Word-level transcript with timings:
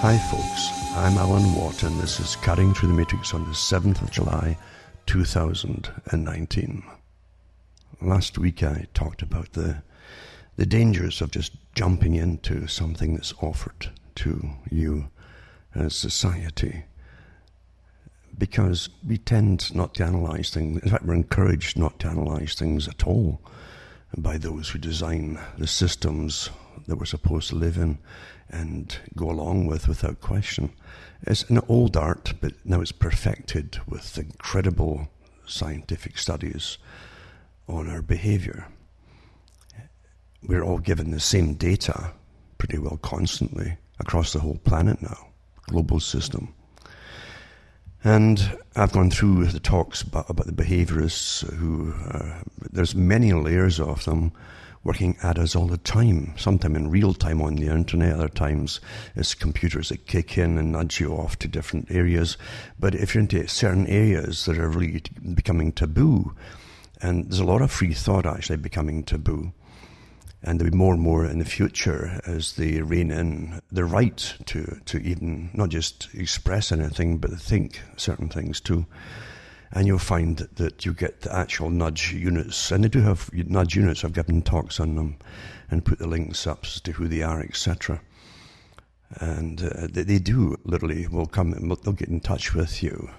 Hi, 0.00 0.16
folks. 0.16 0.68
I'm 0.94 1.18
Alan 1.18 1.56
Watt, 1.56 1.82
and 1.82 1.98
this 1.98 2.20
is 2.20 2.36
Cutting 2.36 2.72
Through 2.72 2.90
the 2.90 2.94
Matrix 2.94 3.34
on 3.34 3.42
the 3.42 3.50
7th 3.50 4.00
of 4.00 4.12
July, 4.12 4.56
2019. 5.06 6.84
Last 8.00 8.38
week 8.38 8.62
I 8.62 8.86
talked 8.94 9.22
about 9.22 9.54
the, 9.54 9.82
the 10.54 10.66
dangers 10.66 11.20
of 11.20 11.32
just 11.32 11.50
jumping 11.74 12.14
into 12.14 12.68
something 12.68 13.14
that's 13.14 13.34
offered 13.42 13.90
to 14.14 14.48
you 14.70 15.08
as 15.74 15.96
society. 15.96 16.84
Because 18.38 18.90
we 19.04 19.18
tend 19.18 19.74
not 19.74 19.94
to 19.94 20.04
analyze 20.04 20.50
things. 20.50 20.80
In 20.80 20.90
fact, 20.90 21.06
we're 21.06 21.14
encouraged 21.14 21.76
not 21.76 21.98
to 21.98 22.06
analyze 22.06 22.54
things 22.54 22.86
at 22.86 23.04
all 23.04 23.40
by 24.16 24.38
those 24.38 24.68
who 24.68 24.78
design 24.78 25.40
the 25.58 25.66
systems 25.66 26.50
that 26.86 26.96
we're 26.96 27.04
supposed 27.04 27.48
to 27.48 27.56
live 27.56 27.76
in 27.76 27.98
and 28.50 28.96
go 29.16 29.30
along 29.30 29.66
with 29.66 29.88
without 29.88 30.20
question. 30.20 30.72
It's 31.22 31.42
an 31.44 31.60
old 31.68 31.96
art, 31.96 32.34
but 32.40 32.54
now 32.64 32.80
it's 32.80 32.92
perfected 32.92 33.78
with 33.86 34.18
incredible 34.18 35.08
scientific 35.46 36.18
studies 36.18 36.78
on 37.68 37.88
our 37.88 38.02
behavior. 38.02 38.66
We're 40.42 40.62
all 40.62 40.78
given 40.78 41.10
the 41.10 41.20
same 41.20 41.54
data 41.54 42.12
pretty 42.58 42.78
well 42.78 42.98
constantly 42.98 43.76
across 43.98 44.32
the 44.32 44.40
whole 44.40 44.58
planet 44.58 45.02
now, 45.02 45.28
global 45.66 46.00
system. 46.00 46.54
And 48.04 48.58
I've 48.76 48.92
gone 48.92 49.10
through 49.10 49.46
the 49.46 49.58
talks 49.58 50.02
about, 50.02 50.30
about 50.30 50.46
the 50.46 50.52
behaviorists 50.52 51.52
who, 51.54 51.92
uh, 52.10 52.42
there's 52.70 52.94
many 52.94 53.32
layers 53.32 53.80
of 53.80 54.04
them 54.04 54.32
working 54.88 55.18
at 55.22 55.38
us 55.38 55.54
all 55.54 55.66
the 55.66 55.76
time, 55.76 56.32
sometimes 56.38 56.74
in 56.74 56.90
real 56.90 57.12
time 57.12 57.42
on 57.42 57.56
the 57.56 57.66
internet, 57.66 58.14
other 58.14 58.26
times 58.26 58.80
it's 59.14 59.34
computers 59.34 59.90
that 59.90 60.06
kick 60.06 60.38
in 60.38 60.56
and 60.56 60.72
nudge 60.72 60.98
you 60.98 61.12
off 61.12 61.38
to 61.38 61.46
different 61.46 61.90
areas. 61.90 62.38
But 62.80 62.94
if 62.94 63.14
you're 63.14 63.20
into 63.20 63.46
certain 63.48 63.86
areas 63.86 64.46
that 64.46 64.56
are 64.56 64.70
really 64.70 65.02
becoming 65.34 65.72
taboo, 65.72 66.34
and 67.02 67.26
there's 67.26 67.38
a 67.38 67.44
lot 67.44 67.60
of 67.60 67.70
free 67.70 67.92
thought 67.92 68.24
actually 68.24 68.56
becoming 68.56 69.04
taboo, 69.04 69.52
and 70.42 70.58
there'll 70.58 70.70
be 70.70 70.78
more 70.78 70.94
and 70.94 71.02
more 71.02 71.26
in 71.26 71.38
the 71.38 71.44
future 71.44 72.22
as 72.26 72.54
they 72.54 72.80
rein 72.80 73.10
in 73.10 73.60
the 73.70 73.84
right 73.84 74.36
to, 74.46 74.80
to 74.86 74.96
even 75.02 75.50
not 75.52 75.68
just 75.68 76.08
express 76.14 76.72
anything, 76.72 77.18
but 77.18 77.32
think 77.32 77.82
certain 77.98 78.30
things 78.30 78.58
too 78.58 78.86
and 79.72 79.86
you'll 79.86 79.98
find 79.98 80.38
that, 80.38 80.84
you 80.86 80.94
get 80.94 81.20
the 81.20 81.34
actual 81.34 81.70
nudge 81.70 82.12
units, 82.12 82.70
and 82.70 82.84
they 82.84 82.88
do 82.88 83.00
have 83.02 83.30
nudge 83.32 83.76
units. 83.76 84.04
I've 84.04 84.12
given 84.12 84.42
talks 84.42 84.80
on 84.80 84.94
them 84.94 85.16
and 85.70 85.84
put 85.84 85.98
the 85.98 86.06
links 86.06 86.46
up 86.46 86.64
as 86.64 86.80
to 86.80 86.92
who 86.92 87.08
they 87.08 87.22
are, 87.22 87.40
etc. 87.40 88.00
And 89.16 89.62
uh, 89.62 89.88
they, 89.90 90.02
they, 90.02 90.18
do 90.18 90.56
literally 90.64 91.06
will 91.06 91.26
come, 91.26 91.50
they'll 91.50 91.92
get 91.92 92.08
in 92.08 92.20
touch 92.20 92.54
with 92.54 92.82
you 92.82 93.10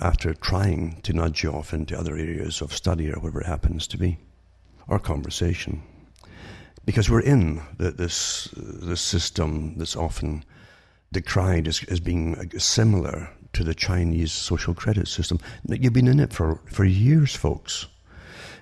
after 0.00 0.34
trying 0.34 1.00
to 1.02 1.12
nudge 1.12 1.42
you 1.42 1.52
off 1.52 1.72
into 1.72 1.98
other 1.98 2.16
areas 2.16 2.60
of 2.60 2.74
study 2.74 3.10
or 3.10 3.18
whatever 3.20 3.40
it 3.40 3.46
happens 3.46 3.86
to 3.88 3.98
be, 3.98 4.18
or 4.88 4.98
conversation. 4.98 5.82
Because 6.84 7.10
we're 7.10 7.20
in 7.20 7.62
the, 7.78 7.90
this, 7.90 8.48
this 8.54 9.00
system 9.00 9.76
that's 9.76 9.96
often 9.96 10.44
decried 11.12 11.68
as, 11.68 11.82
as 11.84 12.00
being 12.00 12.50
similar 12.58 13.30
to 13.56 13.64
the 13.64 13.74
Chinese 13.74 14.32
social 14.32 14.74
credit 14.74 15.08
system. 15.08 15.40
You've 15.66 15.94
been 15.94 16.08
in 16.08 16.20
it 16.20 16.34
for, 16.34 16.60
for 16.66 16.84
years, 16.84 17.34
folks. 17.34 17.86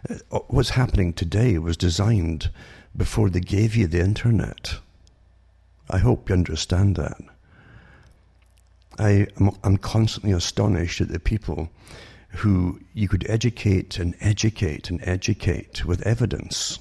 Uh, 0.08 0.38
what's 0.46 0.70
happening 0.70 1.12
today 1.12 1.58
was 1.58 1.76
designed 1.76 2.48
before 2.96 3.28
they 3.28 3.40
gave 3.40 3.74
you 3.74 3.88
the 3.88 3.98
internet. 3.98 4.76
I 5.90 5.98
hope 5.98 6.28
you 6.28 6.34
understand 6.36 6.94
that. 6.94 7.20
I 8.96 9.26
am 9.40 9.50
I'm 9.64 9.78
constantly 9.78 10.30
astonished 10.30 11.00
at 11.00 11.08
the 11.08 11.18
people 11.18 11.70
who 12.28 12.80
you 12.94 13.08
could 13.08 13.28
educate 13.28 13.98
and 13.98 14.14
educate 14.20 14.90
and 14.90 15.00
educate 15.02 15.84
with 15.84 16.06
evidence 16.06 16.78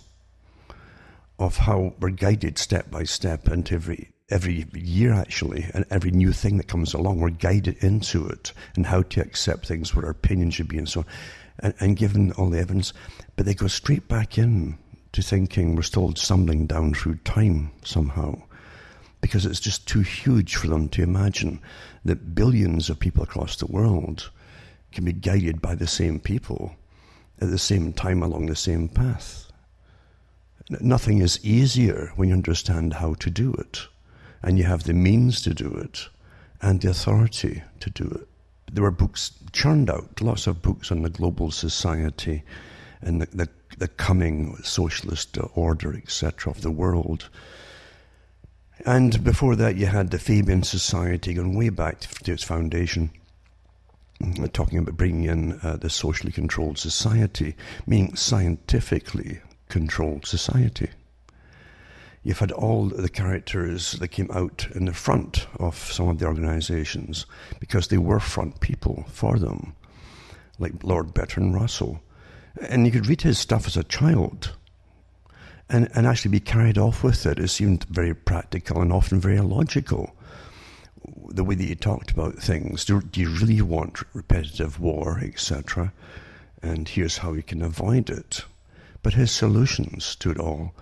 of 1.39 1.57
how 1.57 1.95
we're 1.99 2.11
guided 2.11 2.59
step 2.59 2.91
by 2.91 3.05
step 3.05 3.47
into 3.47 3.73
every 3.73 4.12
every 4.29 4.65
year 4.73 5.13
actually, 5.13 5.65
and 5.73 5.85
every 5.89 6.11
new 6.11 6.31
thing 6.31 6.57
that 6.57 6.67
comes 6.67 6.93
along, 6.93 7.19
we're 7.19 7.29
guided 7.29 7.77
into 7.83 8.27
it 8.27 8.53
and 8.75 8.85
how 8.85 9.01
to 9.03 9.21
accept 9.21 9.67
things, 9.67 9.93
what 9.93 10.05
our 10.05 10.11
opinion 10.11 10.49
should 10.49 10.67
be, 10.67 10.77
and 10.77 10.89
so 10.89 11.01
on, 11.01 11.05
and, 11.59 11.73
and 11.79 11.97
given 11.97 12.31
all 12.33 12.49
the 12.49 12.59
evidence. 12.59 12.93
But 13.35 13.45
they 13.45 13.53
go 13.53 13.67
straight 13.67 14.07
back 14.07 14.37
in 14.37 14.77
to 15.11 15.21
thinking 15.21 15.75
we're 15.75 15.83
still 15.83 16.15
stumbling 16.15 16.65
down 16.65 16.93
through 16.93 17.15
time 17.17 17.71
somehow, 17.83 18.41
because 19.21 19.45
it's 19.45 19.59
just 19.59 19.87
too 19.87 20.01
huge 20.01 20.55
for 20.55 20.67
them 20.67 20.89
to 20.89 21.03
imagine 21.03 21.59
that 22.05 22.33
billions 22.35 22.89
of 22.89 22.99
people 22.99 23.23
across 23.23 23.55
the 23.57 23.67
world 23.67 24.31
can 24.91 25.05
be 25.05 25.13
guided 25.13 25.61
by 25.61 25.75
the 25.75 25.87
same 25.87 26.19
people 26.19 26.75
at 27.41 27.49
the 27.49 27.57
same 27.57 27.91
time 27.93 28.23
along 28.23 28.45
the 28.45 28.55
same 28.55 28.87
path. 28.87 29.51
Nothing 30.79 31.19
is 31.19 31.43
easier 31.43 32.11
when 32.15 32.29
you 32.29 32.35
understand 32.35 32.93
how 32.93 33.15
to 33.15 33.29
do 33.29 33.53
it 33.53 33.87
and 34.43 34.57
you 34.57 34.65
have 34.65 34.83
the 34.83 34.93
means 34.93 35.41
to 35.41 35.53
do 35.53 35.69
it 35.69 36.09
and 36.61 36.81
the 36.81 36.89
authority 36.89 37.63
to 37.79 37.89
do 37.89 38.05
it. 38.05 38.27
There 38.71 38.83
were 38.83 38.91
books 38.91 39.31
churned 39.53 39.89
out, 39.89 40.21
lots 40.21 40.47
of 40.47 40.61
books 40.61 40.91
on 40.91 41.01
the 41.01 41.09
global 41.09 41.51
society 41.51 42.43
and 43.01 43.21
the, 43.21 43.25
the, 43.27 43.49
the 43.77 43.87
coming 43.87 44.57
socialist 44.63 45.37
order, 45.55 45.95
etc., 45.95 46.51
of 46.51 46.61
the 46.61 46.71
world. 46.71 47.29
And 48.85 49.23
before 49.23 49.55
that, 49.55 49.77
you 49.77 49.85
had 49.85 50.11
the 50.11 50.19
Fabian 50.19 50.63
Society 50.63 51.33
going 51.33 51.55
way 51.55 51.69
back 51.69 51.99
to 51.99 52.33
its 52.33 52.43
foundation, 52.43 53.11
talking 54.51 54.79
about 54.79 54.97
bringing 54.97 55.25
in 55.25 55.59
uh, 55.61 55.77
the 55.77 55.89
socially 55.89 56.31
controlled 56.31 56.77
society, 56.77 57.55
meaning 57.85 58.15
scientifically 58.15 59.41
controlled 59.69 60.25
society 60.25 60.89
you've 62.23 62.39
had 62.39 62.51
all 62.51 62.85
the 62.85 63.09
characters 63.09 63.93
that 63.93 64.07
came 64.07 64.31
out 64.31 64.67
in 64.73 64.85
the 64.85 64.93
front 64.93 65.45
of 65.59 65.75
some 65.75 66.07
of 66.07 66.19
the 66.19 66.25
organizations 66.25 67.25
because 67.59 67.87
they 67.87 67.97
were 67.97 68.19
front 68.19 68.59
people 68.61 69.05
for 69.09 69.37
them, 69.37 69.75
like 70.57 70.83
Lord 70.83 71.13
Bertrand 71.13 71.53
Russell. 71.53 72.01
And 72.61 72.85
you 72.85 72.91
could 72.91 73.07
read 73.07 73.21
his 73.21 73.37
stuff 73.37 73.67
as 73.67 73.75
a 73.75 73.83
child 73.83 74.55
and, 75.69 75.89
and 75.95 76.07
actually 76.07 76.31
be 76.31 76.39
carried 76.39 76.77
off 76.77 77.03
with 77.03 77.25
it. 77.25 77.39
It 77.39 77.49
seemed 77.49 77.83
very 77.85 78.13
practical 78.13 78.81
and 78.81 78.93
often 78.93 79.19
very 79.19 79.37
illogical. 79.37 80.15
The 81.29 81.43
way 81.43 81.55
that 81.55 81.63
he 81.63 81.75
talked 81.75 82.11
about 82.11 82.35
things. 82.35 82.85
Do, 82.85 83.01
do 83.01 83.19
you 83.19 83.29
really 83.29 83.61
want 83.61 83.99
repetitive 84.13 84.79
war, 84.79 85.19
etc.? 85.21 85.91
And 86.61 86.87
here's 86.87 87.17
how 87.17 87.33
you 87.33 87.43
can 87.43 87.61
avoid 87.61 88.09
it. 88.09 88.45
But 89.01 89.15
his 89.15 89.31
solutions 89.31 90.15
to 90.17 90.31
it 90.31 90.39
all 90.39 90.73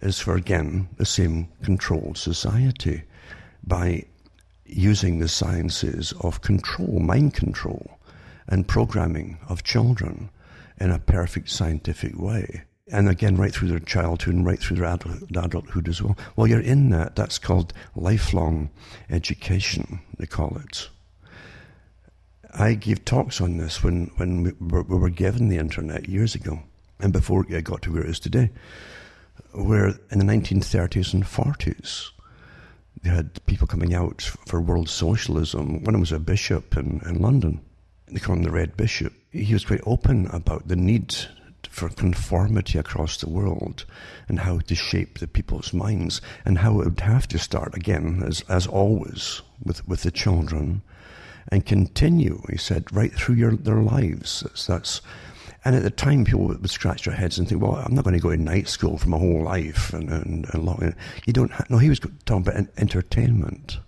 is 0.00 0.18
for 0.18 0.34
again 0.34 0.88
the 0.96 1.04
same 1.04 1.48
controlled 1.62 2.16
society 2.16 3.02
by 3.64 4.04
using 4.64 5.18
the 5.18 5.28
sciences 5.28 6.12
of 6.20 6.40
control, 6.42 7.00
mind 7.00 7.34
control, 7.34 7.98
and 8.48 8.68
programming 8.68 9.38
of 9.48 9.62
children 9.62 10.30
in 10.78 10.90
a 10.90 10.98
perfect 10.98 11.50
scientific 11.50 12.18
way. 12.18 12.62
And 12.92 13.08
again, 13.08 13.36
right 13.36 13.52
through 13.52 13.68
their 13.68 13.78
childhood 13.78 14.34
and 14.34 14.46
right 14.46 14.58
through 14.58 14.78
their 14.78 14.92
adulthood 14.92 15.88
as 15.88 16.02
well. 16.02 16.16
Well, 16.34 16.46
you're 16.46 16.60
in 16.60 16.90
that. 16.90 17.14
That's 17.14 17.38
called 17.38 17.72
lifelong 17.94 18.70
education, 19.08 20.00
they 20.18 20.26
call 20.26 20.56
it. 20.64 20.88
I 22.52 22.74
gave 22.74 23.04
talks 23.04 23.40
on 23.40 23.58
this 23.58 23.84
when, 23.84 24.10
when 24.16 24.56
we 24.58 24.96
were 24.96 25.10
given 25.10 25.48
the 25.48 25.58
internet 25.58 26.08
years 26.08 26.34
ago 26.34 26.60
and 26.98 27.12
before 27.12 27.46
it 27.48 27.62
got 27.62 27.82
to 27.82 27.92
where 27.92 28.02
it 28.02 28.10
is 28.10 28.18
today 28.18 28.50
where 29.52 29.88
in 30.10 30.18
the 30.18 30.24
1930s 30.24 31.14
and 31.14 31.24
40s, 31.24 32.10
they 33.02 33.10
had 33.10 33.44
people 33.46 33.66
coming 33.66 33.94
out 33.94 34.22
for 34.46 34.60
world 34.60 34.88
socialism. 34.88 35.84
One 35.84 35.88
of 35.88 35.92
them 35.92 36.00
was 36.00 36.12
a 36.12 36.18
bishop 36.18 36.76
in, 36.76 37.00
in 37.06 37.20
London. 37.20 37.60
They 38.08 38.20
call 38.20 38.36
him 38.36 38.42
the 38.42 38.50
Red 38.50 38.76
Bishop. 38.76 39.12
He 39.30 39.52
was 39.52 39.64
quite 39.64 39.80
open 39.86 40.26
about 40.26 40.68
the 40.68 40.76
need 40.76 41.14
for 41.68 41.88
conformity 41.88 42.78
across 42.78 43.16
the 43.16 43.28
world 43.28 43.84
and 44.28 44.40
how 44.40 44.58
to 44.58 44.74
shape 44.74 45.18
the 45.18 45.28
people's 45.28 45.72
minds 45.72 46.20
and 46.44 46.58
how 46.58 46.80
it 46.80 46.84
would 46.84 47.00
have 47.00 47.28
to 47.28 47.38
start 47.38 47.74
again, 47.74 48.22
as, 48.26 48.42
as 48.48 48.66
always, 48.66 49.42
with, 49.62 49.86
with 49.86 50.02
the 50.02 50.10
children 50.10 50.82
and 51.48 51.66
continue, 51.66 52.42
he 52.50 52.56
said, 52.56 52.92
right 52.92 53.12
through 53.12 53.34
your, 53.36 53.56
their 53.56 53.82
lives. 53.82 54.40
That's, 54.40 54.66
that's 54.66 55.00
and 55.64 55.76
at 55.76 55.82
the 55.82 55.90
time, 55.90 56.24
people 56.24 56.46
would 56.46 56.70
scratch 56.70 57.04
their 57.04 57.14
heads 57.14 57.38
and 57.38 57.48
think, 57.48 57.60
well, 57.60 57.74
I'm 57.74 57.94
not 57.94 58.04
going 58.04 58.16
to 58.16 58.20
go 58.20 58.30
to 58.30 58.36
night 58.36 58.66
school 58.66 58.96
for 58.96 59.08
my 59.10 59.18
whole 59.18 59.42
life. 59.42 59.92
And, 59.92 60.08
and, 60.08 60.46
and 60.54 60.64
long, 60.64 60.94
you 61.26 61.32
don't, 61.32 61.50
ha- 61.50 61.66
no, 61.68 61.76
he 61.76 61.90
was 61.90 62.00
talking 62.24 62.48
about 62.48 62.66
entertainment. 62.78 63.78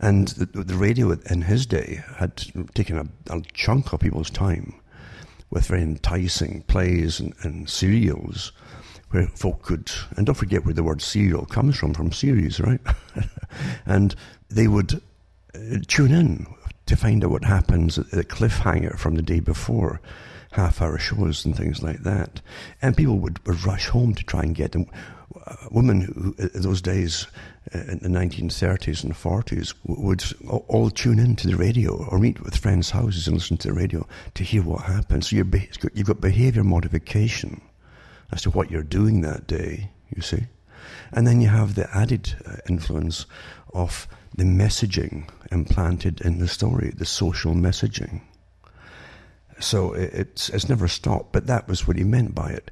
And 0.00 0.28
the, 0.28 0.46
the, 0.64 0.74
radio 0.74 1.12
in 1.12 1.42
his 1.42 1.66
day 1.66 2.02
had 2.16 2.36
taken 2.74 2.98
a, 2.98 3.06
a, 3.32 3.42
chunk 3.52 3.92
of 3.92 4.00
people's 4.00 4.30
time 4.30 4.74
with 5.50 5.66
very 5.66 5.82
enticing 5.82 6.62
plays 6.62 7.20
and, 7.20 7.34
and 7.42 7.68
serials 7.68 8.52
where 9.10 9.26
folk 9.28 9.62
could, 9.62 9.92
and 10.16 10.24
don't 10.24 10.34
forget 10.34 10.64
where 10.64 10.74
the 10.74 10.82
word 10.82 11.02
serial 11.02 11.44
comes 11.44 11.76
from, 11.76 11.92
from 11.92 12.10
series, 12.10 12.58
right? 12.58 12.80
and 13.86 14.16
they 14.48 14.66
would 14.66 14.94
uh, 15.54 15.78
tune 15.86 16.12
in 16.12 16.46
to 16.86 16.96
find 16.96 17.22
out 17.22 17.30
what 17.30 17.44
happens 17.44 17.98
at 17.98 18.10
the 18.10 18.24
cliffhanger 18.24 18.98
from 18.98 19.14
the 19.14 19.22
day 19.22 19.38
before, 19.38 20.00
half 20.52 20.80
hour 20.80 20.98
shows 20.98 21.44
and 21.44 21.56
things 21.56 21.82
like 21.82 22.02
that. 22.02 22.40
And 22.80 22.96
people 22.96 23.18
would, 23.18 23.44
would 23.46 23.64
rush 23.64 23.88
home 23.88 24.14
to 24.14 24.24
try 24.24 24.42
and 24.42 24.54
get 24.54 24.72
them. 24.72 24.86
Uh, 25.46 25.56
women 25.70 26.02
who, 26.02 26.34
uh, 26.38 26.48
those 26.54 26.82
days, 26.82 27.26
uh, 27.74 27.78
in 27.78 27.98
the 28.00 28.08
1930s 28.08 29.02
and 29.02 29.14
40s, 29.14 29.74
would 29.84 30.22
all 30.68 30.90
tune 30.90 31.18
in 31.18 31.36
to 31.36 31.48
the 31.48 31.56
radio 31.56 32.04
or 32.06 32.18
meet 32.18 32.42
with 32.42 32.56
friends' 32.56 32.90
houses 32.90 33.26
and 33.26 33.36
listen 33.36 33.56
to 33.56 33.68
the 33.68 33.74
radio 33.74 34.06
to 34.34 34.44
hear 34.44 34.62
what 34.62 34.82
happened. 34.82 35.24
So 35.24 35.36
you've 35.36 36.06
got 36.06 36.20
behavior 36.20 36.64
modification 36.64 37.62
as 38.30 38.42
to 38.42 38.50
what 38.50 38.70
you're 38.70 38.82
doing 38.82 39.22
that 39.22 39.46
day, 39.46 39.90
you 40.14 40.22
see. 40.22 40.44
And 41.12 41.26
then 41.26 41.40
you 41.40 41.48
have 41.48 41.74
the 41.74 41.94
added 41.96 42.34
influence 42.68 43.26
of 43.72 44.06
the 44.34 44.44
messaging 44.44 45.28
implanted 45.50 46.20
in 46.20 46.38
the 46.38 46.48
story, 46.48 46.90
the 46.90 47.04
social 47.04 47.54
messaging. 47.54 48.20
So 49.62 49.92
it's, 49.92 50.48
it's 50.48 50.68
never 50.68 50.88
stopped, 50.88 51.32
but 51.32 51.46
that 51.46 51.68
was 51.68 51.86
what 51.86 51.96
he 51.96 52.04
meant 52.04 52.34
by 52.34 52.50
it. 52.50 52.70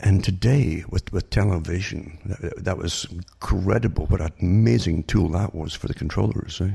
And 0.00 0.22
today, 0.22 0.84
with, 0.88 1.12
with 1.12 1.30
television, 1.30 2.18
that, 2.24 2.64
that 2.64 2.78
was 2.78 3.06
incredible. 3.10 4.06
What 4.06 4.20
an 4.20 4.32
amazing 4.40 5.04
tool 5.04 5.28
that 5.30 5.54
was 5.54 5.74
for 5.74 5.88
the 5.88 5.94
controllers. 5.94 6.60
Eh? 6.60 6.70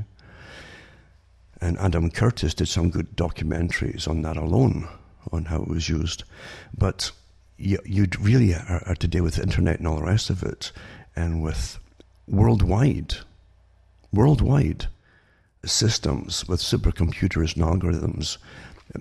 And 1.62 1.78
Adam 1.80 2.12
Curtis 2.12 2.54
did 2.54 2.68
some 2.68 2.90
good 2.90 3.16
documentaries 3.16 4.08
on 4.08 4.22
that 4.24 4.36
alone, 4.36 4.90
on 5.32 5.46
how 5.46 5.62
it 5.62 5.70
was 5.70 5.88
used. 5.88 6.26
But 6.78 7.12
you, 7.58 7.80
you 7.86 8.08
really 8.20 8.54
are, 8.54 8.84
are 8.86 8.96
today 8.96 9.22
with 9.22 9.36
the 9.36 9.44
internet 9.44 9.80
and 9.80 9.88
all 9.88 9.96
the 9.96 10.04
rest 10.04 10.30
of 10.30 10.44
it, 10.44 10.74
and 11.16 11.42
with 11.42 11.80
worldwide 12.28 13.16
worldwide 14.14 14.88
systems 15.66 16.48
with 16.48 16.62
supercomputers 16.62 17.56
and 17.56 17.66
algorithms 17.66 18.38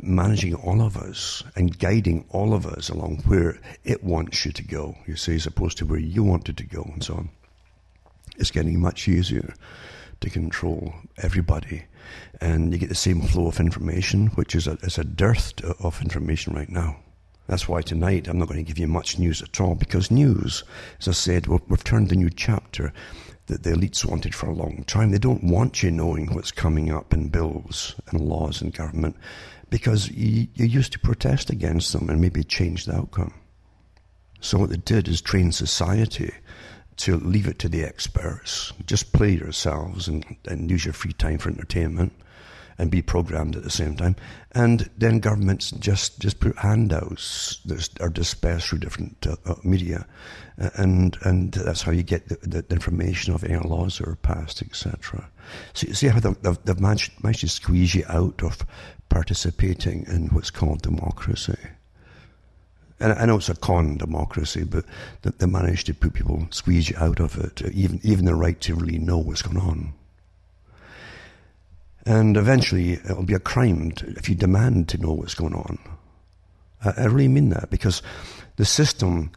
managing 0.00 0.54
all 0.54 0.80
of 0.80 0.96
us 0.96 1.42
and 1.54 1.78
guiding 1.78 2.24
all 2.30 2.54
of 2.54 2.66
us 2.66 2.88
along 2.88 3.18
where 3.26 3.60
it 3.84 4.02
wants 4.02 4.46
you 4.46 4.52
to 4.52 4.62
go, 4.62 4.96
you 5.06 5.16
see, 5.16 5.34
as 5.34 5.46
opposed 5.46 5.78
to 5.78 5.86
where 5.86 5.98
you 5.98 6.22
wanted 6.22 6.56
to 6.56 6.64
go 6.64 6.82
and 6.82 7.02
so 7.02 7.14
on. 7.14 7.30
It's 8.36 8.50
getting 8.50 8.80
much 8.80 9.08
easier 9.08 9.54
to 10.20 10.30
control 10.30 10.94
everybody. 11.18 11.84
And 12.40 12.72
you 12.72 12.78
get 12.78 12.88
the 12.88 12.94
same 12.94 13.20
flow 13.20 13.48
of 13.48 13.60
information, 13.60 14.28
which 14.28 14.54
is 14.54 14.66
a, 14.66 14.72
is 14.82 14.98
a 14.98 15.04
dearth 15.04 15.62
of 15.80 16.00
information 16.00 16.54
right 16.54 16.70
now. 16.70 16.96
That's 17.46 17.68
why 17.68 17.82
tonight 17.82 18.28
I'm 18.28 18.38
not 18.38 18.48
going 18.48 18.64
to 18.64 18.68
give 18.68 18.78
you 18.78 18.88
much 18.88 19.18
news 19.18 19.42
at 19.42 19.60
all, 19.60 19.74
because 19.74 20.10
news, 20.10 20.64
as 21.00 21.08
I 21.08 21.12
said, 21.12 21.46
we've, 21.48 21.60
we've 21.68 21.84
turned 21.84 22.10
a 22.12 22.16
new 22.16 22.30
chapter 22.30 22.92
that 23.46 23.64
the 23.64 23.70
elites 23.70 24.04
wanted 24.04 24.34
for 24.34 24.46
a 24.46 24.54
long 24.54 24.84
time. 24.84 25.10
They 25.10 25.18
don't 25.18 25.44
want 25.44 25.82
you 25.82 25.90
knowing 25.90 26.32
what's 26.32 26.52
coming 26.52 26.90
up 26.90 27.12
in 27.12 27.28
bills 27.28 27.94
and 28.08 28.20
laws 28.20 28.62
and 28.62 28.72
government 28.72 29.16
because 29.72 30.10
you, 30.10 30.48
you 30.52 30.66
used 30.66 30.92
to 30.92 30.98
protest 30.98 31.48
against 31.48 31.94
them 31.94 32.10
and 32.10 32.20
maybe 32.20 32.44
change 32.44 32.84
the 32.84 32.94
outcome. 32.94 33.32
So 34.38 34.58
what 34.58 34.68
they 34.68 34.76
did 34.76 35.08
is 35.08 35.22
train 35.22 35.50
society 35.50 36.30
to 36.98 37.16
leave 37.16 37.46
it 37.46 37.58
to 37.60 37.70
the 37.70 37.82
experts. 37.82 38.74
Just 38.84 39.14
play 39.14 39.30
yourselves 39.30 40.08
and, 40.08 40.26
and 40.46 40.70
use 40.70 40.84
your 40.84 40.92
free 40.92 41.14
time 41.14 41.38
for 41.38 41.48
entertainment 41.48 42.12
and 42.76 42.90
be 42.90 43.00
programmed 43.00 43.56
at 43.56 43.62
the 43.62 43.70
same 43.70 43.96
time. 43.96 44.14
And 44.52 44.90
then 44.98 45.20
governments 45.20 45.70
just, 45.70 46.20
just 46.20 46.40
put 46.40 46.58
handouts 46.58 47.60
that 47.64 47.88
are 48.02 48.10
dispersed 48.10 48.68
through 48.68 48.80
different 48.80 49.26
uh, 49.26 49.36
uh, 49.46 49.54
media, 49.64 50.06
and 50.76 51.16
and 51.22 51.52
that's 51.52 51.82
how 51.82 51.92
you 51.92 52.02
get 52.02 52.28
the, 52.28 52.62
the, 52.62 52.74
information 52.74 53.32
of 53.32 53.42
any 53.44 53.56
laws 53.56 53.98
that 53.98 54.08
are 54.08 54.16
passed, 54.16 54.62
etc. 54.62 55.28
So 55.72 55.86
you 55.86 55.94
see 55.94 56.08
how 56.08 56.20
they've, 56.20 56.58
they've 56.64 56.80
managed, 56.80 57.12
managed 57.22 57.40
to 57.40 57.48
squeeze 57.48 57.94
you 57.94 58.04
out 58.08 58.42
of 58.42 58.58
participating 59.12 60.06
in 60.06 60.28
what's 60.28 60.50
called 60.50 60.80
democracy. 60.80 61.58
And 62.98 63.12
I 63.12 63.26
know 63.26 63.36
it's 63.36 63.50
a 63.50 63.54
con 63.54 63.98
democracy, 63.98 64.64
but 64.64 64.84
they 65.22 65.46
managed 65.46 65.86
to 65.86 65.94
put 65.94 66.14
people, 66.14 66.46
squeeze 66.50 66.88
you 66.88 66.96
out 66.98 67.20
of 67.20 67.36
it, 67.36 67.60
even 67.72 68.00
even 68.02 68.24
the 68.24 68.34
right 68.34 68.58
to 68.62 68.74
really 68.74 68.98
know 68.98 69.18
what's 69.18 69.42
going 69.42 69.58
on. 69.58 69.92
And 72.06 72.36
eventually, 72.36 72.92
it'll 72.92 73.24
be 73.24 73.34
a 73.34 73.40
crime 73.40 73.92
to, 73.92 74.06
if 74.12 74.28
you 74.28 74.34
demand 74.34 74.88
to 74.90 74.98
know 74.98 75.12
what's 75.12 75.34
going 75.34 75.54
on. 75.54 75.78
I, 76.82 77.02
I 77.02 77.04
really 77.04 77.28
mean 77.28 77.50
that 77.50 77.70
because 77.70 78.02
the 78.56 78.64
system, 78.64 79.30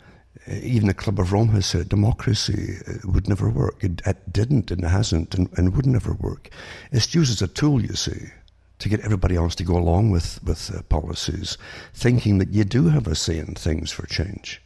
even 0.48 0.88
the 0.88 0.94
Club 0.94 1.19
of 1.19 1.33
Rome 1.33 1.50
has 1.50 1.66
said, 1.66 1.89
democracy 1.89 2.78
uh, 2.88 2.94
would 3.12 3.28
never 3.28 3.50
work. 3.50 3.83
It, 3.83 4.01
it 4.06 4.31
didn't 4.31 4.71
and 4.71 4.83
it 4.83 4.88
hasn't 4.88 5.36
and, 5.36 5.50
and, 5.57 5.75
would 5.75 5.86
never 5.86 6.13
work. 6.13 6.50
It's 6.92 7.13
used 7.13 7.31
as 7.31 7.42
a 7.42 7.48
tool, 7.48 7.81
you 7.81 7.95
see, 7.95 8.31
to 8.80 8.89
get 8.89 9.00
everybody 9.01 9.36
else 9.36 9.56
to 9.56 9.63
go 9.63 9.77
along 9.77 10.12
with, 10.12 10.44
with 10.44 10.74
uh, 10.75 10.81
policies, 10.83 11.57
thinking 11.94 12.38
that 12.39 12.51
you 12.51 12.63
do 12.63 12.89
have 12.89 13.07
a 13.07 13.16
say 13.16 13.38
in 13.38 13.56
things 13.56 13.92
for 13.92 14.06
change. 14.06 14.62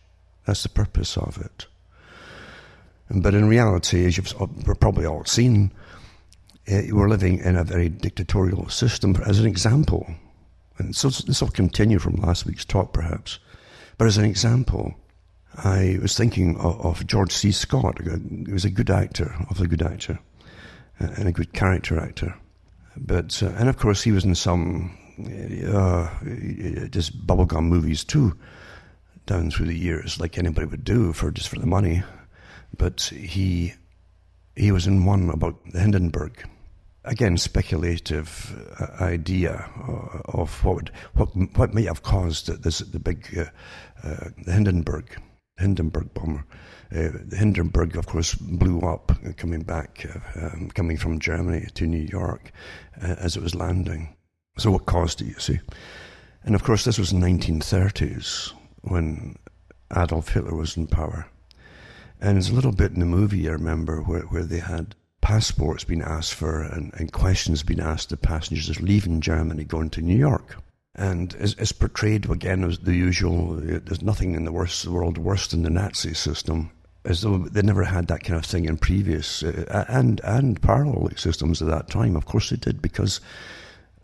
That's 0.46 0.64
the 0.64 0.70
purpose 0.70 1.18
of 1.18 1.38
it. 1.38 1.68
But 3.12 3.34
in 3.34 3.48
reality, 3.48 4.06
as 4.06 4.18
you've 4.18 4.34
probably 4.80 5.06
all 5.06 5.26
seen, 5.26 5.72
uh, 6.72 6.82
we're 6.92 7.10
living 7.10 7.40
in 7.40 7.56
a 7.56 7.64
very 7.64 7.90
dictatorial 7.90 8.70
system. 8.70 9.16
As 9.26 9.40
an 9.40 9.48
example, 9.48 10.08
and 10.78 10.96
so 10.96 11.10
this 11.10 11.42
will 11.42 11.50
continue 11.50 12.00
from 12.00 12.16
last 12.16 12.46
week's 12.46 12.66
talk 12.66 12.94
perhaps, 12.94 13.40
but 13.98 14.08
as 14.08 14.18
an 14.18 14.26
example, 14.26 14.96
I 15.56 15.98
was 16.02 16.16
thinking 16.16 16.58
of, 16.58 16.80
of 16.86 17.08
George 17.08 17.32
C. 17.32 17.52
Scott. 17.52 18.00
He 18.02 18.52
was 18.52 18.66
a 18.66 18.70
good 18.70 18.90
actor, 18.90 19.36
of 19.50 19.60
a 19.60 19.68
good 19.68 19.82
actor, 19.82 20.20
uh, 21.02 21.08
and 21.18 21.28
a 21.28 21.32
good 21.32 21.54
character 21.54 22.00
actor. 22.00 22.36
But 22.98 23.42
uh, 23.44 23.52
and 23.58 23.70
of 23.70 23.78
course 23.78 24.02
he 24.02 24.12
was 24.12 24.26
in 24.26 24.36
some 24.36 24.98
uh, 25.20 26.10
just 26.90 27.26
bubblegum 27.26 27.64
movies 27.64 28.04
too, 28.04 28.38
down 29.26 29.52
through 29.52 29.68
the 29.68 29.78
years, 29.78 30.20
like 30.20 30.38
anybody 30.38 30.68
would 30.68 30.84
do 30.84 31.14
for 31.14 31.32
just 31.32 31.50
for 31.50 31.60
the 31.60 31.66
money. 31.66 32.04
But 32.78 33.02
he 33.02 33.74
he 34.56 34.72
was 34.72 34.88
in 34.88 35.06
one 35.06 35.30
about 35.30 35.56
the 35.72 35.80
Hindenburg 35.80 36.44
again, 37.04 37.38
speculative 37.38 38.56
uh, 38.80 39.04
idea 39.04 39.70
uh, 39.88 40.22
of 40.38 40.64
what 40.64 40.76
would, 40.76 40.92
what 41.14 41.30
what 41.58 41.74
may 41.74 41.84
have 41.84 42.04
caused 42.04 42.64
this 42.64 42.80
the 42.80 43.00
big 43.00 43.38
uh, 43.38 43.46
uh, 44.08 44.30
the 44.46 44.52
Hindenburg 44.52 45.18
Hindenburg 45.58 46.14
bomber. 46.14 46.46
Uh, 46.92 47.10
the 47.24 47.36
Hindenburg, 47.38 47.96
of 47.96 48.08
course, 48.08 48.34
blew 48.34 48.82
up 48.82 49.12
uh, 49.12 49.32
coming 49.38 49.62
back, 49.62 50.06
um, 50.36 50.72
coming 50.74 50.98
from 50.98 51.20
Germany 51.20 51.68
to 51.76 51.86
New 51.86 52.08
York 52.12 52.52
as 53.00 53.38
it 53.38 53.44
was 53.44 53.54
landing. 53.54 54.16
So, 54.58 54.72
what 54.72 54.88
caused 54.88 55.22
it, 55.22 55.28
you 55.28 55.40
see? 55.40 55.60
And 56.44 56.56
of 56.56 56.64
course, 56.64 56.84
this 56.84 56.98
was 56.98 57.12
the 57.12 57.18
1930s 57.18 58.54
when 58.82 59.38
Adolf 59.96 60.30
Hitler 60.30 60.56
was 60.56 60.78
in 60.78 60.88
power. 60.88 61.28
And 62.22 62.36
there's 62.36 62.50
a 62.50 62.56
little 62.56 62.72
bit 62.72 62.92
in 62.92 63.00
the 63.00 63.06
movie 63.06 63.48
I 63.48 63.54
remember 63.54 64.02
where, 64.02 64.24
where 64.24 64.44
they 64.44 64.60
had 64.60 64.96
passports 65.22 65.84
being 65.84 66.02
asked 66.02 66.34
for 66.34 66.62
and, 66.62 66.94
and 66.96 67.12
questions 67.12 67.64
being 67.64 67.80
asked 67.80 68.12
of 68.12 68.22
passengers 68.22 68.82
leaving 68.82 69.22
Germany 69.22 69.64
going 69.64 69.90
to 69.92 70.02
New 70.02 70.18
York. 70.18 70.58
And 70.96 71.36
it's, 71.40 71.72
portrayed 71.72 72.30
again 72.30 72.64
as 72.64 72.80
the 72.80 72.96
usual. 72.96 73.56
There's 73.56 74.02
nothing 74.02 74.36
in 74.36 74.44
the 74.44 74.52
worst 74.52 74.86
world 74.86 75.18
worse 75.18 75.48
than 75.48 75.64
the 75.64 75.70
Nazi 75.70 76.14
system, 76.14 76.72
as 77.10 77.22
though 77.22 77.40
they 77.40 77.62
never 77.62 77.84
had 77.84 78.08
that 78.08 78.24
kind 78.24 78.38
of 78.38 78.46
thing 78.46 78.66
in 78.66 78.78
previous 78.78 79.44
uh, 79.44 79.86
and 79.90 80.22
and 80.24 80.62
parallel 80.62 81.10
systems 81.18 81.62
at 81.62 81.68
that 81.68 81.90
time. 81.90 82.16
Of 82.16 82.26
course, 82.26 82.50
they 82.50 82.56
did 82.56 82.82
because 82.82 83.20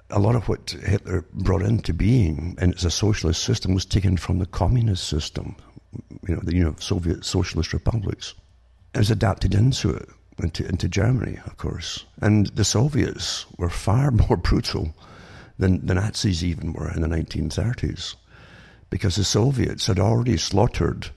a 0.09 0.19
lot 0.19 0.35
of 0.35 0.49
what 0.49 0.71
Hitler 0.71 1.25
brought 1.33 1.61
into 1.61 1.93
being 1.93 2.55
and 2.59 2.73
it's 2.73 2.83
a 2.83 2.91
socialist 2.91 3.43
system 3.43 3.73
was 3.73 3.85
taken 3.85 4.17
from 4.17 4.39
the 4.39 4.45
communist 4.45 5.07
system, 5.07 5.55
you 6.27 6.35
know, 6.35 6.41
the 6.43 6.55
you 6.55 6.63
know 6.63 6.75
Soviet 6.79 7.23
socialist 7.23 7.71
republics. 7.71 8.33
It 8.93 8.99
was 8.99 9.11
adapted 9.11 9.53
into 9.53 9.91
it 9.91 10.09
into, 10.39 10.67
into 10.67 10.87
Germany, 10.87 11.39
of 11.45 11.57
course. 11.57 12.05
And 12.21 12.47
the 12.47 12.65
Soviets 12.65 13.45
were 13.57 13.69
far 13.69 14.11
more 14.29 14.37
brutal 14.37 14.95
than 15.57 15.85
the 15.85 15.95
Nazis 15.95 16.43
even 16.43 16.73
were 16.73 16.91
in 16.91 17.01
the 17.01 17.07
1930s. 17.07 18.15
Because 18.89 19.15
the 19.15 19.23
Soviets 19.23 19.87
had 19.87 19.99
already 19.99 20.37
slaughtered, 20.37 21.09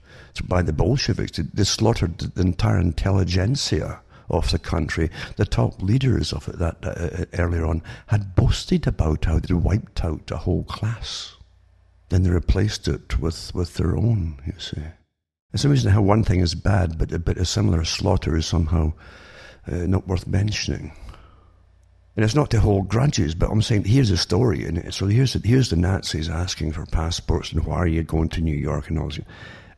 by 0.46 0.62
the 0.62 0.72
Bolsheviks, 0.72 1.38
they 1.38 1.64
slaughtered 1.64 2.18
the 2.18 2.42
entire 2.42 2.78
intelligentsia 2.78 4.00
of 4.30 4.50
the 4.50 4.58
country. 4.58 5.10
The 5.36 5.44
top 5.44 5.82
leaders 5.82 6.32
of 6.32 6.48
it 6.48 6.58
that 6.58 6.76
uh, 6.82 6.88
uh 7.22 7.24
earlier 7.38 7.64
on 7.64 7.82
had 8.06 8.34
boasted 8.34 8.86
about 8.86 9.24
how 9.24 9.38
they 9.38 9.54
wiped 9.54 10.04
out 10.04 10.30
a 10.30 10.36
whole 10.36 10.64
class. 10.64 11.36
Then 12.08 12.22
they 12.22 12.30
replaced 12.30 12.88
it 12.88 13.18
with, 13.18 13.54
with 13.54 13.74
their 13.74 13.96
own, 13.96 14.40
you 14.46 14.58
see. 14.58 14.82
It's 15.52 15.64
amazing 15.64 15.92
how 15.92 16.02
one 16.02 16.24
thing 16.24 16.40
is 16.40 16.54
bad, 16.54 16.98
but, 16.98 17.24
but 17.24 17.38
a 17.38 17.44
similar 17.44 17.84
slaughter 17.84 18.36
is 18.36 18.46
somehow 18.46 18.92
uh, 19.66 19.76
not 19.86 20.06
worth 20.06 20.26
mentioning. 20.26 20.92
And 22.16 22.24
it's 22.24 22.34
not 22.34 22.50
to 22.50 22.60
hold 22.60 22.88
grudges, 22.88 23.34
but 23.34 23.50
I'm 23.50 23.62
saying 23.62 23.84
here's 23.84 24.10
a 24.10 24.16
story 24.16 24.64
it. 24.64 24.92
So 24.92 25.06
here's 25.06 25.34
the, 25.34 25.46
here's 25.46 25.70
the 25.70 25.76
Nazis 25.76 26.28
asking 26.28 26.72
for 26.72 26.84
passports 26.84 27.52
and 27.52 27.64
why 27.64 27.76
are 27.76 27.86
you 27.86 28.02
going 28.02 28.28
to 28.30 28.40
New 28.40 28.56
York 28.56 28.88
and 28.88 28.98
all 28.98 29.08
this. 29.08 29.20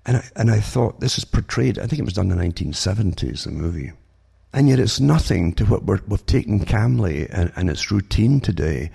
And 0.07 0.19
I, 0.19 0.25
and 0.37 0.50
I 0.50 0.61
thought 0.61 1.00
this 1.00 1.19
is 1.19 1.25
portrayed, 1.25 1.78
I 1.78 1.87
think 1.87 2.00
it 2.00 2.04
was 2.04 2.14
done 2.14 2.30
in 2.30 2.38
the 2.38 2.45
1970s, 2.45 3.45
the 3.45 3.50
movie. 3.50 3.92
And 4.52 4.69
yet 4.69 4.80
it's 4.80 4.99
nothing 4.99 5.52
to 5.54 5.64
what 5.64 5.85
we're, 5.85 6.00
we've 6.09 6.25
taken 6.26 6.64
calmly 6.64 7.28
and, 7.30 7.52
and 7.54 7.71
its 7.71 7.90
routine 7.90 8.40
today 8.40 8.90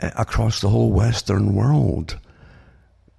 uh, 0.00 0.10
across 0.16 0.60
the 0.60 0.68
whole 0.68 0.90
Western 0.90 1.54
world 1.54 2.18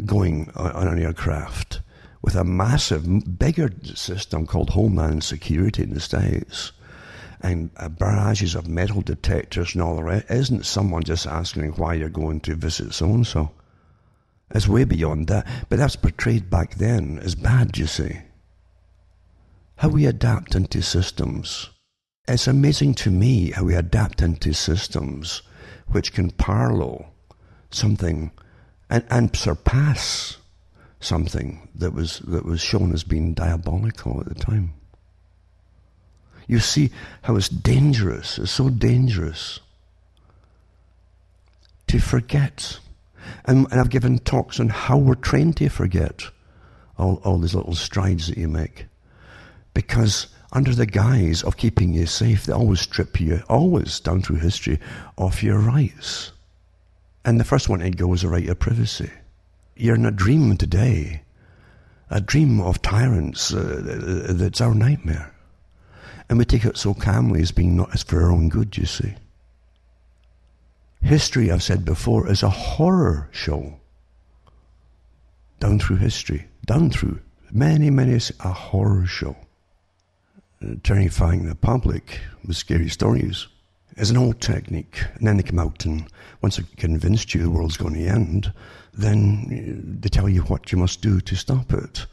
going 0.05 0.51
on 0.55 0.87
an 0.87 0.99
aircraft 0.99 1.81
with 2.21 2.35
a 2.35 2.43
massive, 2.43 3.39
bigger 3.39 3.71
system 3.95 4.45
called 4.45 4.69
Homeland 4.71 5.23
Security 5.23 5.83
in 5.83 5.93
the 5.93 5.99
States 5.99 6.71
and 7.41 7.69
uh, 7.77 7.87
barrages 7.87 8.55
of 8.55 8.67
metal 8.67 9.01
detectors 9.01 9.73
and 9.73 9.81
all 9.81 9.95
the 9.95 10.03
rest. 10.03 10.29
Isn't 10.29 10.65
someone 10.65 11.03
just 11.03 11.27
asking 11.27 11.71
why 11.73 11.93
you're 11.93 12.09
going 12.09 12.41
to 12.41 12.55
visit 12.55 12.93
so 12.93 13.05
and 13.05 13.25
so? 13.25 13.51
It's 14.51 14.67
way 14.67 14.83
beyond 14.83 15.27
that. 15.27 15.45
But 15.69 15.77
that's 15.77 15.95
portrayed 15.95 16.49
back 16.49 16.75
then 16.75 17.19
as 17.19 17.35
bad, 17.35 17.77
you 17.77 17.87
see. 17.87 18.19
How 19.77 19.89
we 19.89 20.05
adapt 20.05 20.55
into 20.55 20.81
systems. 20.81 21.69
It's 22.27 22.47
amazing 22.47 22.95
to 22.95 23.11
me 23.11 23.51
how 23.51 23.63
we 23.65 23.75
adapt 23.75 24.21
into 24.21 24.53
systems 24.53 25.41
which 25.87 26.13
can 26.13 26.31
parallel 26.31 27.13
something 27.69 28.31
and, 28.89 29.05
and 29.09 29.35
surpass 29.35 30.37
something 30.99 31.69
that 31.75 31.93
was, 31.93 32.19
that 32.19 32.45
was 32.45 32.61
shown 32.61 32.91
as 32.93 33.03
being 33.03 33.33
diabolical 33.33 34.19
at 34.19 34.27
the 34.27 34.35
time. 34.35 34.73
You 36.47 36.59
see 36.59 36.91
how 37.23 37.35
it's 37.35 37.49
dangerous, 37.49 38.39
it's 38.39 38.51
so 38.51 38.69
dangerous 38.69 39.59
to 41.87 41.99
forget. 41.99 42.79
And, 43.45 43.67
and 43.71 43.79
I've 43.79 43.89
given 43.89 44.19
talks 44.19 44.59
on 44.59 44.69
how 44.69 44.97
we're 44.97 45.15
trained 45.15 45.57
to 45.57 45.69
forget 45.69 46.23
all, 46.97 47.21
all 47.23 47.37
these 47.37 47.55
little 47.55 47.75
strides 47.75 48.27
that 48.27 48.37
you 48.37 48.47
make. 48.47 48.85
Because 49.73 50.27
under 50.53 50.73
the 50.73 50.85
guise 50.85 51.43
of 51.43 51.57
keeping 51.57 51.93
you 51.93 52.05
safe, 52.05 52.45
they 52.45 52.53
always 52.53 52.81
strip 52.81 53.19
you, 53.19 53.43
always 53.49 53.99
down 53.99 54.21
through 54.21 54.37
history, 54.37 54.79
of 55.17 55.43
your 55.43 55.59
rights. 55.59 56.31
And 57.25 57.39
the 57.39 57.43
first 57.43 57.69
one 57.69 57.79
to 57.79 57.89
go 57.91 58.13
is 58.13 58.21
the 58.21 58.29
right 58.29 58.47
of 58.47 58.59
privacy. 58.59 59.11
You're 59.75 59.95
in 59.95 60.05
a 60.05 60.11
dream 60.11 60.57
today, 60.57 61.21
a 62.09 62.21
dream 62.21 62.61
of 62.61 62.81
tyrants 62.81 63.53
uh, 63.53 64.27
that's 64.29 64.61
our 64.61 64.73
nightmare. 64.73 65.33
And 66.29 66.39
we 66.39 66.45
take 66.45 66.65
it 66.65 66.77
so 66.77 66.93
calmly 66.93 67.41
as 67.41 67.51
being 67.51 67.75
not 67.75 67.93
as 67.93 68.03
for 68.03 68.23
our 68.23 68.31
own 68.31 68.49
good, 68.49 68.77
you 68.77 68.85
see. 68.85 69.15
History, 71.07 71.49
I've 71.49 71.63
said 71.63 71.85
before, 71.85 72.29
is 72.29 72.43
a 72.43 72.49
horror 72.49 73.29
show. 73.31 73.79
Down 75.57 75.79
through 75.79 75.95
history, 75.95 76.47
down 76.65 76.89
through 76.89 77.21
many, 77.49 77.89
many, 77.89 78.19
a 78.41 78.51
horror 78.51 79.05
show. 79.05 79.37
Terrifying 80.83 81.45
the 81.45 81.55
public 81.55 82.19
with 82.45 82.57
scary 82.57 82.89
stories 82.89 83.47
is 83.95 84.09
an 84.09 84.17
old 84.17 84.41
technique. 84.41 85.01
And 85.15 85.25
then 85.25 85.37
they 85.37 85.43
come 85.43 85.59
out 85.59 85.85
and 85.85 86.05
once 86.41 86.57
they've 86.57 86.75
convinced 86.75 87.33
you 87.33 87.41
the 87.41 87.51
world's 87.51 87.77
going 87.77 87.93
to 87.93 88.05
end, 88.05 88.51
then 88.93 89.45
uh, 89.47 89.99
they 90.01 90.09
tell 90.09 90.27
you 90.27 90.41
what 90.41 90.73
you 90.73 90.77
must 90.77 91.01
do 91.01 91.21
to 91.21 91.35
stop 91.37 91.71
it. 91.71 92.05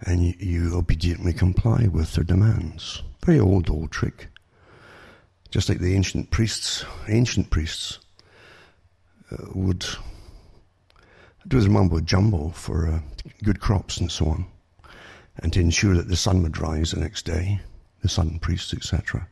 And 0.00 0.26
you, 0.26 0.34
you 0.40 0.76
obediently 0.76 1.34
comply 1.34 1.86
with 1.86 2.14
their 2.14 2.24
demands. 2.24 3.00
Very 3.24 3.38
old, 3.38 3.70
old 3.70 3.92
trick. 3.92 4.26
Just 5.52 5.68
like 5.68 5.78
the 5.78 5.94
ancient 5.94 6.32
priests, 6.32 6.84
ancient 7.06 7.50
priests 7.50 8.00
would 9.54 9.86
do 11.46 11.56
his 11.56 11.68
mumbo 11.68 12.00
jumbo 12.00 12.50
for 12.50 12.88
uh, 12.88 13.00
good 13.42 13.60
crops 13.60 13.98
and 13.98 14.10
so 14.10 14.26
on, 14.26 14.46
and 15.38 15.52
to 15.52 15.60
ensure 15.60 15.94
that 15.94 16.08
the 16.08 16.16
sun 16.16 16.42
would 16.42 16.58
rise 16.58 16.92
the 16.92 17.00
next 17.00 17.24
day, 17.24 17.60
the 18.02 18.08
sun 18.08 18.38
priests, 18.38 18.72
etc. 18.72 19.28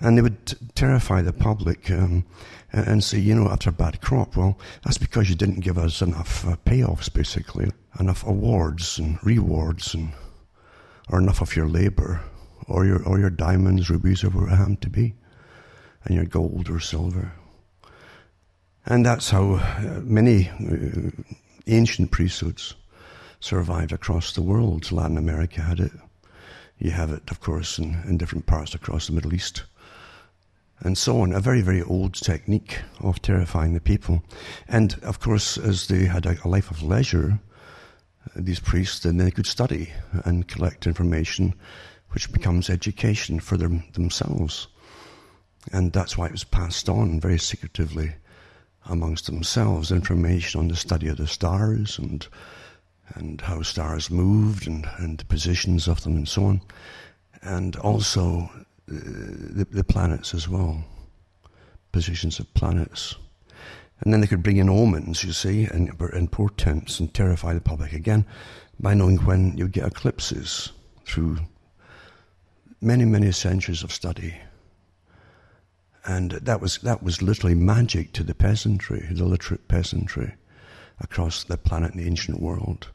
And 0.00 0.16
they 0.16 0.22
would 0.22 0.56
terrify 0.76 1.22
the 1.22 1.32
public 1.32 1.90
um, 1.90 2.24
and 2.72 3.02
say, 3.02 3.18
you 3.18 3.34
know, 3.34 3.48
after 3.48 3.70
a 3.70 3.72
bad 3.72 4.00
crop, 4.00 4.36
well, 4.36 4.56
that's 4.84 4.98
because 4.98 5.28
you 5.28 5.34
didn't 5.34 5.60
give 5.60 5.76
us 5.76 6.00
enough 6.00 6.46
uh, 6.46 6.56
payoffs, 6.64 7.12
basically, 7.12 7.72
enough 7.98 8.24
awards 8.24 8.98
and 8.98 9.18
rewards, 9.24 9.94
and 9.94 10.12
or 11.10 11.18
enough 11.18 11.40
of 11.40 11.56
your 11.56 11.68
labour, 11.68 12.20
or 12.68 12.84
your 12.84 13.02
or 13.04 13.18
your 13.18 13.30
diamonds, 13.30 13.90
rubies, 13.90 14.22
or 14.22 14.28
whatever 14.28 14.52
it 14.52 14.56
happened 14.56 14.82
to 14.82 14.90
be, 14.90 15.14
and 16.04 16.14
your 16.14 16.26
gold 16.26 16.70
or 16.70 16.78
silver. 16.78 17.32
And 18.90 19.04
that's 19.04 19.28
how 19.28 19.56
uh, 19.56 20.00
many 20.02 20.48
uh, 20.48 21.10
ancient 21.66 22.10
priesthoods 22.10 22.74
survived 23.38 23.92
across 23.92 24.32
the 24.32 24.40
world. 24.40 24.90
Latin 24.90 25.18
America 25.18 25.60
had 25.60 25.78
it. 25.78 25.92
You 26.78 26.92
have 26.92 27.12
it, 27.12 27.30
of 27.30 27.38
course, 27.40 27.78
in, 27.78 28.02
in 28.06 28.16
different 28.16 28.46
parts 28.46 28.74
across 28.74 29.06
the 29.06 29.12
Middle 29.12 29.34
East. 29.34 29.64
And 30.80 30.96
so 30.96 31.20
on. 31.20 31.34
A 31.34 31.40
very, 31.40 31.60
very 31.60 31.82
old 31.82 32.14
technique 32.14 32.78
of 33.00 33.20
terrifying 33.20 33.74
the 33.74 33.80
people. 33.80 34.22
And, 34.68 34.96
of 35.02 35.20
course, 35.20 35.58
as 35.58 35.88
they 35.88 36.06
had 36.06 36.24
a, 36.24 36.38
a 36.42 36.48
life 36.48 36.70
of 36.70 36.82
leisure, 36.82 37.38
these 38.34 38.60
priests, 38.60 39.00
then 39.00 39.18
they 39.18 39.30
could 39.30 39.46
study 39.46 39.92
and 40.24 40.48
collect 40.48 40.86
information, 40.86 41.54
which 42.12 42.32
becomes 42.32 42.70
education 42.70 43.38
for 43.38 43.58
them, 43.58 43.84
themselves. 43.92 44.66
And 45.72 45.92
that's 45.92 46.16
why 46.16 46.24
it 46.28 46.32
was 46.32 46.44
passed 46.44 46.88
on 46.88 47.20
very 47.20 47.38
secretively 47.38 48.14
amongst 48.88 49.26
themselves 49.26 49.92
information 49.92 50.60
on 50.60 50.68
the 50.68 50.76
study 50.76 51.08
of 51.08 51.16
the 51.16 51.26
stars 51.26 51.98
and 51.98 52.26
and 53.14 53.40
how 53.40 53.62
stars 53.62 54.10
moved 54.10 54.66
and, 54.66 54.86
and 54.98 55.18
the 55.18 55.24
positions 55.24 55.88
of 55.88 56.02
them 56.02 56.16
and 56.16 56.28
so 56.28 56.44
on, 56.44 56.60
and 57.42 57.76
also 57.76 58.50
uh, 58.52 58.58
the, 58.86 59.66
the 59.70 59.84
planets 59.84 60.34
as 60.34 60.48
well, 60.48 60.84
positions 61.92 62.38
of 62.38 62.52
planets. 62.54 63.16
And 64.00 64.12
then 64.12 64.20
they 64.20 64.26
could 64.26 64.42
bring 64.42 64.58
in 64.58 64.68
omens, 64.68 65.24
you 65.24 65.32
see, 65.32 65.64
and, 65.64 65.90
and 66.12 66.30
portents 66.30 67.00
and 67.00 67.12
terrify 67.12 67.54
the 67.54 67.60
public 67.60 67.92
again 67.92 68.24
by 68.78 68.94
knowing 68.94 69.16
when 69.18 69.56
you 69.56 69.66
get 69.66 69.86
eclipses 69.86 70.72
through 71.04 71.38
many, 72.80 73.04
many 73.04 73.32
centuries 73.32 73.82
of 73.82 73.92
study 73.92 74.36
and 76.08 76.30
that 76.30 76.62
was, 76.62 76.78
that 76.78 77.02
was 77.02 77.20
literally 77.20 77.54
magic 77.54 78.14
to 78.14 78.24
the 78.24 78.34
peasantry, 78.34 79.06
the 79.10 79.26
literate 79.26 79.68
peasantry 79.68 80.32
across 81.00 81.44
the 81.44 81.58
planet 81.58 81.92
in 81.92 82.00
the 82.00 82.06
ancient 82.06 82.40
world, 82.40 82.88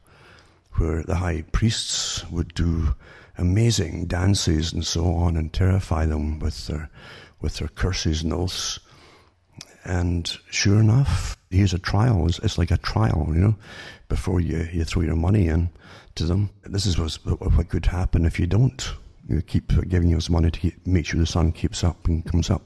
where 0.72 1.04
the 1.04 1.14
high 1.14 1.42
priests 1.52 2.28
would 2.28 2.52
do 2.54 2.96
amazing 3.38 4.06
dances 4.06 4.72
and 4.72 4.84
so 4.84 5.06
on 5.14 5.36
and 5.36 5.52
terrify 5.52 6.04
them 6.04 6.40
with 6.40 6.66
their, 6.66 6.90
with 7.40 7.58
their 7.58 7.68
curses 7.68 8.24
and 8.24 8.32
oaths. 8.32 8.80
And 9.84 10.36
sure 10.50 10.80
enough, 10.80 11.36
here's 11.50 11.72
a 11.72 11.78
trial. 11.78 12.26
It's, 12.26 12.40
it's, 12.40 12.58
like 12.58 12.72
a 12.72 12.78
trial, 12.78 13.26
you 13.28 13.40
know, 13.40 13.54
before 14.08 14.40
you, 14.40 14.68
you 14.72 14.82
throw 14.82 15.02
your 15.02 15.14
money 15.14 15.46
in 15.46 15.70
to 16.16 16.24
them. 16.24 16.50
This 16.64 16.84
is 16.84 16.98
what, 16.98 17.14
what 17.40 17.68
could 17.68 17.86
happen 17.86 18.26
if 18.26 18.40
you 18.40 18.48
don't. 18.48 18.92
You 19.28 19.40
keep 19.40 19.72
giving 19.88 20.12
us 20.16 20.28
money 20.28 20.50
to 20.50 20.58
keep, 20.58 20.84
make 20.84 21.06
sure 21.06 21.20
the 21.20 21.26
sun 21.26 21.52
keeps 21.52 21.84
up 21.84 22.08
and 22.08 22.24
comes 22.26 22.50
up 22.50 22.62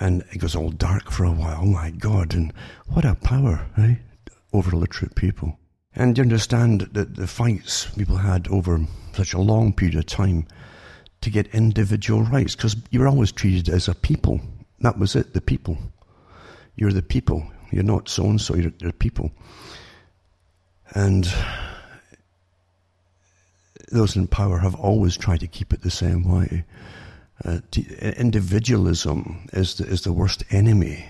and 0.00 0.24
it 0.32 0.38
goes 0.38 0.56
all 0.56 0.70
dark 0.70 1.10
for 1.10 1.24
a 1.24 1.32
while. 1.32 1.60
Oh 1.62 1.66
my 1.66 1.90
God! 1.90 2.34
And 2.34 2.52
what 2.88 3.04
a 3.04 3.14
power, 3.14 3.66
right, 3.76 3.98
over 4.52 4.76
literate 4.76 5.14
people. 5.14 5.58
And 5.94 6.16
you 6.16 6.22
understand 6.22 6.82
that 6.92 7.16
the 7.16 7.26
fights 7.26 7.86
people 7.96 8.16
had 8.16 8.46
over 8.48 8.86
such 9.12 9.34
a 9.34 9.40
long 9.40 9.72
period 9.72 9.96
of 9.96 10.06
time 10.06 10.46
to 11.20 11.30
get 11.30 11.48
individual 11.48 12.22
rights, 12.22 12.54
because 12.54 12.76
you 12.90 13.00
were 13.00 13.08
always 13.08 13.32
treated 13.32 13.68
as 13.68 13.88
a 13.88 13.94
people. 13.94 14.40
That 14.80 14.98
was 14.98 15.16
it, 15.16 15.34
the 15.34 15.40
people. 15.40 15.76
You're 16.76 16.92
the 16.92 17.02
people. 17.02 17.50
You're 17.72 17.82
not 17.82 18.08
so 18.08 18.24
and 18.26 18.40
so. 18.40 18.54
You're 18.54 18.70
the 18.78 18.92
people. 18.92 19.32
And 20.94 21.28
those 23.90 24.14
in 24.14 24.28
power 24.28 24.58
have 24.58 24.76
always 24.76 25.16
tried 25.16 25.40
to 25.40 25.48
keep 25.48 25.72
it 25.72 25.82
the 25.82 25.90
same 25.90 26.22
way. 26.22 26.64
Uh, 27.44 27.60
individualism 28.16 29.48
is 29.52 29.76
the, 29.76 29.86
is 29.86 30.02
the 30.02 30.12
worst 30.12 30.44
enemy 30.50 31.04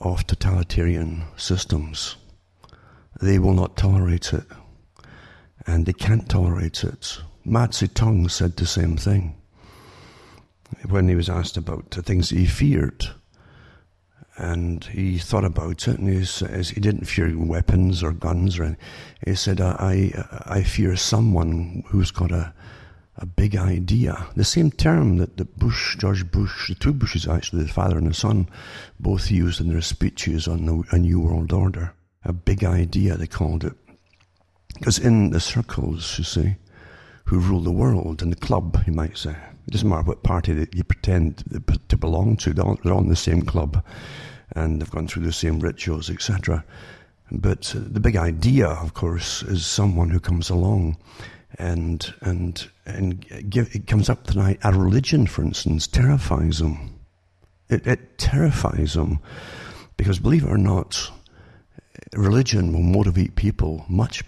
of 0.00 0.26
totalitarian 0.26 1.24
systems. 1.36 2.16
They 3.20 3.38
will 3.38 3.54
not 3.54 3.76
tolerate 3.76 4.32
it, 4.32 4.44
and 5.66 5.86
they 5.86 5.92
can't 5.92 6.28
tolerate 6.28 6.84
it. 6.84 7.20
Mao 7.44 7.66
Zedong 7.66 8.30
said 8.30 8.56
the 8.56 8.66
same 8.66 8.96
thing 8.96 9.36
when 10.88 11.08
he 11.08 11.14
was 11.14 11.28
asked 11.28 11.56
about 11.56 11.90
the 11.90 12.02
things 12.02 12.30
he 12.30 12.46
feared. 12.46 13.04
And 14.36 14.82
he 14.84 15.18
thought 15.18 15.44
about 15.44 15.86
it, 15.86 15.98
and 15.98 16.08
he 16.08 16.24
says 16.24 16.70
he 16.70 16.80
didn't 16.80 17.04
fear 17.04 17.32
weapons 17.38 18.02
or 18.02 18.12
guns 18.12 18.58
or 18.58 18.64
anything. 18.64 18.84
He 19.24 19.34
said, 19.36 19.60
I, 19.60 20.12
I, 20.46 20.56
I 20.56 20.62
fear 20.64 20.96
someone 20.96 21.84
who's 21.86 22.10
got 22.10 22.32
a, 22.32 22.52
a 23.16 23.26
big 23.26 23.56
idea. 23.56 24.26
The 24.36 24.44
same 24.44 24.70
term 24.70 25.18
that, 25.18 25.36
the 25.36 25.44
Bush, 25.44 25.96
George 25.96 26.30
Bush, 26.30 26.68
the 26.68 26.74
two 26.74 26.92
Bushes 26.92 27.28
actually, 27.28 27.62
the 27.62 27.72
father 27.72 27.96
and 27.98 28.06
the 28.06 28.14
son, 28.14 28.48
both 28.98 29.30
used 29.30 29.60
in 29.60 29.68
their 29.68 29.82
speeches 29.82 30.48
on 30.48 30.66
the, 30.66 30.82
a 30.90 30.98
New 30.98 31.20
World 31.20 31.52
Order. 31.52 31.94
A 32.24 32.32
big 32.32 32.64
idea, 32.64 33.16
they 33.16 33.26
called 33.26 33.64
it. 33.64 33.74
Because 34.78 34.98
in 34.98 35.30
the 35.30 35.40
circles, 35.40 36.18
you 36.18 36.24
see, 36.24 36.56
who 37.26 37.38
rule 37.38 37.60
the 37.60 37.70
world 37.70 38.22
in 38.22 38.30
the 38.30 38.36
club, 38.36 38.82
you 38.86 38.92
might 38.92 39.16
say. 39.16 39.36
It 39.66 39.70
doesn't 39.70 39.88
matter 39.88 40.02
what 40.02 40.22
party 40.22 40.52
that 40.54 40.74
you 40.74 40.84
pretend 40.84 41.44
to 41.88 41.96
belong 41.96 42.36
to, 42.38 42.52
they're 42.52 42.98
in 42.98 43.08
the 43.08 43.16
same 43.16 43.42
club 43.42 43.84
and 44.52 44.80
they've 44.80 44.90
gone 44.90 45.08
through 45.08 45.24
the 45.24 45.32
same 45.32 45.60
rituals, 45.60 46.10
etc. 46.10 46.64
But 47.30 47.74
uh, 47.74 47.80
the 47.82 48.00
big 48.00 48.16
idea, 48.16 48.68
of 48.68 48.94
course, 48.94 49.42
is 49.42 49.64
someone 49.66 50.10
who 50.10 50.20
comes 50.20 50.50
along 50.50 50.96
and 51.58 52.14
and 52.20 52.68
and 52.86 53.50
give, 53.50 53.74
it 53.74 53.86
comes 53.86 54.08
up 54.08 54.24
tonight. 54.24 54.58
Our 54.62 54.76
religion, 54.76 55.26
for 55.26 55.42
instance, 55.42 55.86
terrifies 55.86 56.58
them. 56.58 56.98
It, 57.68 57.86
it 57.86 58.18
terrifies 58.18 58.94
them 58.94 59.20
because, 59.96 60.18
believe 60.18 60.44
it 60.44 60.50
or 60.50 60.58
not, 60.58 61.10
religion 62.14 62.72
will 62.72 62.82
motivate 62.82 63.36
people 63.36 63.84
much 63.88 64.22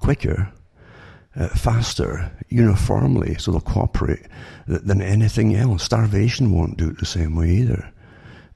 quicker, 0.00 0.52
uh, 1.36 1.48
faster, 1.48 2.30
uniformly, 2.48 3.36
so 3.38 3.52
they'll 3.52 3.60
cooperate 3.60 4.26
than 4.66 5.00
anything 5.00 5.54
else. 5.54 5.84
Starvation 5.84 6.52
won't 6.52 6.76
do 6.76 6.90
it 6.90 6.98
the 6.98 7.06
same 7.06 7.36
way 7.36 7.50
either. 7.50 7.92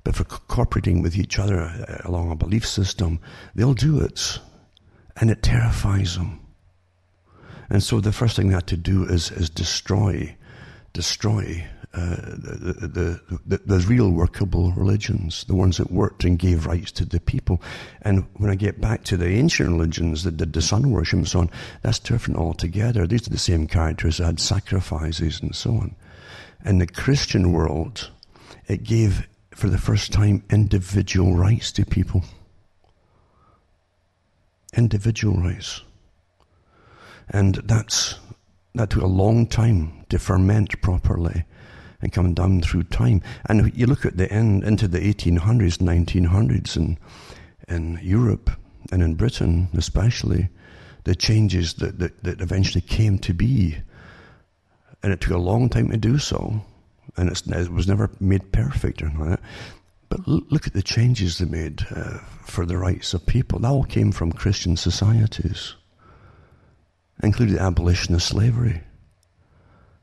But 0.04 0.14
for 0.14 0.24
cooperating 0.24 1.02
with 1.02 1.16
each 1.16 1.38
other 1.38 1.60
uh, 1.62 2.02
along 2.04 2.30
a 2.30 2.36
belief 2.36 2.66
system, 2.66 3.20
they'll 3.54 3.74
do 3.74 4.00
it. 4.00 4.38
And 5.16 5.30
it 5.30 5.42
terrifies 5.42 6.16
them. 6.16 6.45
And 7.68 7.82
so 7.82 8.00
the 8.00 8.12
first 8.12 8.36
thing 8.36 8.48
they 8.48 8.54
had 8.54 8.66
to 8.68 8.76
do 8.76 9.04
is, 9.04 9.30
is 9.30 9.50
destroy, 9.50 10.36
destroy 10.92 11.66
uh, 11.96 12.16
the, 12.16 13.20
the, 13.28 13.38
the, 13.46 13.56
the, 13.64 13.78
real 13.86 14.10
workable 14.10 14.72
religions, 14.72 15.44
the 15.44 15.54
ones 15.54 15.78
that 15.78 15.90
worked 15.90 16.24
and 16.24 16.38
gave 16.38 16.66
rights 16.66 16.92
to 16.92 17.06
the 17.06 17.18
people. 17.18 17.62
And 18.02 18.26
when 18.34 18.50
I 18.50 18.54
get 18.54 18.82
back 18.82 19.04
to 19.04 19.16
the 19.16 19.28
ancient 19.28 19.70
religions 19.70 20.22
that 20.24 20.36
did 20.36 20.52
the 20.52 20.60
sun 20.60 20.90
worship 20.90 21.20
and 21.20 21.28
so 21.28 21.40
on, 21.40 21.50
that's 21.80 21.98
different 21.98 22.38
altogether. 22.38 23.06
These 23.06 23.26
are 23.26 23.30
the 23.30 23.38
same 23.38 23.66
characters 23.66 24.18
that 24.18 24.26
had 24.26 24.40
sacrifices 24.40 25.40
and 25.40 25.54
so 25.54 25.70
on. 25.70 25.96
In 26.66 26.78
the 26.78 26.86
Christian 26.86 27.52
world, 27.52 28.10
it 28.66 28.82
gave, 28.82 29.26
for 29.52 29.70
the 29.70 29.78
first 29.78 30.12
time, 30.12 30.42
individual 30.50 31.34
rights 31.34 31.72
to 31.72 31.86
people. 31.86 32.24
Individual 34.76 35.40
rights. 35.40 35.80
And 37.30 37.56
that's, 37.64 38.16
that 38.74 38.90
took 38.90 39.02
a 39.02 39.06
long 39.06 39.46
time 39.46 40.04
to 40.08 40.18
ferment 40.18 40.80
properly 40.80 41.44
and 42.00 42.12
come 42.12 42.34
down 42.34 42.60
through 42.60 42.84
time. 42.84 43.22
And 43.46 43.72
you 43.74 43.86
look 43.86 44.04
at 44.04 44.16
the 44.16 44.30
end 44.30 44.64
into 44.64 44.86
the 44.88 45.00
1800s, 45.00 45.78
1900s 45.78 46.76
in, 46.76 46.98
in 47.68 47.98
Europe 48.02 48.50
and 48.92 49.02
in 49.02 49.14
Britain 49.14 49.68
especially, 49.74 50.48
the 51.04 51.14
changes 51.14 51.74
that, 51.74 51.98
that, 51.98 52.22
that 52.24 52.40
eventually 52.40 52.80
came 52.80 53.18
to 53.18 53.32
be. 53.32 53.78
And 55.02 55.12
it 55.12 55.20
took 55.20 55.34
a 55.34 55.38
long 55.38 55.68
time 55.68 55.90
to 55.90 55.96
do 55.96 56.18
so. 56.18 56.64
And 57.16 57.30
it 57.30 57.70
was 57.70 57.88
never 57.88 58.10
made 58.20 58.52
perfect 58.52 59.02
or 59.02 59.08
that. 59.08 59.40
But 60.08 60.26
look 60.26 60.66
at 60.66 60.72
the 60.72 60.82
changes 60.82 61.38
they 61.38 61.46
made 61.46 61.84
uh, 61.90 62.18
for 62.44 62.66
the 62.66 62.76
rights 62.76 63.14
of 63.14 63.26
people. 63.26 63.58
That 63.58 63.68
all 63.68 63.84
came 63.84 64.12
from 64.12 64.32
Christian 64.32 64.76
societies, 64.76 65.74
including 67.22 67.56
the 67.56 67.62
abolition 67.62 68.14
of 68.14 68.22
slavery 68.22 68.82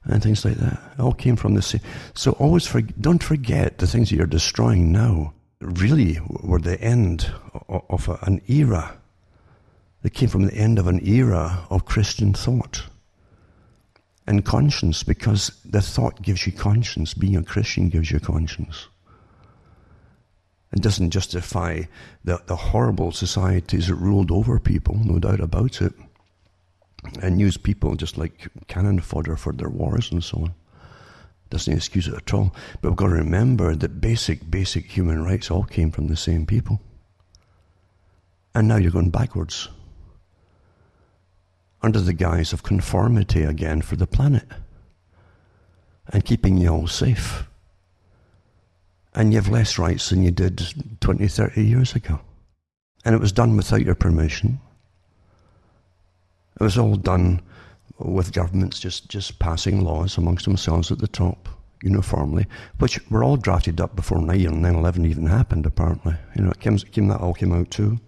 and 0.05 0.21
things 0.21 0.43
like 0.43 0.55
that. 0.55 0.79
It 0.93 0.99
all 0.99 1.13
came 1.13 1.35
from 1.35 1.53
the 1.53 1.61
sea. 1.61 1.79
So 2.13 2.31
always 2.33 2.67
for, 2.67 2.81
don't 2.81 3.23
forget 3.23 3.77
the 3.77 3.87
things 3.87 4.09
that 4.09 4.15
you're 4.15 4.25
destroying 4.25 4.91
now 4.91 5.33
really 5.59 6.19
were 6.41 6.59
the 6.59 6.79
end 6.81 7.31
of 7.69 8.09
an 8.23 8.41
era. 8.47 8.97
They 10.01 10.09
came 10.09 10.29
from 10.29 10.45
the 10.45 10.53
end 10.53 10.79
of 10.79 10.87
an 10.87 11.05
era 11.07 11.65
of 11.69 11.85
Christian 11.85 12.33
thought 12.33 12.83
and 14.27 14.43
conscience 14.43 15.03
because 15.03 15.51
the 15.63 15.81
thought 15.81 16.21
gives 16.21 16.45
you 16.45 16.51
conscience. 16.51 17.13
Being 17.13 17.37
a 17.37 17.43
Christian 17.43 17.89
gives 17.89 18.11
you 18.11 18.19
conscience. 18.19 18.87
It 20.73 20.81
doesn't 20.81 21.11
justify 21.11 21.83
the, 22.23 22.41
the 22.47 22.55
horrible 22.55 23.11
societies 23.11 23.87
that 23.87 23.95
ruled 23.95 24.31
over 24.31 24.59
people, 24.59 24.99
no 25.03 25.19
doubt 25.19 25.39
about 25.39 25.81
it 25.81 25.93
and 27.21 27.39
use 27.39 27.57
people 27.57 27.95
just 27.95 28.17
like 28.17 28.47
cannon 28.67 28.99
fodder 28.99 29.35
for 29.35 29.53
their 29.53 29.69
wars 29.69 30.11
and 30.11 30.23
so 30.23 30.39
on. 30.39 30.53
Doesn't 31.49 31.73
excuse 31.73 32.07
it 32.07 32.15
at 32.15 32.33
all. 32.33 32.55
But 32.81 32.89
we've 32.89 32.97
got 32.97 33.09
to 33.09 33.13
remember 33.13 33.75
that 33.75 34.01
basic, 34.01 34.49
basic 34.49 34.85
human 34.85 35.23
rights 35.23 35.51
all 35.51 35.63
came 35.63 35.91
from 35.91 36.07
the 36.07 36.15
same 36.15 36.45
people. 36.45 36.81
And 38.55 38.67
now 38.67 38.77
you're 38.77 38.91
going 38.91 39.11
backwards. 39.11 39.69
Under 41.81 41.99
the 41.99 42.13
guise 42.13 42.53
of 42.53 42.63
conformity 42.63 43.43
again 43.43 43.81
for 43.81 43.95
the 43.95 44.07
planet. 44.07 44.47
And 46.07 46.25
keeping 46.25 46.57
you 46.57 46.69
all 46.69 46.87
safe. 46.87 47.47
And 49.13 49.31
you 49.31 49.39
have 49.39 49.49
less 49.49 49.77
rights 49.77 50.09
than 50.09 50.23
you 50.23 50.31
did 50.31 50.61
20, 51.01 51.27
30 51.27 51.63
years 51.63 51.93
ago. 51.93 52.19
And 53.05 53.13
it 53.13 53.21
was 53.21 53.31
done 53.31 53.55
without 53.55 53.81
your 53.81 53.95
permission 53.95 54.59
it 56.59 56.63
was 56.63 56.77
all 56.77 56.95
done 56.95 57.41
with 57.99 58.33
governments 58.33 58.79
just, 58.79 59.09
just 59.09 59.39
passing 59.39 59.81
laws 59.81 60.17
amongst 60.17 60.45
themselves 60.45 60.91
at 60.91 60.99
the 60.99 61.07
top 61.07 61.49
uniformly, 61.83 62.45
which 62.79 62.99
were 63.09 63.23
all 63.23 63.37
drafted 63.37 63.79
up 63.81 63.95
before 63.95 64.21
9 64.21 64.65
11 64.65 65.05
even 65.05 65.25
happened, 65.25 65.65
apparently. 65.65 66.15
You 66.35 66.43
know, 66.43 66.51
it 66.51 66.59
came, 66.59 66.77
came, 66.77 67.07
that 67.09 67.19
all 67.19 67.33
came 67.33 67.51
out 67.51 67.69
too. 67.69 67.99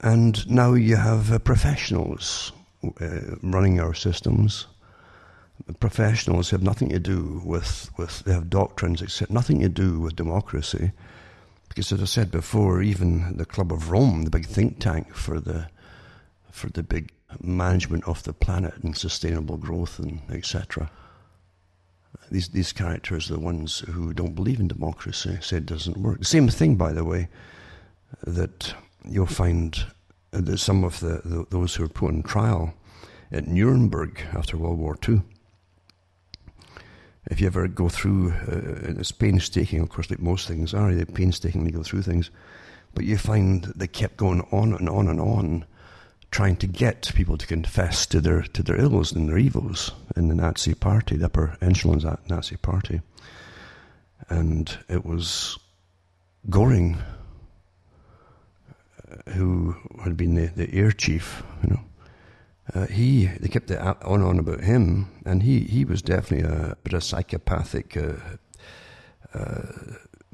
And 0.00 0.48
now 0.50 0.74
you 0.74 0.96
have 0.96 1.32
uh, 1.32 1.38
professionals 1.38 2.52
uh, 3.00 3.36
running 3.42 3.80
our 3.80 3.94
systems. 3.94 4.66
Professionals 5.80 6.50
have 6.50 6.62
nothing 6.62 6.90
to 6.90 6.98
do 6.98 7.40
with, 7.44 7.88
with, 7.96 8.20
they 8.24 8.32
have 8.32 8.50
doctrines, 8.50 9.00
except 9.00 9.30
nothing 9.30 9.60
to 9.60 9.68
do 9.68 10.00
with 10.00 10.16
democracy. 10.16 10.92
Because 11.68 11.90
as 11.90 12.02
I 12.02 12.04
said 12.04 12.30
before, 12.30 12.82
even 12.82 13.38
the 13.38 13.46
Club 13.46 13.72
of 13.72 13.90
Rome, 13.90 14.22
the 14.22 14.30
big 14.30 14.46
think 14.46 14.78
tank 14.78 15.14
for 15.14 15.40
the 15.40 15.68
for 16.54 16.70
the 16.70 16.84
big 16.84 17.10
management 17.42 18.04
of 18.04 18.22
the 18.22 18.32
planet 18.32 18.74
and 18.82 18.96
sustainable 18.96 19.56
growth 19.56 19.98
and 19.98 20.20
etc. 20.30 20.88
These 22.30 22.50
these 22.50 22.72
characters 22.72 23.28
are 23.28 23.34
the 23.34 23.40
ones 23.40 23.80
who 23.80 24.14
don't 24.14 24.36
believe 24.36 24.60
in 24.60 24.68
democracy, 24.68 25.36
say 25.40 25.56
it 25.56 25.66
doesn't 25.66 25.96
work. 25.96 26.20
The 26.20 26.24
same 26.24 26.48
thing, 26.48 26.76
by 26.76 26.92
the 26.92 27.04
way, 27.04 27.28
that 28.22 28.72
you'll 29.04 29.26
find 29.26 29.84
that 30.30 30.58
some 30.58 30.84
of 30.84 31.00
the, 31.00 31.20
the 31.24 31.46
those 31.50 31.74
who 31.74 31.84
are 31.84 31.88
put 31.88 32.14
on 32.14 32.22
trial 32.22 32.72
at 33.32 33.48
Nuremberg 33.48 34.22
after 34.32 34.56
World 34.56 34.78
War 34.78 34.96
II. 35.06 35.22
If 37.30 37.40
you 37.40 37.48
ever 37.48 37.66
go 37.66 37.88
through, 37.88 38.32
uh, 38.32 39.00
it's 39.00 39.10
painstaking, 39.10 39.80
of 39.80 39.88
course, 39.88 40.10
like 40.10 40.20
most 40.20 40.46
things 40.46 40.72
are. 40.72 40.94
They 40.94 41.04
painstakingly 41.04 41.72
go 41.72 41.82
through 41.82 42.02
things, 42.02 42.30
but 42.94 43.04
you 43.04 43.18
find 43.18 43.64
they 43.74 43.88
kept 43.88 44.18
going 44.18 44.42
on 44.52 44.72
and 44.74 44.88
on 44.88 45.08
and 45.08 45.20
on 45.20 45.64
trying 46.34 46.56
to 46.56 46.66
get 46.66 47.12
people 47.14 47.38
to 47.38 47.46
confess 47.46 48.06
to 48.06 48.20
their 48.20 48.42
to 48.42 48.60
their 48.60 48.80
ills 48.80 49.12
and 49.12 49.28
their 49.28 49.38
evils 49.38 49.92
in 50.16 50.26
the 50.26 50.34
Nazi 50.34 50.74
Party, 50.74 51.16
the 51.16 51.26
upper 51.26 51.56
echelons 51.62 52.04
of 52.04 52.18
the 52.26 52.34
Nazi 52.34 52.56
Party, 52.56 53.02
and 54.28 54.76
it 54.88 55.06
was 55.06 55.56
Goring 56.50 56.98
uh, 59.08 59.30
who 59.30 59.76
had 60.02 60.16
been 60.16 60.34
the, 60.34 60.46
the 60.46 60.74
air 60.74 60.90
chief, 60.90 61.44
you 61.62 61.70
know. 61.70 61.80
Uh, 62.74 62.86
he 62.86 63.26
they 63.26 63.46
kept 63.46 63.70
it 63.70 63.78
on 63.78 63.96
and 64.02 64.24
on 64.24 64.40
about 64.40 64.60
him, 64.60 65.08
and 65.24 65.44
he, 65.44 65.60
he 65.60 65.84
was 65.84 66.02
definitely 66.02 66.48
a 66.50 66.76
bit 66.82 66.94
of 66.94 67.04
psychopathic, 67.04 67.96
uh, 67.96 68.14
uh, 69.34 69.62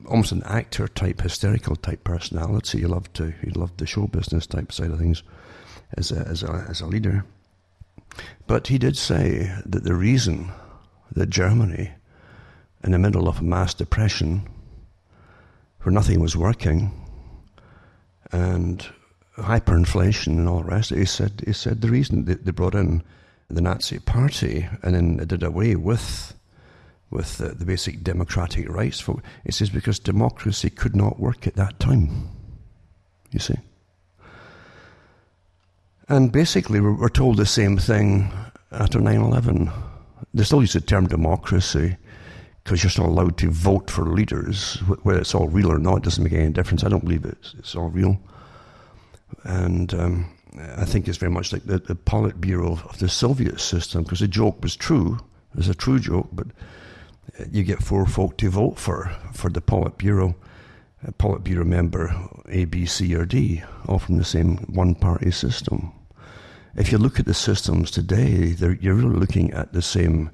almost 0.08 0.32
an 0.32 0.42
actor 0.44 0.88
type, 0.88 1.20
hysterical 1.20 1.76
type 1.76 2.04
personality. 2.04 2.78
He 2.80 2.86
loved 2.86 3.12
to 3.16 3.34
he 3.42 3.50
loved 3.50 3.76
the 3.76 3.86
show 3.86 4.06
business 4.06 4.46
type 4.46 4.72
side 4.72 4.92
of 4.92 4.98
things 4.98 5.22
as 5.96 6.12
a, 6.12 6.20
as 6.20 6.42
a, 6.42 6.66
as 6.68 6.80
a 6.80 6.86
leader. 6.86 7.24
But 8.46 8.66
he 8.66 8.78
did 8.78 8.96
say 8.96 9.54
that 9.64 9.84
the 9.84 9.94
reason 9.94 10.50
that 11.12 11.30
Germany, 11.30 11.90
in 12.84 12.92
the 12.92 12.98
middle 12.98 13.28
of 13.28 13.40
a 13.40 13.44
mass 13.44 13.74
depression, 13.74 14.48
where 15.82 15.92
nothing 15.92 16.20
was 16.20 16.36
working, 16.36 16.92
and 18.32 18.86
hyperinflation 19.36 20.28
and 20.28 20.48
all 20.48 20.58
the 20.58 20.64
rest, 20.64 20.90
he 20.90 21.04
said, 21.04 21.42
he 21.46 21.52
said 21.52 21.80
the 21.80 21.90
reason 21.90 22.24
they, 22.24 22.34
they 22.34 22.50
brought 22.50 22.74
in 22.74 23.02
the 23.48 23.60
Nazi 23.60 23.98
Party 23.98 24.68
and 24.82 24.94
then 24.94 25.16
did 25.26 25.42
away 25.42 25.74
with 25.76 26.34
with 27.10 27.38
the, 27.38 27.48
the 27.48 27.64
basic 27.64 28.04
democratic 28.04 28.68
rights 28.68 29.00
for 29.00 29.20
it 29.44 29.52
says 29.52 29.68
because 29.68 29.98
democracy 29.98 30.70
could 30.70 30.94
not 30.94 31.18
work 31.18 31.46
at 31.46 31.56
that 31.56 31.80
time. 31.80 32.28
You 33.32 33.40
see? 33.40 33.56
And 36.10 36.32
basically, 36.32 36.80
we're 36.80 37.08
told 37.08 37.36
the 37.36 37.46
same 37.46 37.78
thing 37.78 38.32
after 38.72 38.98
9 38.98 39.20
11. 39.20 39.70
They 40.34 40.42
still 40.42 40.60
use 40.60 40.72
the 40.72 40.80
term 40.80 41.06
democracy 41.06 41.96
because 42.64 42.82
you're 42.82 42.90
still 42.90 43.06
allowed 43.06 43.38
to 43.38 43.48
vote 43.48 43.88
for 43.88 44.04
leaders. 44.04 44.74
Whether 45.04 45.20
it's 45.20 45.36
all 45.36 45.46
real 45.46 45.70
or 45.70 45.78
not 45.78 45.98
it 45.98 46.02
doesn't 46.02 46.24
make 46.24 46.32
any 46.32 46.50
difference. 46.50 46.82
I 46.82 46.88
don't 46.88 47.04
believe 47.04 47.24
it's, 47.24 47.54
it's 47.56 47.76
all 47.76 47.90
real. 47.90 48.18
And 49.44 49.94
um, 49.94 50.32
I 50.76 50.84
think 50.84 51.06
it's 51.06 51.16
very 51.16 51.30
much 51.30 51.52
like 51.52 51.62
the, 51.66 51.78
the 51.78 51.94
Politburo 51.94 52.84
of 52.90 52.98
the 52.98 53.08
Soviet 53.08 53.60
system, 53.60 54.02
because 54.02 54.18
the 54.18 54.26
joke 54.26 54.60
was 54.64 54.74
true. 54.74 55.20
It 55.52 55.58
was 55.58 55.68
a 55.68 55.76
true 55.76 56.00
joke, 56.00 56.28
but 56.32 56.48
you 57.52 57.62
get 57.62 57.84
four 57.84 58.04
folk 58.04 58.36
to 58.38 58.50
vote 58.50 58.80
for 58.80 59.12
for 59.32 59.48
the 59.48 59.60
Politburo, 59.60 60.34
a 61.06 61.12
Politburo 61.12 61.64
member 61.64 62.12
A, 62.48 62.64
B, 62.64 62.84
C, 62.84 63.14
or 63.14 63.26
D, 63.26 63.62
all 63.86 64.00
from 64.00 64.16
the 64.18 64.24
same 64.24 64.56
one-party 64.74 65.30
system. 65.30 65.92
If 66.76 66.92
you 66.92 66.98
look 66.98 67.18
at 67.18 67.26
the 67.26 67.34
systems 67.34 67.90
today, 67.90 68.54
you're 68.80 68.94
really 68.94 69.16
looking 69.16 69.52
at 69.52 69.72
the 69.72 69.82
same 69.82 70.30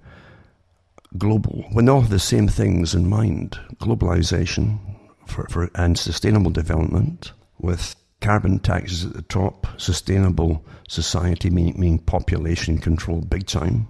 global, 1.16 1.64
when 1.72 1.86
they 1.86 1.92
all 1.92 2.02
have 2.02 2.10
the 2.10 2.18
same 2.18 2.48
things 2.48 2.94
in 2.94 3.08
mind: 3.08 3.58
globalization 3.76 4.78
for, 5.26 5.46
for 5.48 5.70
and 5.74 5.98
sustainable 5.98 6.50
development 6.50 7.32
with 7.58 7.96
carbon 8.20 8.58
taxes 8.58 9.04
at 9.04 9.14
the 9.14 9.22
top, 9.22 9.66
sustainable 9.76 10.64
society, 10.88 11.50
meaning, 11.50 11.78
meaning 11.78 11.98
population 11.98 12.78
control 12.78 13.20
big 13.20 13.46
time, 13.46 13.88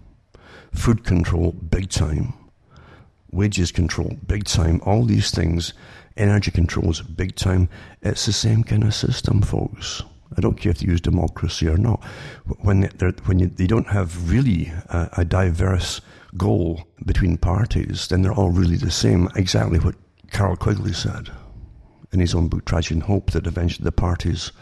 food 0.72 1.04
control 1.04 1.52
big 1.52 1.88
time, 1.88 2.32
wages 3.32 3.72
control 3.72 4.16
big 4.26 4.44
time, 4.44 4.80
all 4.84 5.04
these 5.04 5.30
things, 5.30 5.72
energy 6.16 6.50
controls 6.50 7.02
big 7.02 7.34
time. 7.34 7.68
It's 8.02 8.26
the 8.26 8.32
same 8.32 8.62
kind 8.62 8.84
of 8.84 8.94
system, 8.94 9.42
folks. 9.42 10.02
I 10.36 10.40
don't 10.40 10.58
care 10.58 10.70
if 10.70 10.78
they 10.78 10.86
use 10.86 11.00
democracy 11.00 11.68
or 11.68 11.76
not. 11.76 12.02
When, 12.60 12.84
when 13.24 13.38
you, 13.38 13.46
they 13.46 13.66
don't 13.66 13.88
have 13.88 14.30
really 14.30 14.72
a, 14.88 15.08
a 15.18 15.24
diverse 15.24 16.00
goal 16.36 16.86
between 17.04 17.36
parties, 17.36 18.08
then 18.08 18.22
they're 18.22 18.32
all 18.32 18.50
really 18.50 18.76
the 18.76 18.90
same. 18.90 19.28
Exactly 19.36 19.78
what 19.78 19.94
Carroll 20.30 20.56
Quigley 20.56 20.92
said 20.92 21.30
in 22.12 22.20
his 22.20 22.34
own 22.34 22.48
book, 22.48 22.64
Tragedy 22.64 22.96
and 22.96 23.02
Hope, 23.04 23.30
that 23.32 23.46
eventually 23.46 23.84
the 23.84 23.92
parties 23.92 24.52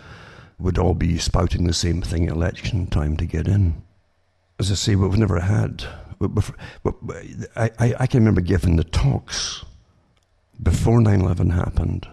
would 0.59 0.79
all 0.79 0.95
be 0.95 1.19
spouting 1.19 1.67
the 1.67 1.73
same 1.73 2.03
thing 2.03 2.29
at 2.29 2.35
election 2.35 2.87
time 2.87 3.17
to 3.17 3.27
get 3.27 3.49
in. 3.49 3.83
As 4.59 4.71
I 4.71 4.75
say, 4.75 4.95
we've 4.95 5.19
never 5.19 5.41
had. 5.41 5.85
I, 7.57 7.71
I, 7.79 7.95
I 8.01 8.07
can 8.07 8.21
remember 8.21 8.41
giving 8.41 8.77
the 8.77 8.85
talks 8.85 9.65
before 10.63 11.01
9 11.01 11.21
11 11.21 11.51
happened. 11.51 12.09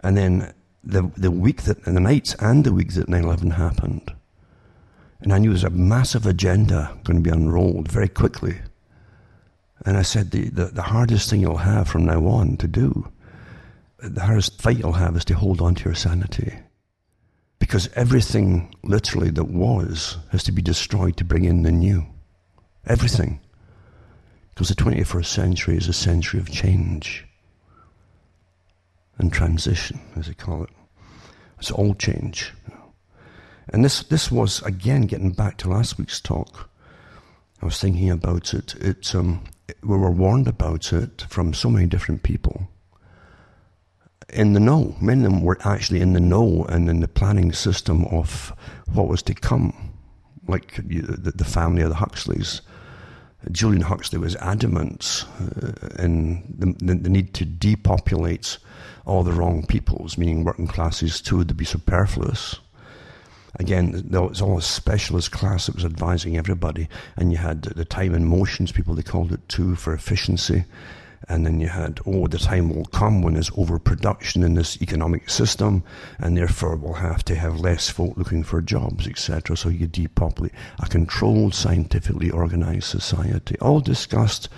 And 0.00 0.16
then 0.16 0.52
the, 0.86 1.10
the 1.16 1.30
week 1.30 1.62
that, 1.62 1.84
the 1.84 2.00
nights 2.00 2.34
and 2.40 2.64
the 2.64 2.72
weeks 2.72 2.94
that 2.94 3.08
9 3.08 3.24
11 3.24 3.50
happened. 3.50 4.12
And 5.20 5.32
I 5.32 5.38
knew 5.38 5.48
there 5.48 5.54
was 5.54 5.64
a 5.64 5.70
massive 5.70 6.26
agenda 6.26 6.96
going 7.04 7.22
to 7.22 7.22
be 7.22 7.34
unrolled 7.34 7.90
very 7.90 8.08
quickly. 8.08 8.56
And 9.84 9.96
I 9.96 10.02
said, 10.02 10.30
the, 10.30 10.48
the, 10.48 10.66
the 10.66 10.82
hardest 10.82 11.28
thing 11.28 11.40
you'll 11.40 11.58
have 11.58 11.88
from 11.88 12.06
now 12.06 12.24
on 12.26 12.56
to 12.58 12.66
do 12.66 13.12
the 13.98 14.22
hardest 14.22 14.60
fight 14.60 14.78
you'll 14.78 14.92
have 14.92 15.16
is 15.16 15.24
to 15.26 15.34
hold 15.34 15.60
on 15.60 15.74
to 15.74 15.84
your 15.84 15.94
sanity. 15.94 16.54
Because 17.58 17.88
everything, 17.94 18.74
literally, 18.82 19.30
that 19.30 19.44
was 19.44 20.18
has 20.30 20.44
to 20.44 20.52
be 20.52 20.62
destroyed 20.62 21.16
to 21.16 21.24
bring 21.24 21.44
in 21.44 21.62
the 21.62 21.72
new. 21.72 22.06
Everything. 22.86 23.40
Because 24.54 24.68
the 24.68 24.74
21st 24.74 25.26
century 25.26 25.76
is 25.76 25.88
a 25.88 25.92
century 25.92 26.40
of 26.40 26.50
change 26.50 27.26
and 29.18 29.32
transition, 29.32 30.00
as 30.16 30.26
they 30.26 30.34
call 30.34 30.64
it. 30.64 30.70
It's 31.58 31.70
all 31.70 31.94
change. 31.94 32.52
And 33.68 33.84
this, 33.84 34.02
this 34.04 34.30
was, 34.30 34.62
again, 34.62 35.02
getting 35.02 35.32
back 35.32 35.56
to 35.58 35.70
last 35.70 35.98
week's 35.98 36.20
talk. 36.20 36.70
I 37.60 37.64
was 37.64 37.80
thinking 37.80 38.10
about 38.10 38.54
it. 38.54 38.74
it, 38.76 39.14
um, 39.14 39.44
we 39.82 39.96
were 39.96 40.10
warned 40.10 40.46
about 40.46 40.92
it 40.92 41.24
from 41.28 41.54
so 41.54 41.70
many 41.70 41.86
different 41.86 42.22
people 42.22 42.68
in 44.30 44.52
the 44.52 44.60
know. 44.60 44.94
Many 45.00 45.24
of 45.24 45.32
them 45.32 45.42
were 45.42 45.58
actually 45.64 46.00
in 46.00 46.12
the 46.12 46.20
know 46.20 46.64
and 46.68 46.88
in 46.88 47.00
the 47.00 47.08
planning 47.08 47.52
system 47.52 48.04
of 48.06 48.52
what 48.92 49.08
was 49.08 49.22
to 49.24 49.34
come, 49.34 49.92
like 50.48 50.76
the, 50.76 51.44
family 51.44 51.82
of 51.82 51.88
the 51.88 51.96
Huxleys. 51.96 52.62
Julian 53.52 53.82
Huxley 53.82 54.18
was 54.18 54.34
adamant 54.36 55.24
uh, 55.40 56.02
in 56.02 56.42
the, 56.58 56.94
the, 56.94 57.08
need 57.08 57.32
to 57.34 57.44
depopulate 57.44 58.58
all 59.06 59.22
the 59.22 59.32
wrong 59.32 59.64
peoples, 59.64 60.18
meaning 60.18 60.44
working 60.44 60.66
classes 60.66 61.20
too, 61.20 61.44
to 61.44 61.54
be 61.54 61.64
superfluous. 61.64 62.56
Again, 63.58 64.02
there 64.04 64.20
was 64.20 64.42
all 64.42 64.58
a 64.58 64.62
specialist 64.62 65.32
class 65.32 65.66
that 65.66 65.74
was 65.74 65.84
advising 65.84 66.36
everybody, 66.36 66.88
and 67.16 67.32
you 67.32 67.38
had 67.38 67.62
the 67.62 67.86
time 67.86 68.14
and 68.14 68.26
motions 68.26 68.72
people, 68.72 68.94
they 68.94 69.02
called 69.02 69.32
it 69.32 69.48
too, 69.48 69.76
for 69.76 69.94
efficiency 69.94 70.64
and 71.28 71.44
then 71.44 71.60
you 71.60 71.68
had, 71.68 72.00
oh, 72.06 72.26
the 72.26 72.38
time 72.38 72.74
will 72.74 72.84
come 72.86 73.22
when 73.22 73.34
there's 73.34 73.50
overproduction 73.56 74.42
in 74.42 74.54
this 74.54 74.80
economic 74.80 75.28
system, 75.28 75.82
and 76.18 76.36
therefore 76.36 76.76
we'll 76.76 76.94
have 76.94 77.24
to 77.24 77.34
have 77.34 77.60
less 77.60 77.90
folk 77.90 78.16
looking 78.16 78.44
for 78.44 78.62
jobs, 78.62 79.08
etc. 79.08 79.56
So 79.56 79.68
you 79.68 79.86
depopulate 79.86 80.52
a 80.78 80.86
controlled, 80.86 81.54
scientifically 81.54 82.30
organized 82.30 82.84
society. 82.84 83.58
All 83.60 83.80
discussed, 83.80 84.48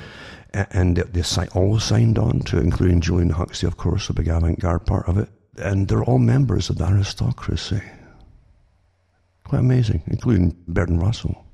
and 0.55 0.97
they 0.97 1.47
all 1.55 1.79
signed 1.79 2.19
on 2.19 2.41
to, 2.41 2.59
including 2.59 3.01
Julian 3.01 3.31
Huxley, 3.31 3.67
of 3.67 3.77
course, 3.77 4.09
a 4.09 4.15
big 4.15 4.29
avant-garde 4.29 4.87
part 4.87 5.09
of 5.09 5.19
it. 5.19 5.29
And 5.57 5.89
they're 5.89 6.05
all 6.05 6.19
members 6.19 6.71
of 6.71 6.79
the 6.79 6.87
aristocracy. 6.87 7.83
Quite 9.45 9.61
amazing, 9.61 10.03
including 10.07 10.57
Bertrand 10.67 11.03
Russell. 11.03 11.45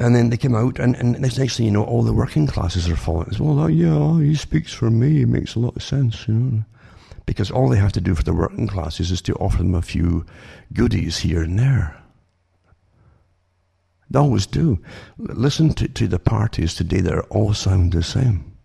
And 0.00 0.14
then 0.14 0.30
they 0.30 0.36
came 0.36 0.54
out, 0.54 0.78
and, 0.78 0.94
and 0.94 1.18
next 1.20 1.56
thing 1.56 1.66
you 1.66 1.72
know, 1.72 1.82
all 1.82 2.04
the 2.04 2.12
working 2.12 2.46
classes 2.46 2.88
are 2.88 2.94
following. 2.94 3.30
Well, 3.38 3.58
uh, 3.58 3.66
yeah, 3.66 4.20
he 4.20 4.36
speaks 4.36 4.72
for 4.72 4.90
me. 4.90 5.22
It 5.22 5.28
makes 5.28 5.56
a 5.56 5.58
lot 5.58 5.74
of 5.74 5.82
sense, 5.82 6.28
you 6.28 6.34
know. 6.34 6.64
Because 7.26 7.50
all 7.50 7.68
they 7.68 7.78
have 7.78 7.92
to 7.92 8.00
do 8.00 8.14
for 8.14 8.22
the 8.22 8.32
working 8.32 8.68
classes 8.68 9.10
is 9.10 9.20
to 9.22 9.34
offer 9.34 9.58
them 9.58 9.74
a 9.74 9.82
few 9.82 10.24
goodies 10.72 11.18
here 11.18 11.42
and 11.42 11.58
there. 11.58 12.00
They 14.10 14.18
always 14.18 14.46
do. 14.46 14.78
Listen 15.18 15.74
to, 15.74 15.88
to 15.88 16.08
the 16.08 16.18
parties 16.18 16.74
today 16.74 17.00
that 17.00 17.18
all 17.30 17.52
sound 17.54 17.92
the 17.92 18.02
same. 18.02 18.56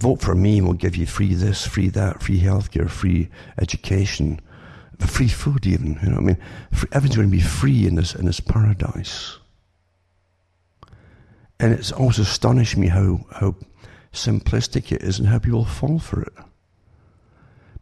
Vote 0.00 0.20
for 0.20 0.34
me, 0.34 0.60
we'll 0.60 0.74
give 0.74 0.96
you 0.96 1.06
free 1.06 1.34
this, 1.34 1.66
free 1.66 1.88
that, 1.90 2.22
free 2.22 2.40
healthcare, 2.40 2.88
free 2.88 3.28
education, 3.60 4.40
free 5.00 5.28
food 5.28 5.66
even. 5.66 5.98
You 6.02 6.10
know, 6.10 6.18
I 6.18 6.20
mean, 6.20 6.38
everything's 6.92 7.16
going 7.16 7.30
to 7.30 7.36
be 7.36 7.42
free 7.42 7.86
in 7.86 7.96
this 7.96 8.14
in 8.14 8.24
this 8.24 8.40
paradise. 8.40 9.38
And 11.60 11.72
it's 11.72 11.90
always 11.90 12.20
astonished 12.20 12.76
me 12.76 12.86
how, 12.86 13.26
how 13.32 13.56
simplistic 14.12 14.92
it 14.92 15.02
is 15.02 15.18
and 15.18 15.28
how 15.28 15.40
people 15.40 15.64
fall 15.64 15.98
for 15.98 16.22
it. 16.22 16.32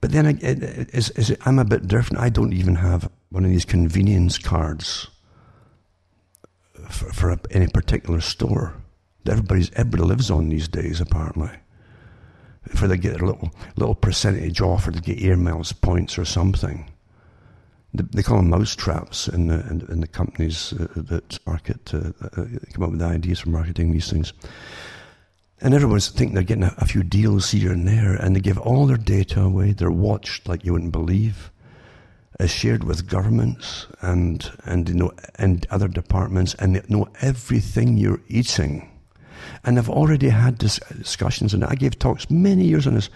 But 0.00 0.12
then 0.12 0.24
it, 0.26 0.42
it, 0.42 0.90
it's, 0.94 1.32
I'm 1.44 1.58
a 1.58 1.64
bit 1.64 1.86
different. 1.86 2.22
I 2.22 2.30
don't 2.30 2.54
even 2.54 2.76
have 2.76 3.10
one 3.28 3.44
of 3.44 3.50
these 3.50 3.66
convenience 3.66 4.38
cards 4.38 5.08
for, 6.88 7.12
for 7.12 7.30
a, 7.30 7.38
any 7.50 7.68
particular 7.68 8.20
store. 8.20 8.74
That 9.24 9.32
everybody's 9.32 9.70
everybody 9.72 10.04
lives 10.04 10.30
on 10.30 10.48
these 10.48 10.68
days, 10.68 11.00
apparently. 11.00 11.50
For 12.74 12.88
they 12.88 12.96
get 12.96 13.20
a 13.20 13.26
little 13.26 13.50
little 13.76 13.94
percentage 13.94 14.60
off, 14.60 14.86
or 14.86 14.92
they 14.92 15.00
get 15.00 15.22
air 15.22 15.36
miles 15.36 15.72
points 15.72 16.18
or 16.18 16.24
something 16.24 16.90
they 17.96 18.22
call 18.22 18.38
them 18.38 18.50
mouse 18.50 18.74
traps 18.74 19.28
in 19.28 19.46
the, 19.48 19.60
in, 19.68 19.86
in 19.88 20.00
the 20.00 20.06
companies 20.06 20.72
uh, 20.72 20.86
that 20.96 21.38
market, 21.46 21.94
uh, 21.94 22.12
uh, 22.22 22.46
come 22.72 22.82
up 22.82 22.90
with 22.90 23.02
ideas 23.02 23.40
for 23.40 23.50
marketing 23.50 23.92
these 23.92 24.10
things. 24.10 24.32
And 25.60 25.72
everyone's 25.72 26.08
thinking 26.10 26.34
they're 26.34 26.44
getting 26.44 26.64
a, 26.64 26.74
a, 26.78 26.86
few 26.86 27.02
deals 27.02 27.50
here 27.50 27.72
and 27.72 27.88
there, 27.88 28.14
and 28.14 28.36
they 28.36 28.40
give 28.40 28.58
all 28.58 28.86
their 28.86 28.98
data 28.98 29.40
away. 29.40 29.72
They're 29.72 29.90
watched 29.90 30.48
like 30.48 30.64
you 30.64 30.72
wouldn't 30.72 30.92
believe, 30.92 31.50
as 32.38 32.50
shared 32.50 32.84
with 32.84 33.08
governments 33.08 33.86
and 34.00 34.50
and 34.64 34.88
you 34.88 34.94
know 34.94 35.12
and 35.36 35.66
other 35.70 35.88
departments, 35.88 36.54
and 36.54 36.76
they 36.76 36.82
know 36.88 37.08
everything 37.20 37.96
you're 37.96 38.22
eating. 38.28 38.90
And 39.64 39.78
I've 39.78 39.90
already 39.90 40.28
had 40.28 40.58
discussions, 40.58 41.54
and 41.54 41.64
I 41.64 41.74
gave 41.74 41.98
talks 41.98 42.30
many 42.30 42.64
years 42.64 42.86
on 42.86 42.94
this, 42.94 43.10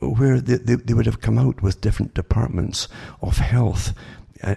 where 0.00 0.40
they, 0.40 0.56
they, 0.56 0.76
they 0.76 0.94
would 0.94 1.06
have 1.06 1.20
come 1.20 1.38
out 1.38 1.62
with 1.62 1.80
different 1.80 2.14
departments 2.14 2.88
of 3.22 3.38
health 3.38 3.94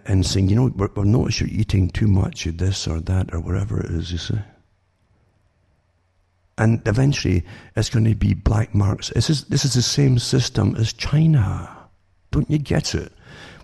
and 0.06 0.26
saying, 0.26 0.50
you 0.50 0.56
know, 0.56 0.72
we 0.76 0.88
have 0.96 1.06
noticed 1.06 1.40
you're 1.40 1.50
eating 1.50 1.90
too 1.90 2.08
much 2.08 2.46
of 2.46 2.58
this 2.58 2.88
or 2.88 3.00
that 3.02 3.34
or 3.34 3.40
whatever 3.40 3.80
it 3.80 3.92
is, 3.92 4.12
you 4.12 4.18
see. 4.18 4.40
And 6.58 6.82
eventually 6.88 7.46
it's 7.76 7.90
going 7.90 8.06
to 8.06 8.16
be 8.16 8.34
black 8.34 8.74
marks. 8.74 9.10
This 9.10 9.30
is, 9.30 9.46
this 9.46 9.64
is 9.64 9.76
the 9.76 9.82
same 9.82 10.18
system 10.20 10.76
as 10.76 10.92
China. 10.92 11.70
Don't 12.32 12.50
you 12.50 12.58
get 12.58 12.96
it? 12.96 13.14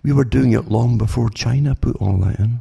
We 0.03 0.13
were 0.13 0.25
doing 0.25 0.51
it 0.51 0.69
long 0.69 0.97
before 0.97 1.29
China 1.29 1.75
put 1.75 1.95
all 1.97 2.17
that 2.17 2.39
in. 2.39 2.59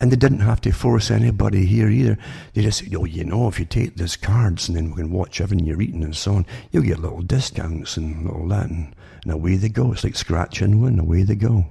And 0.00 0.12
they 0.12 0.16
didn't 0.16 0.40
have 0.40 0.60
to 0.62 0.72
force 0.72 1.10
anybody 1.10 1.64
here 1.64 1.88
either. 1.88 2.18
They 2.52 2.62
just 2.62 2.80
said, 2.80 2.94
oh, 2.94 3.04
you 3.04 3.24
know, 3.24 3.48
if 3.48 3.58
you 3.58 3.64
take 3.64 3.96
these 3.96 4.16
cards 4.16 4.68
and 4.68 4.76
then 4.76 4.90
we 4.90 4.96
can 4.96 5.10
watch 5.10 5.40
everything 5.40 5.66
you're 5.66 5.80
eating 5.80 6.04
and 6.04 6.14
so 6.14 6.34
on, 6.34 6.46
you'll 6.70 6.82
get 6.82 6.98
little 6.98 7.22
discounts 7.22 7.96
and 7.96 8.28
all 8.28 8.46
that. 8.48 8.68
And, 8.68 8.94
and 9.22 9.32
away 9.32 9.56
they 9.56 9.68
go. 9.70 9.92
It's 9.92 10.04
like 10.04 10.16
scratch 10.16 10.60
and 10.60 10.82
win. 10.82 10.98
Away 10.98 11.22
they 11.22 11.36
go 11.36 11.66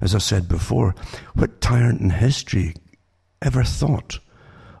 as 0.00 0.14
I 0.14 0.18
said 0.18 0.48
before, 0.48 0.94
what 1.34 1.60
tyrant 1.60 2.00
in 2.00 2.10
history 2.10 2.74
ever 3.42 3.64
thought 3.64 4.18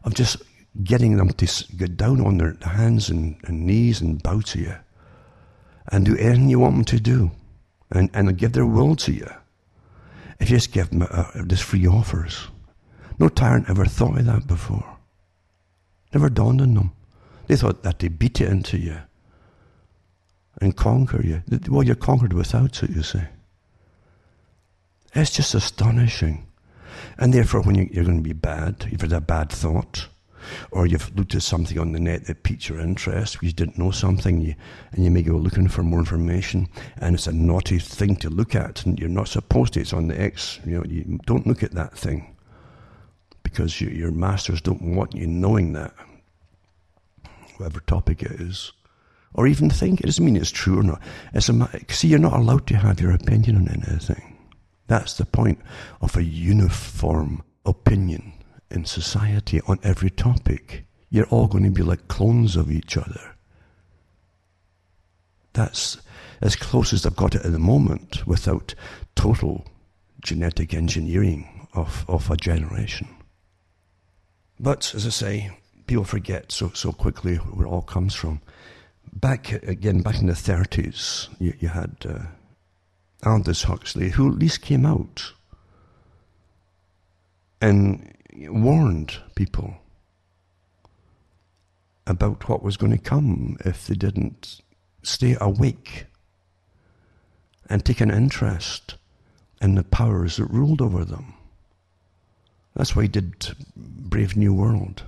of 0.04 0.14
just 0.14 0.42
getting 0.82 1.16
them 1.16 1.30
to 1.30 1.64
get 1.76 1.96
down 1.96 2.20
on 2.20 2.38
their 2.38 2.56
hands 2.62 3.08
and, 3.08 3.36
and 3.44 3.66
knees 3.66 4.00
and 4.00 4.22
bow 4.22 4.40
to 4.40 4.60
you 4.60 4.76
and 5.92 6.04
do 6.04 6.16
anything 6.16 6.48
you 6.48 6.58
want 6.58 6.74
them 6.74 6.84
to 6.84 7.00
do 7.00 7.30
and, 7.94 8.10
and 8.12 8.36
give 8.36 8.52
their 8.52 8.66
will 8.66 8.96
to 8.96 9.12
you? 9.12 9.30
if 10.40 10.50
you 10.50 10.56
just 10.56 10.72
give 10.72 10.90
them 10.90 11.02
uh, 11.02 11.06
uh, 11.06 11.30
a, 11.34 11.42
this 11.44 11.60
free 11.60 11.86
offers. 11.86 12.48
No 13.18 13.28
tyrant 13.28 13.70
ever 13.70 13.86
thought 13.86 14.18
of 14.18 14.26
that 14.26 14.46
before. 14.46 14.98
Never 16.12 16.28
dawned 16.28 16.60
on 16.60 16.74
them. 16.74 16.92
They 17.46 17.56
thought 17.56 17.82
that 17.82 17.98
they 17.98 18.08
beat 18.08 18.40
it 18.40 18.48
into 18.48 18.78
you 18.78 18.98
and 20.60 20.76
conquer 20.76 21.24
you. 21.24 21.42
Well, 21.68 21.82
you're 21.82 21.94
conquered 21.94 22.32
without 22.32 22.82
it, 22.82 22.90
you 22.90 23.02
see. 23.02 23.22
It's 25.14 25.30
just 25.30 25.54
astonishing. 25.54 26.46
And 27.18 27.32
therefore, 27.32 27.62
when 27.62 27.76
you, 27.76 27.84
are 28.00 28.04
going 28.04 28.18
to 28.18 28.22
be 28.22 28.32
bad, 28.32 28.86
you've 28.90 29.00
had 29.00 29.12
a 29.12 29.20
bad 29.20 29.50
thought, 29.50 30.08
or 30.70 30.86
you've 30.86 31.16
looked 31.16 31.34
at 31.34 31.42
something 31.42 31.78
on 31.78 31.92
the 31.92 32.00
net 32.00 32.26
that 32.26 32.42
piqued 32.42 32.68
your 32.68 32.80
interest, 32.80 33.38
you 33.42 33.52
didn't 33.52 33.78
know 33.78 33.90
something, 33.90 34.40
you, 34.40 34.54
and 34.92 35.04
you 35.04 35.10
may 35.10 35.22
go 35.22 35.36
looking 35.36 35.68
for 35.68 35.82
more 35.82 35.98
information, 35.98 36.68
and 36.98 37.14
it's 37.14 37.26
a 37.26 37.32
naughty 37.32 37.78
thing 37.78 38.16
to 38.16 38.30
look 38.30 38.54
at, 38.54 38.84
and 38.84 38.98
you're 38.98 39.08
not 39.08 39.28
supposed 39.28 39.74
to. 39.74 39.80
It's 39.80 39.92
on 39.92 40.08
the 40.08 40.20
X. 40.20 40.60
You 40.64 40.78
know, 40.78 40.84
you 40.84 41.20
don't 41.26 41.46
look 41.46 41.62
at 41.62 41.72
that 41.72 41.96
thing 41.96 42.36
because 43.42 43.80
you, 43.80 43.88
your 43.88 44.10
masters 44.10 44.60
don't 44.60 44.82
want 44.82 45.14
you 45.14 45.26
knowing 45.26 45.72
that, 45.74 45.94
whatever 47.56 47.80
topic 47.80 48.22
it 48.22 48.32
is. 48.32 48.72
Or 49.34 49.48
even 49.48 49.68
think 49.68 50.00
it 50.00 50.06
doesn't 50.06 50.24
mean 50.24 50.36
it's 50.36 50.50
true 50.50 50.78
or 50.78 50.82
not. 50.84 51.02
It's 51.32 51.48
a, 51.48 51.68
see, 51.88 52.08
you're 52.08 52.20
not 52.20 52.34
allowed 52.34 52.68
to 52.68 52.76
have 52.76 53.00
your 53.00 53.12
opinion 53.12 53.56
on 53.56 53.68
anything. 53.68 54.38
That's 54.86 55.14
the 55.14 55.24
point 55.24 55.58
of 56.00 56.16
a 56.16 56.22
uniform 56.22 57.42
opinion 57.66 58.33
in 58.74 58.84
society 58.84 59.60
on 59.66 59.78
every 59.82 60.10
topic. 60.10 60.84
You're 61.10 61.28
all 61.28 61.46
going 61.46 61.64
to 61.64 61.70
be 61.70 61.82
like 61.82 62.08
clones 62.08 62.56
of 62.56 62.70
each 62.70 62.96
other. 62.96 63.34
That's 65.52 65.98
as 66.40 66.56
close 66.56 66.92
as 66.92 67.06
I've 67.06 67.16
got 67.16 67.34
it 67.34 67.44
at 67.44 67.52
the 67.52 67.58
moment 67.58 68.26
without 68.26 68.74
total 69.14 69.64
genetic 70.22 70.74
engineering 70.74 71.68
of, 71.72 72.04
of 72.08 72.30
a 72.30 72.36
generation. 72.36 73.08
But 74.58 74.92
as 74.94 75.06
I 75.06 75.10
say, 75.10 75.58
people 75.86 76.04
forget 76.04 76.50
so, 76.50 76.70
so 76.70 76.92
quickly 76.92 77.36
where 77.36 77.66
it 77.66 77.70
all 77.70 77.82
comes 77.82 78.14
from. 78.14 78.40
Back 79.12 79.52
again, 79.52 80.02
back 80.02 80.18
in 80.18 80.26
the 80.26 80.32
30s, 80.32 81.28
you, 81.38 81.54
you 81.60 81.68
had 81.68 81.96
uh, 82.08 83.28
Aldous 83.28 83.64
Huxley, 83.64 84.10
who 84.10 84.32
at 84.32 84.38
least 84.38 84.62
came 84.62 84.84
out 84.84 85.32
and 87.60 88.12
warned 88.34 89.18
people 89.34 89.76
about 92.06 92.48
what 92.48 92.62
was 92.62 92.76
going 92.76 92.92
to 92.92 92.98
come 92.98 93.56
if 93.64 93.86
they 93.86 93.94
didn't 93.94 94.60
stay 95.02 95.36
awake 95.40 96.06
and 97.68 97.84
take 97.84 98.00
an 98.00 98.10
interest 98.10 98.96
in 99.60 99.74
the 99.74 99.84
powers 99.84 100.36
that 100.36 100.46
ruled 100.46 100.82
over 100.82 101.04
them. 101.04 101.34
That's 102.76 102.94
why 102.94 103.02
he 103.02 103.08
did 103.08 103.54
Brave 103.76 104.36
New 104.36 104.52
World. 104.52 105.04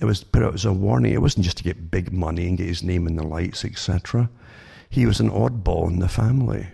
It 0.00 0.04
was 0.04 0.22
put 0.22 0.42
out 0.42 0.54
as 0.54 0.64
a 0.64 0.72
warning. 0.72 1.12
It 1.12 1.22
wasn't 1.22 1.44
just 1.44 1.58
to 1.58 1.64
get 1.64 1.90
big 1.90 2.12
money 2.12 2.46
and 2.46 2.56
get 2.56 2.68
his 2.68 2.82
name 2.82 3.06
in 3.06 3.16
the 3.16 3.26
lights, 3.26 3.64
etc. 3.64 4.30
He 4.88 5.06
was 5.06 5.20
an 5.20 5.30
oddball 5.30 5.88
in 5.88 5.98
the 5.98 6.08
family. 6.08 6.68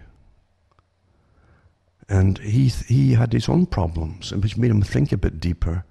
And 2.09 2.38
he, 2.38 2.69
he 2.69 3.14
had 3.14 3.33
his 3.33 3.49
own 3.49 3.66
problems, 3.66 4.33
which 4.33 4.57
made 4.57 4.71
him 4.71 4.83
think 4.83 5.12
a 5.12 5.16
bit 5.16 5.40
deeper. 5.40 5.85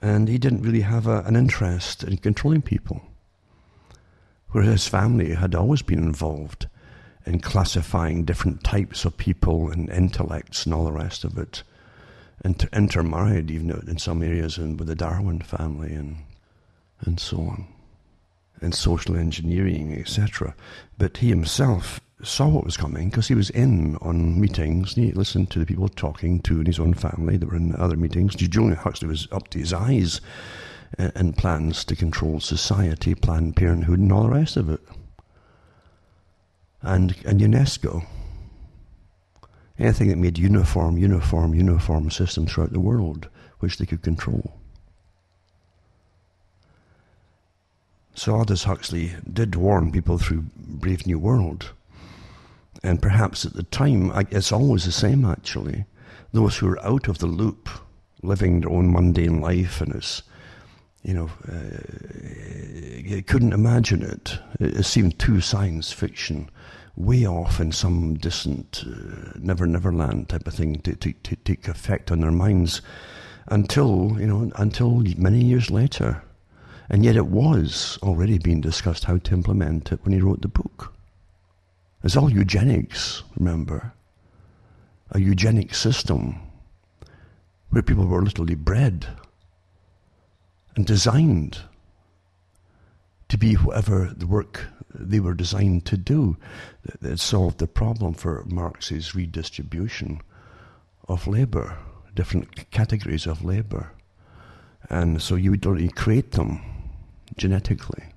And 0.00 0.28
he 0.28 0.38
didn't 0.38 0.62
really 0.62 0.80
have 0.80 1.06
a, 1.06 1.20
an 1.20 1.36
interest 1.36 2.02
in 2.02 2.16
controlling 2.16 2.62
people. 2.62 3.02
Whereas 4.50 4.70
his 4.70 4.88
family 4.88 5.34
had 5.34 5.54
always 5.54 5.82
been 5.82 6.00
involved 6.00 6.66
in 7.24 7.38
classifying 7.38 8.24
different 8.24 8.64
types 8.64 9.04
of 9.04 9.16
people 9.16 9.70
and 9.70 9.88
intellects 9.90 10.64
and 10.66 10.74
all 10.74 10.84
the 10.84 10.92
rest 10.92 11.24
of 11.24 11.38
it. 11.38 11.62
And 12.44 12.68
intermarried, 12.72 13.50
even 13.52 13.70
in 13.86 13.98
some 13.98 14.22
areas, 14.22 14.58
and 14.58 14.76
with 14.76 14.88
the 14.88 14.96
Darwin 14.96 15.40
family 15.40 15.94
and, 15.94 16.16
and 17.00 17.20
so 17.20 17.38
on 17.38 17.68
and 18.62 18.74
social 18.74 19.16
engineering, 19.16 19.92
etc. 19.98 20.54
But 20.96 21.18
he 21.18 21.28
himself 21.28 22.00
saw 22.22 22.48
what 22.48 22.64
was 22.64 22.76
coming 22.76 23.10
because 23.10 23.28
he 23.28 23.34
was 23.34 23.50
in 23.50 23.96
on 23.96 24.40
meetings. 24.40 24.94
He 24.94 25.12
listened 25.12 25.50
to 25.50 25.58
the 25.58 25.66
people 25.66 25.88
talking 25.88 26.40
to 26.42 26.60
in 26.60 26.66
his 26.66 26.78
own 26.78 26.94
family 26.94 27.36
that 27.36 27.46
were 27.46 27.56
in 27.56 27.74
other 27.76 27.96
meetings. 27.96 28.34
Julian 28.34 28.76
Huxley 28.76 29.08
was 29.08 29.28
up 29.32 29.48
to 29.48 29.58
his 29.58 29.72
eyes 29.72 30.20
uh, 30.98 31.10
in 31.16 31.32
plans 31.32 31.84
to 31.86 31.96
control 31.96 32.40
society, 32.40 33.14
Planned 33.14 33.56
Parenthood, 33.56 33.98
and 33.98 34.12
all 34.12 34.24
the 34.24 34.30
rest 34.30 34.56
of 34.56 34.70
it. 34.70 34.80
And, 36.80 37.16
and 37.24 37.40
UNESCO. 37.40 38.06
Anything 39.78 40.08
that 40.08 40.18
made 40.18 40.38
uniform, 40.38 40.98
uniform, 40.98 41.54
uniform 41.54 42.10
systems 42.10 42.52
throughout 42.52 42.72
the 42.72 42.80
world, 42.80 43.28
which 43.58 43.78
they 43.78 43.86
could 43.86 44.02
control. 44.02 44.54
So 48.14 48.34
Aldous 48.34 48.64
Huxley 48.64 49.12
did 49.32 49.56
warn 49.56 49.90
people 49.90 50.18
through 50.18 50.44
Brave 50.56 51.06
New 51.06 51.18
World. 51.18 51.72
And 52.82 53.00
perhaps 53.00 53.44
at 53.44 53.54
the 53.54 53.62
time, 53.62 54.12
it's 54.30 54.52
always 54.52 54.84
the 54.84 54.92
same 54.92 55.24
actually. 55.24 55.84
Those 56.32 56.56
who 56.56 56.68
are 56.68 56.84
out 56.84 57.08
of 57.08 57.18
the 57.18 57.26
loop, 57.26 57.68
living 58.22 58.60
their 58.60 58.70
own 58.70 58.92
mundane 58.92 59.40
life, 59.40 59.80
and 59.80 59.94
it's, 59.94 60.22
you 61.02 61.14
know, 61.14 61.30
uh, 61.48 63.22
couldn't 63.26 63.52
imagine 63.52 64.02
it. 64.02 64.38
It 64.58 64.84
seemed 64.84 65.18
too 65.18 65.40
science 65.40 65.92
fiction, 65.92 66.50
way 66.96 67.26
off 67.26 67.60
in 67.60 67.72
some 67.72 68.14
distant 68.14 68.84
uh, 68.86 69.32
Never 69.38 69.66
Never 69.66 69.92
Land 69.92 70.28
type 70.28 70.46
of 70.46 70.54
thing 70.54 70.80
to, 70.80 70.94
to, 70.96 71.12
to 71.12 71.36
take 71.36 71.68
effect 71.68 72.10
on 72.10 72.20
their 72.20 72.32
minds 72.32 72.82
until, 73.48 74.16
you 74.18 74.26
know, 74.26 74.50
until 74.56 75.02
many 75.16 75.44
years 75.44 75.70
later. 75.70 76.22
And 76.88 77.04
yet 77.04 77.16
it 77.16 77.26
was 77.26 77.98
already 78.02 78.38
being 78.38 78.60
discussed 78.60 79.04
how 79.04 79.18
to 79.18 79.34
implement 79.34 79.92
it 79.92 80.00
when 80.02 80.12
he 80.12 80.20
wrote 80.20 80.42
the 80.42 80.48
book. 80.48 80.91
It's 82.04 82.16
all 82.16 82.30
eugenics, 82.30 83.22
remember? 83.36 83.92
A 85.12 85.20
eugenic 85.20 85.74
system 85.74 86.40
where 87.70 87.82
people 87.82 88.06
were 88.06 88.22
literally 88.22 88.54
bred 88.54 89.06
and 90.74 90.86
designed 90.86 91.60
to 93.28 93.38
be 93.38 93.54
whatever 93.54 94.12
the 94.16 94.26
work 94.26 94.66
they 94.94 95.20
were 95.20 95.34
designed 95.34 95.86
to 95.86 95.96
do. 95.96 96.36
It 97.00 97.20
solved 97.20 97.58
the 97.58 97.66
problem 97.66 98.14
for 98.14 98.44
Marx's 98.46 99.14
redistribution 99.14 100.20
of 101.08 101.26
labour, 101.26 101.78
different 102.14 102.70
categories 102.70 103.26
of 103.26 103.44
labour. 103.44 103.92
And 104.90 105.22
so 105.22 105.36
you 105.36 105.52
would 105.52 105.66
only 105.66 105.88
create 105.88 106.32
them 106.32 106.60
genetically. 107.36 108.11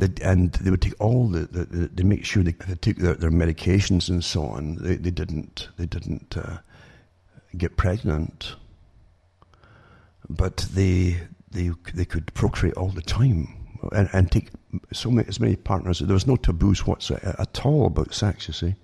And 0.00 0.52
they 0.54 0.70
would 0.70 0.82
take 0.82 1.00
all 1.00 1.28
the, 1.28 1.40
the, 1.40 1.64
the 1.64 1.88
they 1.88 2.02
make 2.02 2.24
sure 2.24 2.42
they, 2.42 2.52
they 2.66 2.74
took 2.74 2.96
their, 2.96 3.14
their, 3.14 3.30
medications 3.30 4.08
and 4.08 4.24
so 4.24 4.44
on. 4.44 4.76
They, 4.76 4.96
they 4.96 5.10
didn't 5.10 5.68
they 5.76 5.86
didn't 5.86 6.36
uh, 6.36 6.58
get 7.56 7.76
pregnant, 7.76 8.56
but 10.28 10.66
they 10.72 11.20
they 11.50 11.70
they 11.94 12.04
could 12.04 12.32
procreate 12.34 12.74
all 12.74 12.88
the 12.88 13.02
time 13.02 13.54
and, 13.92 14.08
and 14.12 14.30
take 14.30 14.50
so 14.92 15.10
many 15.10 15.28
as 15.28 15.40
many 15.40 15.56
partners. 15.56 16.00
There 16.00 16.14
was 16.14 16.26
no 16.26 16.36
taboos 16.36 16.86
whatsoever 16.86 17.36
at 17.38 17.64
all 17.64 17.86
about 17.86 18.14
sex. 18.14 18.48
You 18.48 18.54
see, 18.54 18.74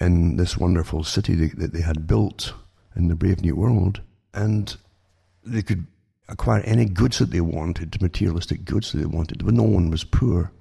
in 0.00 0.36
this 0.36 0.56
wonderful 0.56 1.04
city 1.04 1.34
that 1.34 1.72
they 1.72 1.82
had 1.82 2.06
built 2.06 2.54
in 2.96 3.08
the 3.08 3.14
brave 3.14 3.40
new 3.40 3.56
world, 3.56 4.00
and 4.32 4.76
they 5.44 5.62
could 5.62 5.86
acquire 6.28 6.60
any 6.62 6.86
goods 6.86 7.18
that 7.18 7.30
they 7.30 7.40
wanted, 7.40 8.00
materialistic 8.00 8.64
goods 8.64 8.92
that 8.92 8.98
they 8.98 9.06
wanted, 9.06 9.42
when 9.42 9.56
no 9.56 9.62
one 9.62 9.90
was 9.90 10.04
poor. 10.04 10.52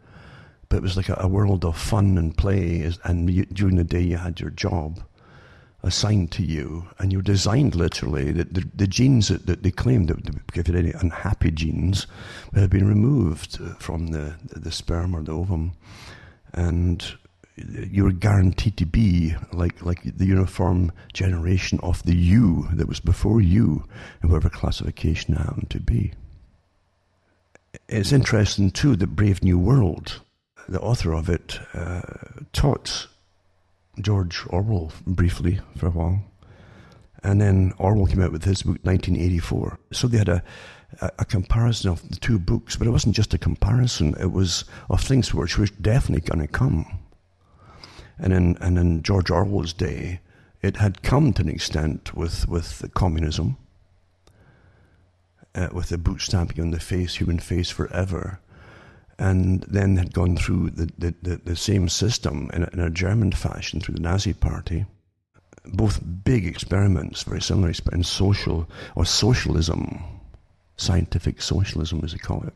But 0.69 0.77
it 0.77 0.83
was 0.83 0.97
like 0.97 1.09
a, 1.09 1.17
a 1.19 1.27
world 1.27 1.65
of 1.65 1.77
fun 1.77 2.17
and 2.17 2.35
play, 2.35 2.91
and 3.03 3.29
you, 3.29 3.45
during 3.45 3.75
the 3.75 3.83
day 3.83 4.01
you 4.01 4.17
had 4.17 4.39
your 4.39 4.49
job 4.49 5.03
assigned 5.83 6.31
to 6.31 6.43
you, 6.43 6.87
and 6.97 7.11
you're 7.11 7.21
designed 7.21 7.75
literally. 7.75 8.31
The, 8.31 8.45
the, 8.45 8.69
the 8.73 8.87
genes 8.87 9.27
that, 9.27 9.45
that, 9.47 9.63
they 9.63 9.71
claimed 9.71 10.07
that 10.07 10.17
if 10.55 10.67
you 10.67 10.73
had 10.73 10.75
any 10.75 10.93
unhappy 10.93 11.51
genes 11.51 12.07
had 12.53 12.69
been 12.69 12.87
removed 12.87 13.59
from 13.79 14.07
the, 14.07 14.35
the 14.47 14.71
sperm 14.71 15.15
or 15.15 15.21
the 15.21 15.33
ovum, 15.33 15.73
and 16.53 17.15
you 17.55 18.03
were 18.03 18.11
guaranteed 18.11 18.77
to 18.77 18.85
be 18.85 19.35
like 19.51 19.83
like 19.85 20.01
the 20.03 20.25
uniform 20.25 20.91
generation 21.13 21.79
of 21.83 22.03
the 22.03 22.15
you 22.15 22.67
that 22.73 22.87
was 22.87 22.99
before 22.99 23.41
you, 23.41 23.85
in 24.21 24.29
whatever 24.29 24.49
classification 24.49 25.35
it 25.35 25.39
happened 25.39 25.69
to 25.69 25.79
be. 25.79 26.13
It's 27.87 28.11
interesting 28.11 28.71
too 28.71 28.95
that 28.95 29.15
Brave 29.15 29.43
New 29.43 29.59
World, 29.59 30.21
the 30.67 30.79
author 30.79 31.13
of 31.13 31.29
it, 31.29 31.59
uh, 31.73 32.01
taught 32.53 33.07
George 33.99 34.43
Orwell 34.49 34.91
briefly 35.05 35.59
for 35.77 35.87
a 35.87 35.91
while, 35.91 36.23
and 37.23 37.39
then 37.39 37.73
Orwell 37.77 38.07
came 38.07 38.21
out 38.21 38.31
with 38.31 38.45
his 38.45 38.63
book 38.63 38.79
1984. 38.83 39.79
So 39.91 40.07
they 40.07 40.17
had 40.17 40.29
a 40.29 40.43
a, 41.01 41.25
comparison 41.25 41.89
of 41.89 42.07
the 42.07 42.17
two 42.17 42.37
books, 42.37 42.75
but 42.75 42.85
it 42.85 42.91
wasn't 42.91 43.15
just 43.15 43.33
a 43.33 43.37
comparison. 43.39 44.13
It 44.19 44.31
was 44.31 44.65
of 44.91 45.01
things 45.01 45.33
which 45.33 45.57
were 45.57 45.65
definitely 45.65 46.21
going 46.21 46.45
to 46.45 46.51
come 46.51 46.85
And 48.19 48.33
in, 48.33 48.57
and 48.61 48.77
in 48.77 49.03
George 49.03 49.29
Orwell's 49.29 49.73
day, 49.73 50.19
it 50.61 50.77
had 50.77 51.03
come 51.03 51.33
to 51.33 51.41
an 51.41 51.49
extent 51.49 52.15
with, 52.15 52.47
with 52.47 52.89
communism, 52.93 53.57
uh, 55.55 55.69
with 55.71 55.89
the 55.89 55.97
bootstrapping 55.97 56.61
on 56.61 56.71
the 56.71 56.79
face, 56.79 57.15
human 57.15 57.39
face 57.39 57.69
forever, 57.69 58.39
and 59.19 59.63
then 59.63 59.97
had 59.97 60.13
gone 60.13 60.37
through 60.37 60.71
the, 60.71 60.91
the, 60.97 61.13
the, 61.21 61.41
the 61.43 61.55
same 61.55 61.89
system 61.89 62.49
in 62.53 62.63
a, 62.63 62.69
in 62.73 62.79
a, 62.79 62.89
German 62.89 63.31
fashion 63.31 63.79
through 63.79 63.95
the 63.95 64.01
Nazi 64.01 64.33
Party. 64.33 64.85
Both 65.65 66.01
big 66.23 66.45
experiments, 66.45 67.23
very 67.23 67.41
similar 67.41 67.71
in 67.91 68.03
social 68.03 68.69
or 68.95 69.05
socialism, 69.05 70.03
scientific 70.77 71.41
socialism 71.41 72.01
as 72.03 72.11
they 72.13 72.17
call 72.17 72.43
it. 72.43 72.53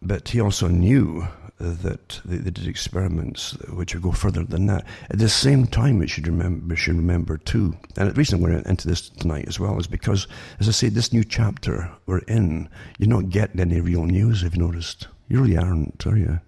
But 0.00 0.28
he 0.28 0.40
also 0.40 0.68
knew 0.68 1.26
that 1.70 2.20
they, 2.24 2.36
they, 2.36 2.50
did 2.50 2.66
experiments 2.66 3.52
which 3.68 3.94
would 3.94 4.02
go 4.02 4.12
further 4.12 4.44
than 4.44 4.66
that. 4.66 4.84
At 5.10 5.18
the 5.18 5.28
same 5.28 5.66
time, 5.66 5.98
we 5.98 6.08
should 6.08 6.26
remember, 6.26 6.74
should 6.76 6.96
remember 6.96 7.36
too, 7.38 7.76
and 7.96 8.10
the 8.10 8.14
reason 8.14 8.42
I'm 8.42 8.50
going 8.50 8.64
into 8.66 8.88
this 8.88 9.08
tonight 9.08 9.46
as 9.48 9.60
well 9.60 9.78
is 9.78 9.86
because, 9.86 10.26
as 10.60 10.68
I 10.68 10.72
say, 10.72 10.88
this 10.88 11.12
new 11.12 11.24
chapter 11.24 11.90
we're 12.06 12.18
in, 12.20 12.68
you're 12.98 13.08
not 13.08 13.30
getting 13.30 13.60
any 13.60 13.80
real 13.80 14.04
news, 14.04 14.42
have 14.42 14.56
you 14.56 14.62
noticed? 14.62 15.08
You 15.28 15.40
really 15.40 15.56
aren't, 15.56 16.06
are 16.06 16.16
you? 16.16 16.40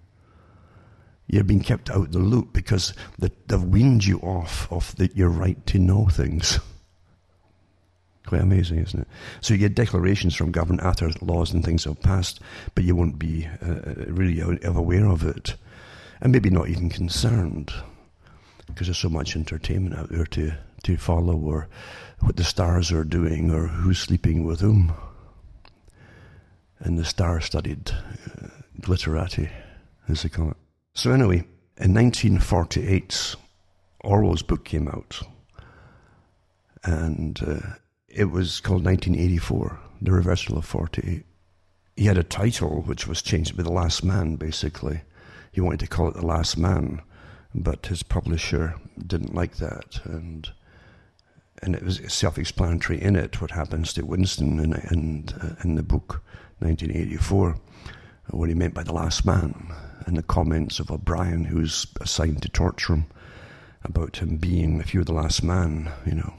You're 1.27 1.43
being 1.43 1.63
kept 1.63 1.89
out 1.89 2.11
the 2.11 2.19
loop 2.19 2.53
because 2.53 2.93
they've 3.17 3.63
weaned 3.63 4.05
you 4.05 4.19
off 4.19 4.71
of 4.71 4.95
the, 4.97 5.09
your 5.15 5.29
right 5.29 5.65
to 5.67 5.79
know 5.79 6.07
things. 6.07 6.59
Quite 8.25 8.41
amazing, 8.41 8.79
isn't 8.79 9.01
it? 9.01 9.07
So 9.41 9.53
you 9.53 9.59
get 9.59 9.75
declarations 9.75 10.35
from 10.35 10.51
government 10.51 10.81
after 10.81 11.11
laws 11.21 11.53
and 11.53 11.63
things 11.63 11.83
have 11.83 12.01
passed, 12.01 12.39
but 12.73 12.83
you 12.83 12.95
won't 12.95 13.19
be 13.19 13.47
uh, 13.61 13.71
uh 13.71 13.93
really 14.07 14.41
aware 14.63 15.05
of 15.05 15.23
it, 15.23 15.55
and 16.21 16.31
maybe 16.31 16.49
not 16.49 16.69
even 16.69 16.89
concerned, 16.89 17.71
because 18.65 18.87
there's 18.87 18.97
so 18.97 19.09
much 19.09 19.35
entertainment 19.35 19.95
out 19.95 20.09
there 20.09 20.25
to 20.25 20.53
to 20.83 20.97
follow, 20.97 21.35
or 21.35 21.67
what 22.21 22.35
the 22.35 22.43
stars 22.43 22.91
are 22.91 23.03
doing, 23.03 23.51
or 23.51 23.67
who's 23.67 23.99
sleeping 23.99 24.43
with 24.43 24.61
whom, 24.61 24.93
and 26.79 26.97
the 26.97 27.05
star-studded 27.05 27.91
uh, 27.91 28.47
glitterati, 28.81 29.49
as 30.07 30.23
they 30.23 30.29
call 30.29 30.51
it. 30.51 30.57
So 30.93 31.11
anyway, 31.11 31.45
in 31.77 31.93
1948, 31.93 33.35
Orwell's 34.03 34.41
book 34.41 34.65
came 34.65 34.87
out, 34.87 35.21
and. 36.83 37.39
Uh, 37.43 37.75
it 38.15 38.31
was 38.31 38.61
called 38.61 38.85
1984, 38.85 39.77
The 40.01 40.11
Reversal 40.13 40.57
of 40.57 40.65
48. 40.65 41.25
He 41.97 42.05
had 42.05 42.17
a 42.17 42.23
title 42.23 42.81
which 42.81 43.07
was 43.07 43.21
changed 43.21 43.57
by 43.57 43.63
The 43.63 43.71
Last 43.71 44.05
Man, 44.05 44.37
basically. 44.37 45.01
He 45.51 45.59
wanted 45.59 45.81
to 45.81 45.87
call 45.87 46.07
it 46.07 46.15
The 46.15 46.25
Last 46.25 46.57
Man, 46.57 47.01
but 47.53 47.87
his 47.87 48.03
publisher 48.03 48.75
didn't 49.05 49.35
like 49.35 49.57
that. 49.57 49.99
And 50.05 50.49
and 51.61 51.73
it 51.73 51.83
was 51.83 52.01
self-explanatory 52.07 53.01
in 53.01 53.15
it 53.15 53.41
what 53.41 53.51
happens 53.51 53.93
to 53.93 54.05
Winston 54.05 54.59
in, 54.59 54.73
in, 54.91 55.29
in 55.63 55.75
the 55.75 55.83
book 55.83 56.21
1984, 56.59 57.55
what 58.31 58.49
he 58.49 58.55
meant 58.55 58.73
by 58.73 58.83
the 58.83 58.93
last 58.93 59.25
man, 59.25 59.73
and 60.05 60.17
the 60.17 60.23
comments 60.23 60.79
of 60.79 60.91
O'Brien, 60.91 61.45
who's 61.45 61.87
assigned 62.01 62.41
to 62.41 62.49
torture 62.49 62.93
him, 62.93 63.05
about 63.83 64.17
him 64.17 64.35
being, 64.35 64.79
if 64.79 64.93
you're 64.93 65.05
the 65.05 65.13
last 65.13 65.43
man, 65.43 65.89
you 66.05 66.15
know, 66.15 66.33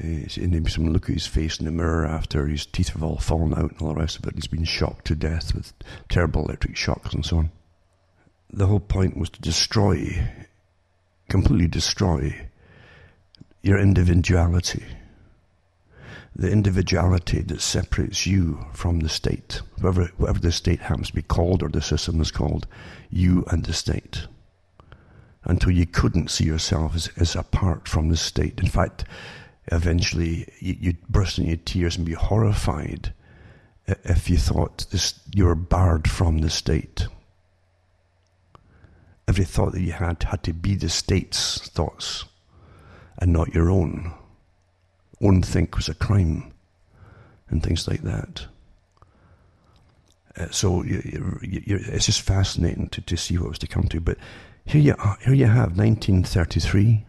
and 0.00 0.70
some 0.70 0.92
look 0.92 1.08
at 1.08 1.14
his 1.14 1.26
face 1.26 1.58
in 1.58 1.66
the 1.66 1.70
mirror 1.70 2.06
after 2.06 2.46
his 2.46 2.66
teeth 2.66 2.90
have 2.90 3.02
all 3.02 3.18
fallen 3.18 3.54
out 3.54 3.72
and 3.72 3.82
all 3.82 3.94
the 3.94 4.00
rest 4.00 4.18
of 4.18 4.26
it. 4.26 4.34
He's 4.34 4.46
been 4.46 4.64
shocked 4.64 5.06
to 5.06 5.14
death 5.14 5.54
with 5.54 5.72
terrible 6.08 6.44
electric 6.44 6.76
shocks 6.76 7.14
and 7.14 7.24
so 7.24 7.38
on. 7.38 7.50
The 8.52 8.66
whole 8.66 8.80
point 8.80 9.16
was 9.16 9.30
to 9.30 9.40
destroy, 9.40 10.26
completely 11.28 11.66
destroy 11.66 12.48
your 13.62 13.78
individuality. 13.78 14.84
The 16.36 16.50
individuality 16.50 17.42
that 17.42 17.60
separates 17.60 18.26
you 18.26 18.66
from 18.72 19.00
the 19.00 19.08
state, 19.08 19.60
whatever, 19.78 20.10
whatever 20.16 20.40
the 20.40 20.52
state 20.52 20.80
happens 20.80 21.08
to 21.08 21.14
be 21.14 21.22
called 21.22 21.62
or 21.62 21.68
the 21.68 21.80
system 21.80 22.20
is 22.20 22.30
called, 22.30 22.66
you 23.10 23.44
and 23.50 23.64
the 23.64 23.72
state 23.72 24.26
until 25.44 25.70
you 25.70 25.86
couldn't 25.86 26.30
see 26.30 26.44
yourself 26.44 26.94
as, 26.94 27.10
as 27.16 27.36
apart 27.36 27.86
from 27.86 28.08
the 28.08 28.16
state. 28.16 28.58
In 28.60 28.68
fact, 28.68 29.04
eventually 29.68 30.52
you'd 30.58 31.06
burst 31.08 31.38
into 31.38 31.56
tears 31.56 31.96
and 31.96 32.06
be 32.06 32.12
horrified 32.14 33.12
if 33.86 34.30
you 34.30 34.36
thought 34.36 34.86
this, 34.90 35.18
you 35.34 35.44
were 35.44 35.54
barred 35.54 36.08
from 36.08 36.38
the 36.38 36.50
state. 36.50 37.06
Every 39.28 39.44
thought 39.44 39.72
that 39.72 39.82
you 39.82 39.92
had 39.92 40.22
had 40.22 40.42
to 40.44 40.52
be 40.52 40.74
the 40.74 40.88
state's 40.88 41.68
thoughts 41.68 42.24
and 43.18 43.32
not 43.32 43.54
your 43.54 43.70
own. 43.70 44.12
Own 45.20 45.42
think 45.42 45.76
was 45.76 45.88
a 45.88 45.94
crime 45.94 46.52
and 47.48 47.62
things 47.62 47.88
like 47.88 48.02
that. 48.02 48.46
Uh, 50.36 50.48
so 50.50 50.82
you, 50.82 51.38
you, 51.42 51.80
it's 51.86 52.06
just 52.06 52.22
fascinating 52.22 52.88
to, 52.88 53.00
to 53.02 53.16
see 53.16 53.38
what 53.38 53.50
was 53.50 53.58
to 53.60 53.66
come 53.66 53.84
to. 53.84 54.00
But 54.00 54.18
here 54.64 54.80
you, 54.80 54.94
are, 54.98 55.16
here 55.22 55.34
you 55.34 55.46
have 55.46 55.78
1933 55.78 57.06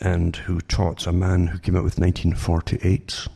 and 0.00 0.36
who 0.36 0.60
taught 0.60 1.06
a 1.06 1.12
man 1.12 1.46
who 1.46 1.58
came 1.58 1.76
out 1.76 1.84
with 1.84 1.98
1948. 1.98 3.28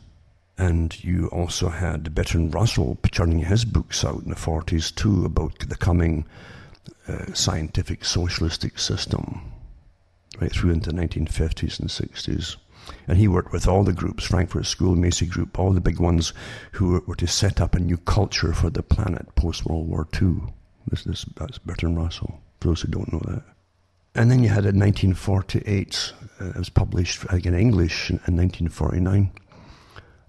And 0.57 1.01
you 1.03 1.27
also 1.27 1.69
had 1.69 2.13
Bertrand 2.13 2.53
Russell 2.53 2.97
churning 3.11 3.39
his 3.39 3.63
books 3.63 4.03
out 4.03 4.23
in 4.23 4.29
the 4.29 4.35
40s 4.35 4.93
too 4.93 5.25
about 5.25 5.59
the 5.59 5.77
coming 5.77 6.25
uh, 7.07 7.33
scientific 7.33 8.03
socialistic 8.03 8.77
system, 8.77 9.51
right 10.39 10.51
through 10.51 10.71
into 10.71 10.91
the 10.91 11.01
1950s 11.01 11.79
and 11.79 11.89
60s. 11.89 12.57
And 13.07 13.17
he 13.17 13.27
worked 13.27 13.53
with 13.53 13.67
all 13.67 13.83
the 13.83 13.93
groups, 13.93 14.25
Frankfurt 14.25 14.65
School, 14.65 14.95
Macy 14.95 15.25
Group, 15.25 15.57
all 15.57 15.71
the 15.71 15.81
big 15.81 15.99
ones 15.99 16.33
who 16.73 17.01
were, 17.05 17.15
to 17.15 17.27
set 17.27 17.61
up 17.61 17.75
a 17.75 17.79
new 17.79 17.97
culture 17.97 18.53
for 18.53 18.69
the 18.69 18.83
planet 18.83 19.33
post 19.35 19.65
World 19.65 19.87
War 19.87 20.07
II. 20.21 20.37
This, 20.87 21.03
this, 21.03 21.25
that's 21.35 21.57
Bertrand 21.59 21.97
Russell, 21.97 22.41
for 22.59 22.69
those 22.69 22.81
who 22.81 22.89
don't 22.89 23.13
know 23.13 23.21
that. 23.25 23.43
And 24.15 24.31
then 24.31 24.41
you 24.41 24.49
had 24.49 24.65
in 24.65 24.79
1948, 24.79 26.13
uh, 26.41 26.45
it 26.45 26.55
was 26.57 26.69
published 26.69 27.23
in 27.25 27.53
English 27.53 28.09
in, 28.09 28.15
in 28.27 28.35
1949, 28.37 29.31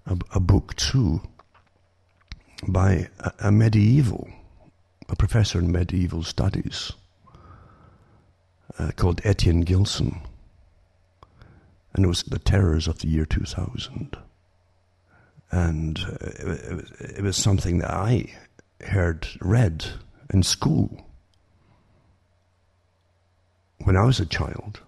a, 0.05 0.17
a, 0.33 0.39
book 0.39 0.75
too 0.75 1.21
by 2.67 3.07
a, 3.19 3.31
a 3.39 3.51
medieval, 3.51 4.29
a 5.09 5.15
professor 5.15 5.59
in 5.59 5.71
medieval 5.71 6.23
studies 6.23 6.93
uh, 8.77 8.91
called 8.95 9.21
Etienne 9.23 9.61
Gilson. 9.61 10.21
And 11.93 12.05
it 12.05 12.07
was 12.07 12.23
The 12.23 12.39
Terrors 12.39 12.87
of 12.87 12.99
the 12.99 13.07
Year 13.07 13.25
2000. 13.25 14.15
And 15.51 15.99
uh, 15.99 16.17
it, 16.21 16.91
it 17.17 17.21
was 17.23 17.35
something 17.35 17.79
that 17.79 17.91
I 17.91 18.31
heard 18.79 19.27
read 19.41 19.85
in 20.31 20.43
school 20.43 21.05
when 23.83 23.97
I 23.97 24.03
was 24.03 24.19
a 24.19 24.25
child 24.25 24.81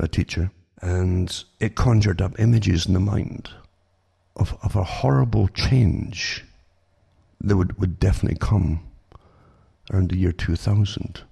a 0.00 0.08
teacher, 0.08 0.50
and 0.80 1.44
it 1.60 1.74
conjured 1.74 2.22
up 2.22 2.38
images 2.38 2.86
in 2.86 2.94
the 2.94 3.00
mind 3.00 3.50
of, 4.36 4.56
of 4.62 4.76
a 4.76 4.84
horrible 4.84 5.48
change 5.48 6.44
that 7.40 7.56
would, 7.56 7.78
would 7.78 7.98
definitely 7.98 8.38
come 8.38 8.80
around 9.92 10.10
the 10.10 10.16
year 10.16 10.32
2000. 10.32 11.22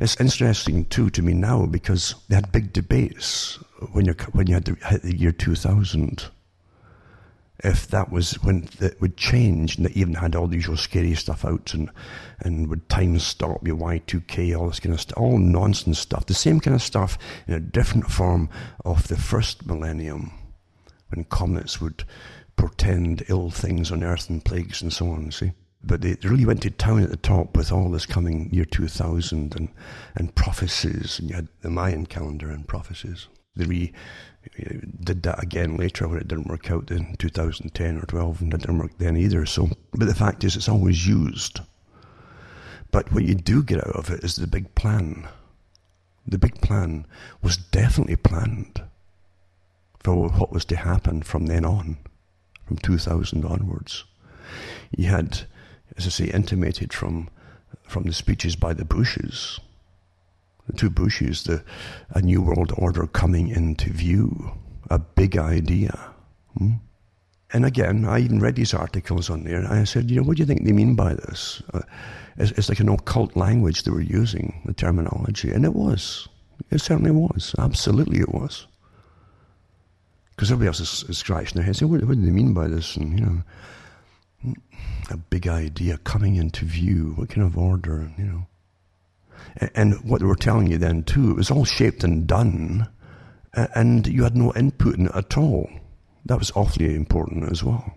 It's 0.00 0.18
interesting 0.20 0.86
too 0.86 1.10
to 1.10 1.22
me 1.22 1.34
now 1.34 1.66
because 1.66 2.14
they 2.28 2.36
had 2.36 2.52
big 2.52 2.72
debates 2.72 3.58
when 3.92 4.06
you 4.06 4.14
when 4.32 4.46
you 4.46 4.54
had 4.54 4.64
to 4.66 4.74
hit 4.74 5.02
the 5.02 5.16
year 5.16 5.32
2000 5.32 6.30
if 7.64 7.88
that 7.88 8.10
was 8.12 8.34
when 8.42 8.68
it 8.80 9.00
would 9.00 9.16
change 9.16 9.76
and 9.76 9.86
they 9.86 9.92
even 9.92 10.14
had 10.14 10.36
all 10.36 10.46
the 10.46 10.56
usual 10.56 10.76
scary 10.76 11.14
stuff 11.14 11.44
out 11.44 11.72
and 11.74 11.90
and 12.40 12.68
would 12.68 12.88
time 12.88 13.18
stop 13.18 13.66
your 13.66 13.76
Y2K 13.76 14.56
all 14.56 14.68
this 14.68 14.80
kind 14.80 14.94
of 14.94 15.00
stuff 15.00 15.18
all 15.18 15.38
nonsense 15.38 15.98
stuff. 15.98 16.26
The 16.26 16.34
same 16.34 16.60
kind 16.60 16.74
of 16.74 16.82
stuff 16.82 17.18
in 17.46 17.54
a 17.54 17.60
different 17.60 18.10
form 18.10 18.48
of 18.84 19.08
the 19.08 19.16
first 19.16 19.66
millennium 19.66 20.32
when 21.08 21.24
comets 21.24 21.80
would 21.80 22.04
portend 22.56 23.24
ill 23.28 23.50
things 23.50 23.92
on 23.92 24.02
earth 24.02 24.28
and 24.28 24.44
plagues 24.44 24.82
and 24.82 24.92
so 24.92 25.10
on 25.10 25.30
see? 25.30 25.52
But 25.82 26.00
they 26.00 26.16
really 26.24 26.46
went 26.46 26.62
to 26.62 26.70
town 26.70 27.02
at 27.02 27.10
the 27.10 27.16
top 27.16 27.56
with 27.56 27.70
all 27.70 27.90
this 27.90 28.06
coming 28.06 28.52
year 28.52 28.64
2000 28.64 29.54
and, 29.54 29.68
and 30.16 30.34
prophecies. 30.34 31.20
And 31.20 31.30
you 31.30 31.36
had 31.36 31.48
the 31.60 31.70
Mayan 31.70 32.06
calendar 32.06 32.50
and 32.50 32.66
prophecies. 32.66 33.28
They 33.54 33.66
re 33.66 33.92
did 35.00 35.22
that 35.22 35.42
again 35.42 35.76
later 35.76 36.08
when 36.08 36.18
it 36.18 36.28
didn't 36.28 36.48
work 36.48 36.70
out 36.70 36.90
in 36.90 37.16
2010 37.16 37.98
or 37.98 38.02
12 38.02 38.40
and 38.42 38.54
it 38.54 38.60
didn't 38.60 38.78
work 38.78 38.98
then 38.98 39.16
either. 39.16 39.46
So, 39.46 39.70
but 39.92 40.06
the 40.06 40.14
fact 40.14 40.44
is, 40.44 40.56
it's 40.56 40.68
always 40.68 41.06
used. 41.06 41.60
But 42.90 43.12
what 43.12 43.24
you 43.24 43.34
do 43.34 43.62
get 43.62 43.86
out 43.86 43.96
of 43.96 44.10
it 44.10 44.22
is 44.24 44.36
the 44.36 44.46
big 44.46 44.74
plan. 44.74 45.28
The 46.26 46.38
big 46.38 46.60
plan 46.60 47.06
was 47.42 47.56
definitely 47.56 48.16
planned 48.16 48.82
for 50.00 50.28
what 50.28 50.52
was 50.52 50.64
to 50.66 50.76
happen 50.76 51.22
from 51.22 51.46
then 51.46 51.64
on, 51.64 51.98
from 52.66 52.76
2000 52.78 53.44
onwards. 53.44 54.04
You 54.96 55.06
had, 55.06 55.42
as 55.96 56.06
I 56.06 56.10
say, 56.10 56.24
intimated 56.26 56.92
from 56.92 57.28
from 57.82 58.04
the 58.04 58.12
speeches 58.12 58.56
by 58.56 58.74
the 58.74 58.84
Bushes 58.84 59.60
the 60.66 60.72
two 60.72 60.90
bushes, 60.90 61.44
the 61.44 61.62
a 62.10 62.20
new 62.20 62.42
world 62.42 62.72
order 62.76 63.06
coming 63.06 63.48
into 63.48 63.90
view, 63.90 64.52
a 64.90 64.98
big 64.98 65.36
idea. 65.36 65.98
Hmm? 66.56 66.72
And 67.52 67.64
again, 67.64 68.04
I 68.04 68.18
even 68.18 68.40
read 68.40 68.56
these 68.56 68.74
articles 68.74 69.30
on 69.30 69.44
there, 69.44 69.58
and 69.58 69.68
I 69.68 69.84
said, 69.84 70.10
you 70.10 70.16
know, 70.16 70.26
what 70.26 70.36
do 70.36 70.40
you 70.42 70.46
think 70.46 70.64
they 70.64 70.72
mean 70.72 70.96
by 70.96 71.14
this? 71.14 71.62
Uh, 71.72 71.82
it's, 72.36 72.50
it's, 72.52 72.68
like 72.68 72.80
an 72.80 72.88
occult 72.88 73.36
language 73.36 73.84
they 73.84 73.92
were 73.92 74.00
using, 74.00 74.60
the 74.64 74.74
terminology, 74.74 75.50
and 75.52 75.64
it 75.64 75.74
was. 75.74 76.28
It 76.70 76.80
certainly 76.80 77.12
was. 77.12 77.54
Absolutely, 77.58 78.18
it 78.18 78.34
was. 78.34 78.66
Because 80.30 80.50
everybody 80.50 80.68
else 80.68 80.80
is, 80.80 81.08
is 81.08 81.18
scratching 81.18 81.54
their 81.54 81.64
heads, 81.64 81.82
what, 81.82 82.02
what 82.02 82.16
do 82.16 82.26
they 82.26 82.30
mean 82.30 82.52
by 82.52 82.66
this? 82.66 82.96
And, 82.96 83.18
you 83.18 83.24
know, 83.24 83.42
a 85.10 85.16
big 85.16 85.46
idea 85.46 85.98
coming 85.98 86.36
into 86.36 86.64
view. 86.64 87.12
What 87.16 87.30
kind 87.30 87.46
of 87.46 87.56
order, 87.56 88.10
you 88.18 88.24
know? 88.24 88.46
And 89.74 89.94
what 90.04 90.20
they 90.20 90.26
were 90.26 90.36
telling 90.36 90.66
you 90.66 90.78
then, 90.78 91.02
too, 91.02 91.30
it 91.30 91.36
was 91.36 91.50
all 91.50 91.64
shaped 91.64 92.04
and 92.04 92.26
done, 92.26 92.88
and 93.54 94.06
you 94.06 94.24
had 94.24 94.36
no 94.36 94.52
input 94.54 94.96
in 94.96 95.06
it 95.06 95.14
at 95.14 95.38
all. 95.38 95.68
That 96.26 96.38
was 96.38 96.50
awfully 96.52 96.94
important 96.94 97.50
as 97.50 97.62
well. 97.62 97.96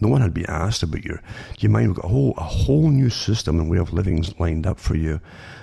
No 0.00 0.08
one 0.08 0.20
had 0.20 0.34
been 0.34 0.48
asked 0.48 0.82
about 0.82 1.04
your, 1.04 1.16
do 1.16 1.60
you 1.60 1.68
mind? 1.70 1.88
We've 1.88 1.96
got 1.96 2.04
a 2.04 2.08
whole, 2.08 2.34
a 2.36 2.42
whole 2.42 2.90
new 2.90 3.08
system 3.08 3.58
and 3.58 3.70
way 3.70 3.78
of 3.78 3.92
living 3.92 4.24
lined 4.38 4.66
up 4.66 4.78
for 4.78 4.94
you. 4.94 5.20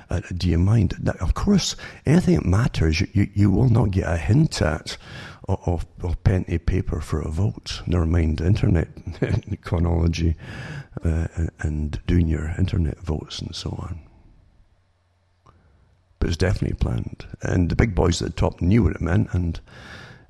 Uh, 0.09 0.22
do 0.36 0.49
you 0.49 0.57
mind? 0.57 0.95
That, 0.99 1.18
of 1.22 1.34
course, 1.36 1.76
anything 2.05 2.36
that 2.36 2.45
matters, 2.45 2.99
you, 2.99 3.07
you, 3.14 3.30
you, 3.34 3.51
will 3.51 3.70
not 3.70 3.91
get 3.91 4.11
a 4.11 4.18
hint 4.18 4.61
at 4.61 4.97
of, 5.47 5.86
of 6.01 6.24
pen 6.24 6.45
to 6.45 6.59
paper 6.59 6.99
for 6.99 7.22
a 7.22 7.30
vote. 7.30 7.82
Never 7.86 8.05
mind 8.05 8.41
internet 8.41 8.88
chronology 9.61 10.36
uh, 11.03 11.28
and 11.59 11.99
doing 12.07 12.28
your 12.28 12.53
internet 12.57 12.99
votes 12.99 13.39
and 13.39 13.55
so 13.55 13.70
on. 13.80 13.99
But 16.24 16.30
it's 16.30 16.38
definitely 16.38 16.78
planned. 16.78 17.26
And 17.41 17.69
the 17.69 17.76
big 17.76 17.93
boys 17.93 18.21
at 18.21 18.30
the 18.30 18.34
top 18.34 18.61
knew 18.61 18.84
what 18.84 18.95
it 18.95 19.01
meant 19.01 19.34
and 19.34 19.59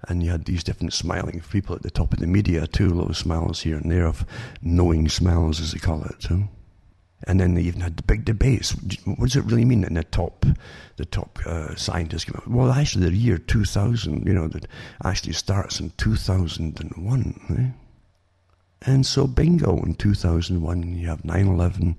and 0.08 0.24
you 0.24 0.32
had 0.32 0.46
these 0.46 0.64
different 0.64 0.92
smiling 0.92 1.40
people 1.52 1.76
at 1.76 1.84
the 1.84 1.92
top 1.92 2.14
of 2.14 2.18
the 2.18 2.26
media 2.26 2.66
too, 2.66 2.90
little 2.90 3.14
smiles 3.14 3.62
here 3.62 3.78
and 3.78 3.92
there 3.92 4.08
of 4.08 4.26
knowing 4.64 5.08
smiles 5.08 5.62
as 5.62 5.72
they 5.72 5.78
call 5.78 6.04
it. 6.06 6.26
And 7.28 7.40
then 7.40 7.54
they 7.54 7.62
even 7.62 7.82
had 7.82 7.98
the 7.98 8.02
big 8.02 8.26
debates. 8.26 8.72
What 9.06 9.30
does 9.30 9.36
it 9.36 9.46
really 9.46 9.66
mean 9.66 9.84
in 9.84 9.94
the 9.94 10.04
top, 10.04 10.48
the 10.96 11.06
top 11.06 11.38
uh, 11.46 11.76
scientists 11.76 12.26
came? 12.26 12.42
Well, 12.48 12.72
actually, 12.72 13.12
the 13.12 13.16
year 13.16 13.38
2000, 13.38 14.26
you 14.26 14.34
know, 14.34 14.48
that 14.48 14.66
actually 15.06 15.34
starts 15.34 15.80
in 15.80 15.92
2001. 15.98 17.40
Eh? 17.56 18.90
And 18.92 19.06
so, 19.06 19.28
bingo, 19.28 19.78
in 19.84 19.94
2001, 19.94 20.96
you 20.96 21.08
have 21.08 21.22
9-11, 21.22 21.98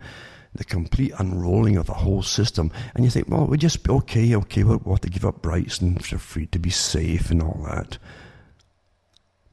the 0.55 0.65
complete 0.65 1.13
unrolling 1.19 1.77
of 1.77 1.87
the 1.87 1.95
whole 1.95 2.23
system. 2.23 2.71
And 2.95 3.05
you 3.05 3.11
think, 3.11 3.29
well, 3.29 3.47
we 3.47 3.59
just, 3.59 3.89
okay, 3.89 4.35
okay, 4.37 4.63
we'll, 4.63 4.81
we'll 4.85 4.95
have 4.95 5.01
to 5.03 5.11
give 5.11 5.25
up 5.25 5.45
rights 5.45 5.81
and 5.81 5.99
they're 5.99 6.19
free 6.19 6.47
to 6.47 6.59
be 6.59 6.71
safe 6.71 7.31
and 7.31 7.43
all 7.43 7.67
that. 7.69 7.99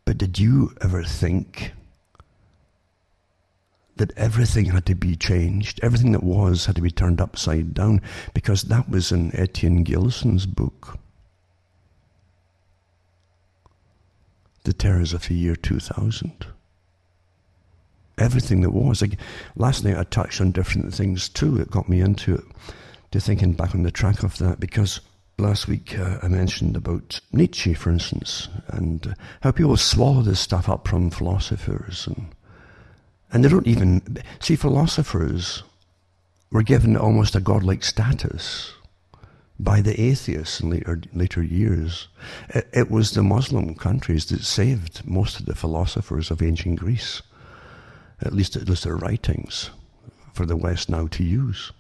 But 0.06 0.18
did 0.18 0.40
you 0.40 0.74
ever 0.82 1.04
think 1.04 1.74
that 3.96 4.16
everything 4.18 4.66
had 4.66 4.86
to 4.88 4.96
be 4.96 5.16
changed? 5.16 5.80
Everything 5.82 6.12
that 6.12 6.24
was 6.24 6.66
had 6.66 6.76
to 6.76 6.82
be 6.82 6.92
turned 6.92 7.20
upside 7.20 7.74
down? 7.74 8.02
Because 8.34 8.64
that 8.64 8.90
was 8.90 9.12
in 9.12 9.36
Etienne 9.36 9.84
Gilson's 9.84 10.46
book. 10.46 11.00
The 14.64 14.74
Terrors 14.74 15.14
of 15.14 15.28
the 15.28 15.34
Year 15.34 15.56
2000 15.56 16.46
everything 18.18 18.62
that 18.62 18.72
was. 18.72 19.02
Like 19.02 19.18
last 19.56 19.84
night, 19.84 19.98
I 19.98 20.04
touched 20.04 20.42
on 20.42 20.52
different 20.52 20.94
things 20.94 21.30
too. 21.30 21.60
It 21.60 21.72
got 21.72 21.90
me 21.90 22.02
into 22.02 22.36
it, 22.36 22.46
to 23.12 23.20
thinking 23.20 23.54
back 23.54 23.76
on 23.76 23.84
the 23.84 23.92
track 23.92 24.24
of 24.24 24.38
that 24.38 24.60
because 24.60 25.02
last 25.38 25.68
week 25.68 25.98
uh, 25.98 26.20
I 26.22 26.28
mentioned 26.28 26.76
about 26.76 27.20
Nietzsche, 27.32 27.74
for 27.74 27.90
instance, 27.90 28.48
and 28.68 29.06
uh, 29.08 29.14
how 29.42 29.52
people 29.52 29.76
swallow 29.78 30.22
this 30.22 30.40
stuff 30.40 30.70
up 30.70 30.88
from 30.88 31.10
philosophers, 31.10 32.08
and 32.08 32.28
and 33.32 33.44
they 33.44 33.50
don't 33.50 33.68
even 33.68 34.18
see 34.40 34.56
philosophers 34.56 35.64
were 36.52 36.64
given 36.64 36.98
almost 36.98 37.36
a 37.36 37.40
godlike 37.40 37.84
status 37.84 38.74
by 39.58 39.80
the 39.80 40.00
atheists 40.02 40.60
in 40.60 40.70
later 40.70 41.02
later 41.14 41.42
years. 41.42 42.08
It, 42.50 42.68
it 42.74 42.92
was 42.92 43.12
the 43.12 43.24
Muslim 43.24 43.76
countries 43.76 44.26
that 44.28 44.44
saved 44.44 45.02
most 45.06 45.40
of 45.40 45.46
the 45.46 45.56
philosophers 45.56 46.30
of 46.30 46.42
ancient 46.42 46.80
Greece 46.80 47.22
at 48.22 48.34
least 48.34 48.56
at 48.56 48.70
least 48.70 48.84
their 48.84 48.96
writings, 48.96 49.70
for 50.34 50.46
the 50.46 50.56
West 50.56 50.90
now 50.90 51.08
to 51.08 51.24
use. 51.24 51.72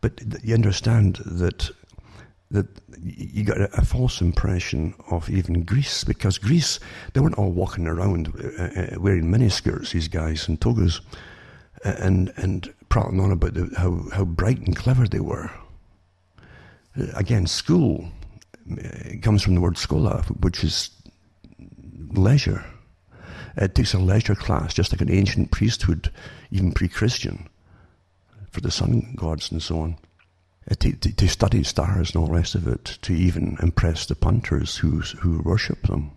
But 0.00 0.22
you 0.44 0.54
understand 0.54 1.16
that 1.24 1.70
that 2.50 2.66
you 3.02 3.42
got 3.42 3.60
a, 3.60 3.84
false 3.84 4.20
impression 4.20 4.94
of 5.10 5.28
even 5.28 5.64
Greece 5.64 6.04
because 6.04 6.38
Greece 6.38 6.78
they 7.12 7.20
weren't 7.20 7.38
all 7.38 7.50
walking 7.50 7.88
around 7.88 8.32
uh, 8.38 8.62
uh, 8.62 9.00
wearing 9.00 9.24
miniskirts 9.24 9.92
these 9.92 10.06
guys 10.08 10.46
and 10.46 10.60
togas 10.60 11.00
uh, 11.84 11.94
and 11.98 12.32
and 12.36 12.72
prattling 12.88 13.20
on 13.20 13.32
about 13.32 13.54
the, 13.54 13.68
how 13.76 14.04
how 14.12 14.24
bright 14.24 14.58
and 14.58 14.76
clever 14.76 15.08
they 15.08 15.20
were. 15.20 15.50
Uh, 16.98 17.06
again, 17.14 17.46
school 17.46 18.08
comes 19.22 19.42
from 19.42 19.54
the 19.54 19.60
word 19.60 19.78
schola, 19.78 20.22
which 20.40 20.62
is 20.62 20.90
leisure. 22.10 22.64
It 23.56 23.74
takes 23.74 23.94
a 23.94 23.98
leisure 23.98 24.34
class, 24.34 24.74
just 24.74 24.92
like 24.92 25.00
an 25.00 25.10
ancient 25.10 25.50
priesthood, 25.50 26.12
even 26.50 26.72
pre-Christian, 26.72 27.48
for 28.50 28.60
the 28.60 28.70
sun 28.70 29.14
gods 29.16 29.50
and 29.50 29.62
so 29.62 29.80
on. 29.80 29.96
To, 30.80 30.92
to, 30.92 31.14
to, 31.14 31.28
study 31.28 31.62
stars 31.62 32.10
and 32.10 32.16
all 32.16 32.26
the 32.26 32.34
rest 32.34 32.56
of 32.56 32.66
it, 32.66 32.98
to 33.02 33.14
even 33.14 33.56
impress 33.62 34.04
the 34.04 34.16
punters 34.16 34.78
who 34.78 35.00
who 35.20 35.40
worship 35.42 35.86
them. 35.86 36.10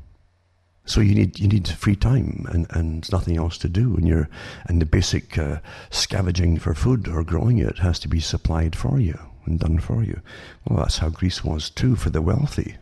So 0.85 1.01
you 1.01 1.13
need 1.13 1.39
you 1.39 1.47
need 1.47 1.67
free 1.67 1.95
time 1.95 2.47
and, 2.49 2.65
and 2.71 3.09
nothing 3.11 3.37
else 3.37 3.59
to 3.59 3.69
do, 3.69 3.95
and 3.95 4.07
you're 4.07 4.27
and 4.65 4.81
the 4.81 4.87
basic 4.87 5.37
uh, 5.37 5.59
scavenging 5.91 6.57
for 6.57 6.73
food 6.73 7.07
or 7.07 7.23
growing 7.23 7.59
it 7.59 7.77
has 7.77 7.99
to 7.99 8.07
be 8.07 8.19
supplied 8.19 8.75
for 8.75 8.99
you 8.99 9.19
and 9.45 9.59
done 9.59 9.77
for 9.77 10.03
you. 10.03 10.19
Well, 10.65 10.79
that's 10.79 10.97
how 10.97 11.09
Greece 11.09 11.43
was 11.43 11.69
too 11.69 11.95
for 11.95 12.09
the 12.09 12.23
wealthy 12.23 12.77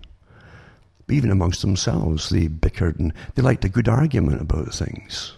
even 1.10 1.32
amongst 1.32 1.62
themselves, 1.62 2.30
they 2.30 2.48
bickered 2.48 3.00
and 3.00 3.14
they 3.36 3.42
liked 3.42 3.64
a 3.66 3.70
good 3.70 3.88
argument 3.88 4.42
about 4.42 4.74
things, 4.74 5.34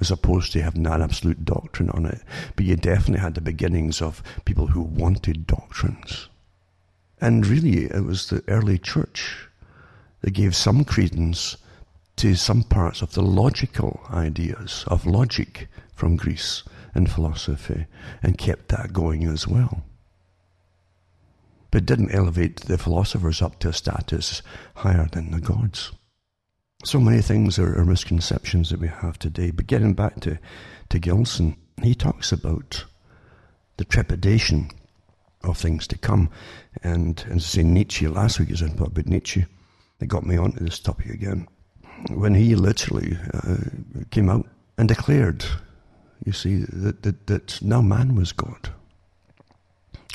as 0.00 0.10
opposed 0.10 0.52
to 0.52 0.62
having 0.62 0.86
an 0.86 1.02
absolute 1.02 1.44
doctrine 1.44 1.90
on 1.90 2.06
it. 2.06 2.22
But 2.54 2.64
you 2.64 2.76
definitely 2.76 3.20
had 3.20 3.34
the 3.34 3.40
beginnings 3.40 4.00
of 4.00 4.22
people 4.44 4.68
who 4.68 4.82
wanted 4.82 5.46
doctrines. 5.46 6.28
And 7.20 7.46
really, 7.46 7.84
it 7.86 8.04
was 8.04 8.28
the 8.28 8.44
early 8.48 8.78
church 8.78 9.48
that 10.20 10.30
gave 10.30 10.54
some 10.54 10.84
credence 10.84 11.56
to 12.16 12.34
some 12.34 12.62
parts 12.62 13.02
of 13.02 13.14
the 13.14 13.22
logical 13.22 14.00
ideas 14.10 14.84
of 14.86 15.06
logic 15.06 15.68
from 15.94 16.16
Greece 16.16 16.62
and 16.94 17.10
philosophy 17.10 17.86
and 18.22 18.38
kept 18.38 18.68
that 18.68 18.92
going 18.92 19.24
as 19.24 19.46
well 19.46 19.82
but 21.70 21.86
didn't 21.86 22.14
elevate 22.14 22.56
the 22.62 22.78
philosophers 22.78 23.42
up 23.42 23.58
to 23.60 23.68
a 23.68 23.72
status 23.72 24.42
higher 24.76 25.08
than 25.12 25.30
the 25.30 25.40
gods. 25.40 25.92
So 26.84 26.98
many 26.98 27.20
things 27.20 27.58
are, 27.58 27.78
are 27.78 27.84
misconceptions 27.84 28.70
that 28.70 28.80
we 28.80 28.88
have 28.88 29.18
today. 29.18 29.50
But 29.50 29.66
getting 29.66 29.94
back 29.94 30.20
to, 30.20 30.38
to 30.88 30.98
Gilson, 30.98 31.56
he 31.82 31.94
talks 31.94 32.32
about 32.32 32.84
the 33.76 33.84
trepidation 33.84 34.70
of 35.44 35.58
things 35.58 35.86
to 35.88 35.98
come. 35.98 36.30
And, 36.82 37.22
and 37.28 37.42
say 37.42 37.62
Nietzsche, 37.62 38.08
last 38.08 38.38
week 38.40 38.50
is 38.50 38.62
about 38.62 38.96
Nietzsche, 39.06 39.46
that 39.98 40.06
got 40.06 40.24
me 40.24 40.36
onto 40.36 40.64
this 40.64 40.78
topic 40.78 41.06
again. 41.10 41.46
When 42.10 42.34
he 42.34 42.54
literally 42.54 43.18
uh, 43.34 43.56
came 44.10 44.30
out 44.30 44.48
and 44.78 44.88
declared, 44.88 45.44
you 46.24 46.32
see, 46.32 46.64
that, 46.72 47.02
that, 47.02 47.26
that 47.26 47.62
now 47.62 47.82
man 47.82 48.14
was 48.14 48.32
God. 48.32 48.70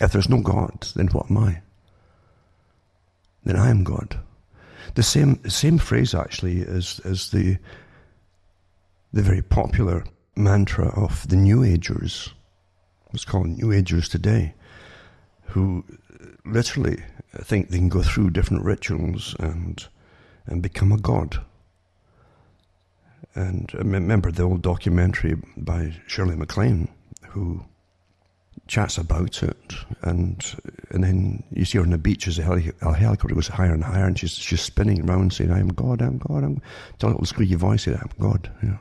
If 0.01 0.11
there's 0.11 0.29
no 0.29 0.41
God, 0.41 0.87
then 0.95 1.07
what 1.07 1.29
am 1.29 1.37
I? 1.37 1.61
Then 3.43 3.55
I 3.55 3.69
am 3.69 3.83
God. 3.83 4.19
The 4.95 5.03
same 5.03 5.47
same 5.49 5.77
phrase 5.77 6.13
actually 6.13 6.59
is 6.59 6.99
is 7.05 7.31
the 7.31 7.57
the 9.13 9.21
very 9.21 9.41
popular 9.41 10.03
mantra 10.35 10.87
of 10.89 11.27
the 11.27 11.37
New 11.37 11.63
Agers. 11.63 12.33
It's 13.13 13.25
called 13.25 13.47
New 13.47 13.71
Agers 13.71 14.09
today, 14.09 14.53
who 15.45 15.85
literally 16.43 17.01
think 17.33 17.69
they 17.69 17.77
can 17.77 17.89
go 17.89 18.03
through 18.03 18.31
different 18.31 18.63
rituals 18.63 19.35
and 19.39 19.87
and 20.45 20.61
become 20.61 20.91
a 20.91 20.97
god. 20.97 21.41
And 23.33 23.71
uh, 23.73 23.79
remember 23.79 24.31
the 24.31 24.43
old 24.43 24.61
documentary 24.61 25.35
by 25.57 25.93
Shirley 26.07 26.35
MacLaine, 26.35 26.87
who 27.29 27.65
chats 28.68 28.97
about 28.97 29.43
it, 29.43 29.74
and 30.01 30.43
and 30.89 31.03
then 31.03 31.43
you 31.51 31.66
see 31.66 31.78
her 31.78 31.84
on 31.84 31.91
the 31.91 31.97
beach 31.97 32.28
as 32.28 32.39
a, 32.39 32.43
heli- 32.43 32.72
a 32.82 32.93
helicopter 32.93 33.36
goes 33.36 33.47
higher 33.47 33.74
and 33.74 33.84
higher, 33.84 34.05
and 34.05 34.18
she's 34.18 34.34
she's 34.34 34.61
spinning 34.61 35.07
around 35.07 35.34
saying, 35.34 35.51
"I'm 35.51 35.70
God, 35.70 36.01
I'm 36.01 36.18
God, 36.18 36.43
I'm." 36.43 36.61
Tell 36.99 37.09
a 37.09 37.11
little 37.11 37.26
squeaky 37.26 37.55
voice, 37.55 37.88
"I'm 37.88 38.09
God," 38.20 38.51
you 38.61 38.70
know. 38.70 38.80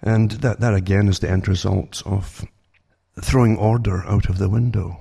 And 0.00 0.30
that 0.30 0.60
that 0.60 0.74
again 0.74 1.08
is 1.08 1.18
the 1.18 1.30
end 1.30 1.48
result 1.48 2.02
of 2.06 2.44
throwing 3.20 3.56
order 3.56 4.04
out 4.06 4.28
of 4.28 4.38
the 4.38 4.48
window. 4.48 4.98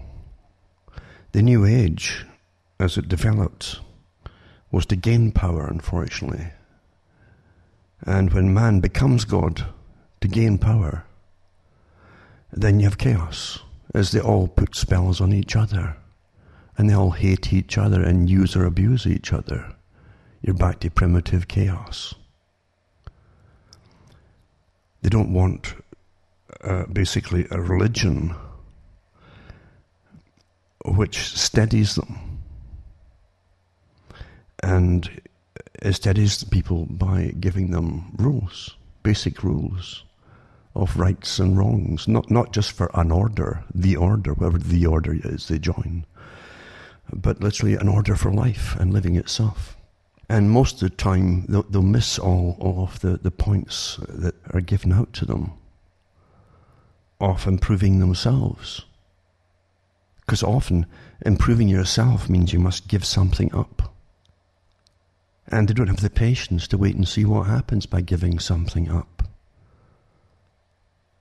The 1.32 1.44
New 1.44 1.66
Age, 1.66 2.26
as 2.80 2.98
it 2.98 3.08
developed, 3.08 3.80
was 4.72 4.86
to 4.88 4.96
gain 4.96 5.32
power, 5.32 5.68
unfortunately. 5.68 6.52
And 8.02 8.34
when 8.34 8.54
man 8.54 8.80
becomes 8.80 9.26
God, 9.26 9.66
to 10.22 10.28
gain 10.28 10.58
power, 10.58 11.06
then 12.52 12.80
you 12.80 12.86
have 12.86 12.98
chaos, 12.98 13.60
as 13.94 14.12
they 14.12 14.20
all 14.20 14.48
put 14.48 14.76
spells 14.76 15.22
on 15.22 15.34
each 15.34 15.56
other. 15.56 15.98
And 16.78 16.90
they 16.90 16.94
all 16.94 17.12
hate 17.12 17.52
each 17.54 17.78
other 17.78 18.04
and 18.04 18.30
use 18.30 18.56
or 18.56 18.66
abuse 18.66 19.06
each 19.08 19.34
other. 19.34 19.76
You're 20.42 20.56
back 20.56 20.80
to 20.82 20.92
primitive 20.92 21.48
chaos. 21.48 22.14
They 25.02 25.10
don't 25.10 25.34
want 25.34 25.74
uh, 26.64 26.86
basically 26.86 27.48
a 27.50 27.60
religion 27.60 28.36
which 30.86 31.20
steadies 31.36 31.96
them 31.96 32.40
and 34.64 35.22
steadies 35.92 36.40
the 36.40 36.46
people 36.46 36.86
by 36.86 37.34
giving 37.40 37.72
them 37.72 38.16
rules, 38.18 38.76
basic 39.04 39.44
rules 39.44 40.04
of 40.78 40.98
rights 40.98 41.40
and 41.40 41.58
wrongs, 41.58 42.08
not, 42.08 42.30
not 42.30 42.54
just 42.54 42.72
for 42.72 42.90
an 42.94 43.12
order, 43.12 43.64
the 43.74 43.96
order, 43.96 44.34
whatever 44.34 44.60
the 44.60 44.86
order 44.86 45.18
is 45.24 45.48
they 45.48 45.60
join, 45.60 46.06
but 47.12 47.42
literally 47.42 47.76
an 47.76 47.88
order 47.88 48.16
for 48.16 48.32
life 48.32 48.76
and 48.80 48.94
living 48.94 49.16
itself. 49.16 49.76
And 50.30 50.52
most 50.52 50.82
of 50.82 50.90
the 50.90 50.96
time, 50.96 51.46
they'll, 51.48 51.64
they'll 51.64 51.82
miss 51.82 52.20
all, 52.20 52.58
all 52.60 52.84
of 52.84 53.00
the, 53.00 53.18
the 53.18 53.32
points 53.32 53.98
that 54.08 54.36
are 54.54 54.62
given 54.62 54.92
out 54.92 55.14
to 55.14 55.26
them 55.26 55.54
of 57.20 57.48
improving 57.48 58.00
themselves. 58.00 58.86
Because 60.20 60.44
often, 60.44 60.86
improving 61.26 61.70
yourself 61.70 62.30
means 62.30 62.54
you 62.54 62.60
must 62.60 62.88
give 62.88 63.06
something 63.06 63.54
up. 63.56 63.94
And 65.48 65.68
they 65.68 65.74
don't 65.74 65.88
have 65.88 66.02
the 66.02 66.10
patience 66.10 66.68
to 66.68 66.78
wait 66.78 66.96
and 66.96 67.08
see 67.08 67.24
what 67.24 67.48
happens 67.48 67.86
by 67.86 68.02
giving 68.02 68.38
something 68.38 68.92
up. 68.92 69.17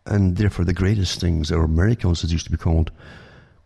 And 0.07 0.37
therefore, 0.37 0.65
the 0.65 0.73
greatest 0.73 1.21
things, 1.21 1.51
or 1.51 1.67
miracles 1.67 2.23
as 2.23 2.33
used 2.33 2.47
to 2.47 2.53
be 2.53 2.57
called, 2.57 2.91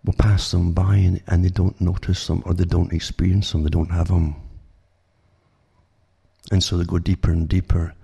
will 0.04 0.14
pass 0.14 0.50
them 0.50 0.72
by 0.72 0.96
and, 0.96 1.22
and 1.26 1.44
they 1.44 1.50
don't 1.50 1.80
notice 1.80 2.26
them 2.26 2.42
or 2.46 2.54
they 2.54 2.64
don't 2.64 2.92
experience 2.92 3.52
them, 3.52 3.62
they 3.62 3.70
don't 3.70 3.90
have 3.90 4.08
them. 4.08 4.36
And 6.50 6.64
so 6.64 6.76
they 6.76 6.84
go 6.84 6.98
deeper 6.98 7.30
and 7.30 7.48
deeper 7.48 7.94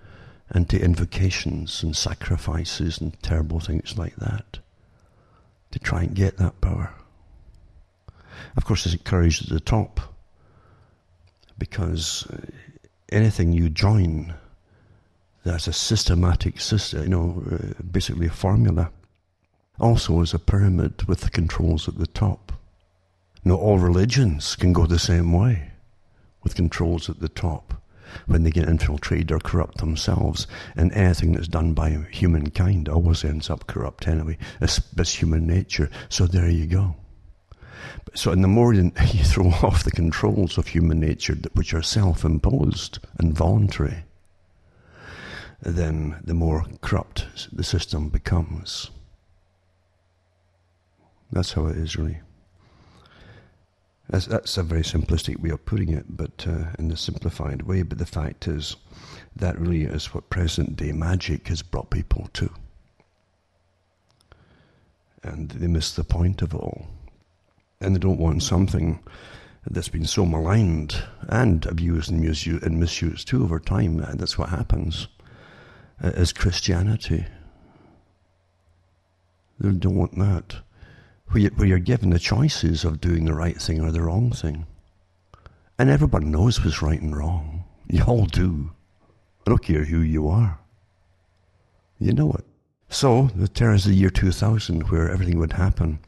into 0.54 0.80
invocations 0.80 1.82
and 1.82 1.96
sacrifices 1.96 3.00
and 3.00 3.20
terrible 3.22 3.58
things 3.58 3.98
like 3.98 4.14
that 4.16 4.58
to 5.72 5.78
try 5.78 6.02
and 6.02 6.14
get 6.14 6.36
that 6.36 6.60
power. 6.60 6.92
Of 8.56 8.64
course, 8.64 8.84
there's 8.84 8.96
courage 9.02 9.42
at 9.42 9.48
the 9.48 9.60
top 9.60 10.00
because 11.58 12.26
uh, 12.30 12.36
anything 13.10 13.52
you 13.52 13.68
join 13.70 14.34
that's 15.46 15.68
a 15.68 15.72
systematic 15.72 16.60
system, 16.60 17.04
you 17.04 17.08
know, 17.08 17.42
uh, 17.52 17.82
basically 17.88 18.26
a 18.26 18.30
formula, 18.30 18.90
also 19.78 20.20
is 20.20 20.34
a 20.34 20.40
pyramid 20.40 21.06
with 21.06 21.20
the 21.20 21.30
controls 21.30 21.86
at 21.88 21.98
the 21.98 22.06
top. 22.08 22.52
Now, 23.44 23.54
all 23.54 23.78
religions 23.78 24.56
can 24.56 24.72
go 24.72 24.86
the 24.86 24.98
same 24.98 25.32
way 25.32 25.70
with 26.42 26.56
controls 26.56 27.08
at 27.08 27.20
the 27.20 27.28
top 27.28 27.74
when 28.26 28.42
they 28.42 28.50
get 28.50 28.68
infiltrated 28.68 29.30
or 29.30 29.38
corrupt 29.38 29.78
themselves. 29.78 30.48
And 30.74 30.92
anything 30.92 31.32
that's 31.32 31.46
done 31.46 31.74
by 31.74 31.90
humankind 32.10 32.88
always 32.88 33.24
ends 33.24 33.48
up 33.48 33.68
corrupt 33.68 34.08
anyway. 34.08 34.38
It's, 34.60 34.80
it's 34.96 35.14
human 35.14 35.46
nature. 35.46 35.90
So 36.08 36.26
there 36.26 36.48
you 36.48 36.66
go. 36.66 36.96
So, 38.14 38.32
and 38.32 38.42
the 38.42 38.48
more 38.48 38.72
you 38.72 38.90
throw 38.96 39.50
off 39.62 39.84
the 39.84 39.92
controls 39.92 40.58
of 40.58 40.66
human 40.66 40.98
nature, 40.98 41.36
which 41.52 41.72
are 41.72 41.82
self 41.82 42.24
imposed 42.24 42.98
and 43.18 43.32
voluntary, 43.32 44.04
then 45.60 46.20
the 46.24 46.34
more 46.34 46.66
corrupt 46.80 47.26
the 47.52 47.64
system 47.64 48.08
becomes. 48.08 48.90
That's 51.32 51.52
how 51.52 51.66
it 51.66 51.76
is, 51.76 51.96
really. 51.96 52.20
That's, 54.08 54.26
that's 54.26 54.56
a 54.56 54.62
very 54.62 54.82
simplistic 54.82 55.40
way 55.40 55.50
of 55.50 55.64
putting 55.64 55.92
it, 55.92 56.16
but 56.16 56.46
uh, 56.46 56.66
in 56.78 56.90
a 56.92 56.96
simplified 56.96 57.62
way. 57.62 57.82
But 57.82 57.98
the 57.98 58.06
fact 58.06 58.46
is, 58.46 58.76
that 59.34 59.58
really 59.58 59.82
is 59.82 60.14
what 60.14 60.30
present 60.30 60.76
day 60.76 60.92
magic 60.92 61.48
has 61.48 61.62
brought 61.62 61.90
people 61.90 62.28
to. 62.34 62.50
And 65.22 65.50
they 65.50 65.66
miss 65.66 65.92
the 65.92 66.04
point 66.04 66.40
of 66.42 66.54
it 66.54 66.58
all. 66.58 66.86
And 67.80 67.94
they 67.94 67.98
don't 67.98 68.20
want 68.20 68.44
something 68.44 69.00
that's 69.68 69.88
been 69.88 70.06
so 70.06 70.24
maligned 70.24 71.02
and 71.28 71.66
abused 71.66 72.10
and, 72.10 72.20
misused, 72.20 72.62
and 72.62 72.78
misused 72.78 73.26
too 73.26 73.42
over 73.42 73.58
time. 73.58 73.98
And 73.98 74.20
that's 74.20 74.38
what 74.38 74.50
happens 74.50 75.08
as 76.00 76.32
Christianity. 76.32 77.24
They 79.58 79.70
don't 79.70 79.96
want 79.96 80.18
that 80.18 80.56
where, 81.28 81.42
you, 81.42 81.48
where 81.50 81.66
you're 81.66 81.78
given 81.78 82.10
the 82.10 82.18
choices 82.18 82.84
of 82.84 83.00
doing 83.00 83.24
the 83.24 83.34
right 83.34 83.56
thing 83.60 83.80
or 83.80 83.90
the 83.90 84.02
wrong 84.02 84.30
thing. 84.30 84.66
And 85.78 85.90
everyone 85.90 86.30
knows 86.30 86.64
what's 86.64 86.82
right 86.82 87.00
and 87.00 87.16
wrong. 87.16 87.64
You 87.88 88.02
all 88.04 88.26
do. 88.26 88.70
I 89.46 89.50
don't 89.50 89.62
care 89.62 89.84
who 89.84 90.00
you 90.00 90.28
are. 90.28 90.58
You 91.98 92.12
know 92.12 92.32
it. 92.32 92.44
So, 92.88 93.30
the 93.34 93.48
terrors 93.48 93.84
of 93.84 93.92
the 93.92 93.98
year 93.98 94.10
2000, 94.10 94.90
where 94.90 95.10
everything 95.10 95.38
would 95.38 95.54
happen, 95.54 95.98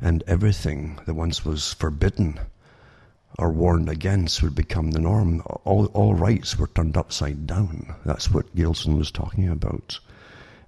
and 0.00 0.22
everything 0.26 1.00
that 1.06 1.14
once 1.14 1.44
was 1.44 1.72
forbidden 1.74 2.38
or 3.38 3.50
warned 3.50 3.88
against 3.88 4.42
would 4.42 4.54
become 4.54 4.92
the 4.92 5.00
norm. 5.00 5.42
All, 5.64 5.86
all 5.86 6.14
rights 6.14 6.58
were 6.58 6.68
turned 6.68 6.96
upside 6.96 7.46
down. 7.46 7.94
That's 8.04 8.30
what 8.30 8.54
Gilson 8.54 8.96
was 8.96 9.10
talking 9.10 9.48
about 9.48 9.98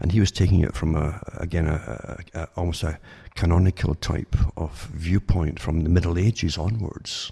and 0.00 0.12
he 0.12 0.20
was 0.20 0.32
taking 0.32 0.60
it 0.60 0.74
from 0.74 0.96
a 0.96 1.20
again 1.36 1.66
a, 1.66 2.18
a, 2.34 2.48
almost 2.56 2.82
a 2.82 2.98
canonical 3.34 3.94
type 3.94 4.34
of 4.56 4.88
viewpoint 4.94 5.60
from 5.60 5.82
the 5.82 5.90
Middle 5.90 6.18
Ages 6.18 6.56
onwards, 6.56 7.30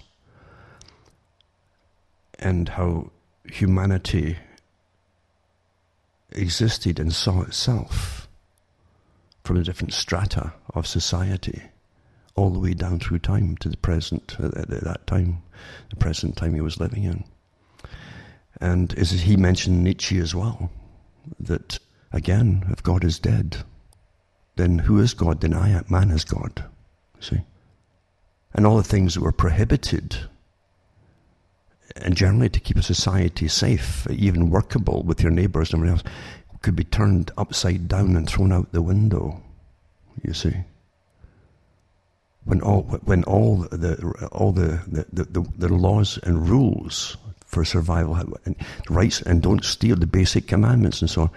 and 2.37 2.69
how 2.69 3.11
humanity 3.43 4.37
existed 6.31 6.99
and 6.99 7.11
saw 7.11 7.41
itself 7.41 8.27
from 9.43 9.57
the 9.57 9.63
different 9.63 9.93
strata 9.93 10.53
of 10.75 10.85
society, 10.85 11.63
all 12.35 12.49
the 12.49 12.59
way 12.59 12.73
down 12.73 12.99
through 12.99 13.19
time 13.19 13.57
to 13.57 13.69
the 13.69 13.77
present 13.77 14.35
at 14.39 14.69
that 14.69 15.07
time, 15.07 15.41
the 15.89 15.95
present 15.95 16.37
time 16.37 16.53
he 16.53 16.61
was 16.61 16.79
living 16.79 17.03
in. 17.03 17.23
And 18.61 18.93
as 18.97 19.11
he 19.11 19.37
mentioned 19.37 19.83
Nietzsche 19.83 20.19
as 20.19 20.35
well, 20.35 20.71
that 21.39 21.79
Again, 22.11 22.65
if 22.71 22.81
God 22.81 23.03
is 23.03 23.19
dead, 23.19 23.57
then 24.55 24.79
who 24.79 24.99
is 24.99 25.13
God? 25.13 25.41
Then 25.41 25.53
I, 25.53 25.81
man 25.89 26.09
is 26.09 26.25
God. 26.25 26.63
See? 27.19 27.41
And 28.53 28.65
all 28.65 28.77
the 28.77 28.83
things 28.83 29.13
that 29.13 29.21
were 29.21 29.31
prohibited, 29.31 30.17
and 31.95 32.15
generally 32.15 32.49
to 32.49 32.59
keep 32.59 32.77
a 32.77 32.83
society 32.83 33.47
safe, 33.47 34.07
even 34.09 34.49
workable 34.49 35.03
with 35.03 35.21
your 35.21 35.31
neighbors 35.31 35.71
and 35.71 35.83
everything 35.83 35.99
else, 35.99 36.15
could 36.61 36.75
be 36.75 36.83
turned 36.83 37.31
upside 37.37 37.87
down 37.87 38.15
and 38.15 38.27
thrown 38.27 38.51
out 38.51 38.71
the 38.71 38.81
window. 38.81 39.41
You 40.23 40.33
see? 40.33 40.55
When 42.49 42.61
all, 42.61 42.81
when 42.81 43.23
all 43.25 43.57
the, 43.57 44.27
all 44.31 44.51
the, 44.51 44.81
the, 44.87 45.23
the, 45.25 45.41
the 45.55 45.71
laws 45.71 46.17
and 46.23 46.49
rules 46.49 47.15
for 47.45 47.63
survival 47.63 48.15
and 48.43 48.55
rights 48.89 49.21
and 49.21 49.43
don't 49.43 49.63
steal 49.63 49.95
the 49.95 50.07
basic 50.07 50.47
commandments 50.47 50.99
and 51.01 51.11
so 51.11 51.21
on 51.21 51.31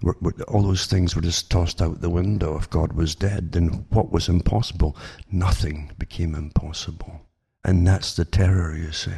were, 0.00 0.16
were, 0.20 0.32
all 0.46 0.62
those 0.62 0.86
things 0.86 1.16
were 1.16 1.22
just 1.22 1.50
tossed 1.50 1.82
out 1.82 2.02
the 2.02 2.08
window. 2.08 2.56
If 2.56 2.70
God 2.70 2.92
was 2.92 3.16
dead, 3.16 3.50
then 3.50 3.84
what 3.88 4.12
was 4.12 4.28
impossible? 4.28 4.96
Nothing 5.28 5.90
became 5.98 6.36
impossible. 6.36 7.22
And 7.64 7.84
that's 7.84 8.14
the 8.14 8.24
terror, 8.24 8.76
you 8.76 8.92
see. 8.92 9.10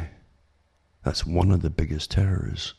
That's 1.05 1.27
one 1.27 1.53
of 1.53 1.61
the 1.61 1.69
biggest 1.69 2.13
terrors. 2.13 2.73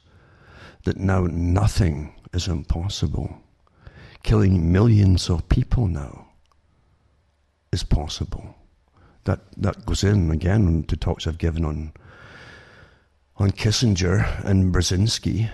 That 0.85 0.97
now 0.97 1.27
nothing 1.29 2.15
is 2.33 2.47
impossible. 2.47 3.37
Killing 4.23 4.71
millions 4.71 5.29
of 5.29 5.47
people 5.47 5.87
now 5.87 6.26
is 7.71 7.83
possible. 7.83 8.55
That 9.25 9.39
that 9.57 9.85
goes 9.85 10.03
in 10.03 10.31
again 10.31 10.83
to 10.83 10.95
talks 10.95 11.27
I've 11.27 11.37
given 11.37 11.65
on 11.65 11.93
on 13.37 13.51
Kissinger 13.51 14.43
and 14.45 14.73
Brzezinski 14.73 15.49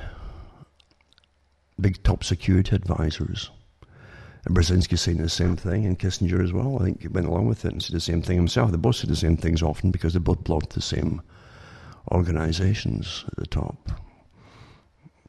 big 1.79 2.01
top 2.03 2.23
security 2.23 2.75
advisors. 2.75 3.49
And 4.45 4.55
Brzezinski 4.55 4.97
saying 4.97 5.17
the 5.17 5.29
same 5.29 5.55
thing, 5.55 5.85
and 5.85 5.97
Kissinger 5.97 6.43
as 6.43 6.51
well. 6.51 6.77
I 6.79 6.85
think 6.85 7.01
he 7.01 7.07
went 7.07 7.27
along 7.27 7.47
with 7.47 7.63
it 7.65 7.71
and 7.71 7.81
said 7.81 7.95
the 7.95 7.99
same 8.01 8.21
thing 8.21 8.37
himself. 8.37 8.71
They 8.71 8.77
both 8.77 8.97
said 8.97 9.09
the 9.09 9.15
same 9.15 9.37
things 9.37 9.61
often 9.61 9.91
because 9.91 10.13
they 10.13 10.19
both 10.19 10.43
belonged 10.43 10.69
to 10.69 10.75
the 10.75 10.81
same 10.81 11.21
organizations 12.11 13.23
at 13.27 13.35
the 13.37 13.47
top. 13.47 13.91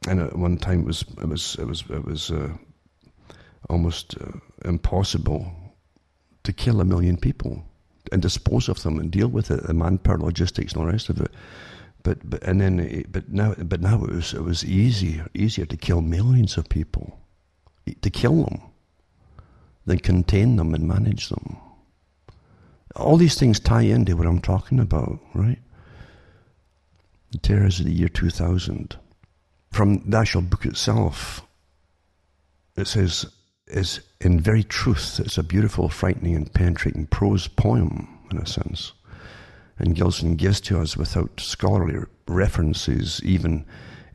And 0.07 0.19
at 0.19 0.37
one 0.37 0.57
time, 0.57 0.81
it 0.81 0.85
was 0.85 1.05
it 1.21 1.27
was 1.27 1.55
it 1.59 1.65
was 1.65 1.83
it 1.89 2.05
was 2.05 2.31
uh, 2.31 2.49
almost 3.69 4.15
uh, 4.19 4.37
impossible 4.65 5.51
to 6.45 6.53
kill 6.53 6.81
a 6.81 6.85
million 6.85 7.17
people 7.17 7.63
and 8.11 8.21
dispose 8.21 8.69
of 8.69 8.81
them 8.83 8.99
and 8.99 9.11
deal 9.11 9.27
with 9.27 9.51
it, 9.51 9.63
the 9.63 9.73
manpower, 9.73 10.17
logistics, 10.17 10.73
and 10.73 10.81
all 10.81 10.87
the 10.87 10.93
rest 10.93 11.09
of 11.09 11.19
it. 11.19 11.31
But, 12.03 12.29
but 12.29 12.43
and 12.43 12.61
then 12.61 12.79
eh, 12.79 13.03
but 13.09 13.29
now 13.29 13.55
but 13.55 13.81
now 13.81 14.03
it 14.03 14.11
was 14.11 14.33
it 14.33 14.43
was 14.43 14.63
easier 14.63 15.27
easier 15.33 15.65
to 15.65 15.75
kill 15.75 16.01
millions 16.01 16.55
of 16.55 16.69
people, 16.69 17.19
eh, 17.87 17.93
to 18.01 18.09
kill 18.11 18.43
them, 18.43 18.61
than 19.85 19.99
contain 19.99 20.55
them 20.55 20.73
and 20.73 20.87
manage 20.87 21.29
them. 21.29 21.57
All 22.95 23.17
these 23.17 23.37
things 23.37 23.59
tie 23.59 23.81
into 23.81 24.15
what 24.15 24.27
I'm 24.27 24.39
talking 24.39 24.79
about, 24.79 25.19
right? 25.33 25.59
The 27.31 27.39
terrors 27.39 27.79
of 27.79 27.87
the 27.87 27.91
year 27.91 28.07
2000. 28.07 28.95
From 29.71 30.09
the 30.09 30.17
actual 30.17 30.41
book 30.41 30.65
itself, 30.65 31.41
it 32.77 32.87
says, 32.87 33.25
is 33.67 33.99
in 34.25 34.39
very 34.39 34.63
truth, 34.63 35.19
it's 35.19 35.37
a 35.37 35.43
beautiful, 35.43 35.87
frightening, 35.87 36.35
and 36.35 36.51
penetrating 36.51 37.05
prose 37.05 37.47
poem, 37.47 38.07
in 38.31 38.39
a 38.39 38.47
sense. 38.47 38.91
And 39.77 39.95
Gilson 39.95 40.35
gives 40.35 40.59
to 40.61 40.79
us, 40.79 40.97
without 40.97 41.39
scholarly 41.39 41.99
references, 42.27 43.21
even 43.23 43.65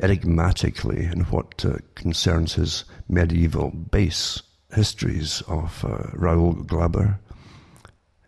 enigmatically, 0.01 1.05
in 1.05 1.21
what 1.27 1.65
uh, 1.65 1.77
concerns 1.95 2.55
his 2.55 2.85
medieval 3.09 3.71
base 3.71 4.43
histories 4.75 5.43
of 5.47 5.85
uh, 5.85 6.09
Raoul 6.13 6.55
Glaber 6.55 7.19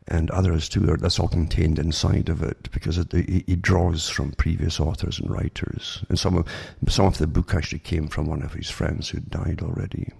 and 0.06 0.30
others 0.30 0.68
too. 0.68 0.80
That's 0.80 1.18
all 1.18 1.28
contained 1.28 1.80
inside 1.80 2.28
of 2.28 2.42
it 2.42 2.70
because 2.70 2.96
it, 2.96 3.12
he, 3.12 3.56
draws 3.56 4.08
from 4.08 4.32
previous 4.32 4.78
authors 4.78 5.18
and 5.18 5.30
writers. 5.30 6.04
And 6.08 6.18
some 6.18 6.36
of, 6.36 6.46
some 6.88 7.06
of 7.06 7.18
the 7.18 7.26
book 7.26 7.54
actually 7.54 7.78
came 7.80 8.06
from 8.06 8.26
one 8.26 8.42
of 8.42 8.52
his 8.52 8.70
friends 8.70 9.08
who 9.08 9.18
died 9.20 9.62
already. 9.62 10.12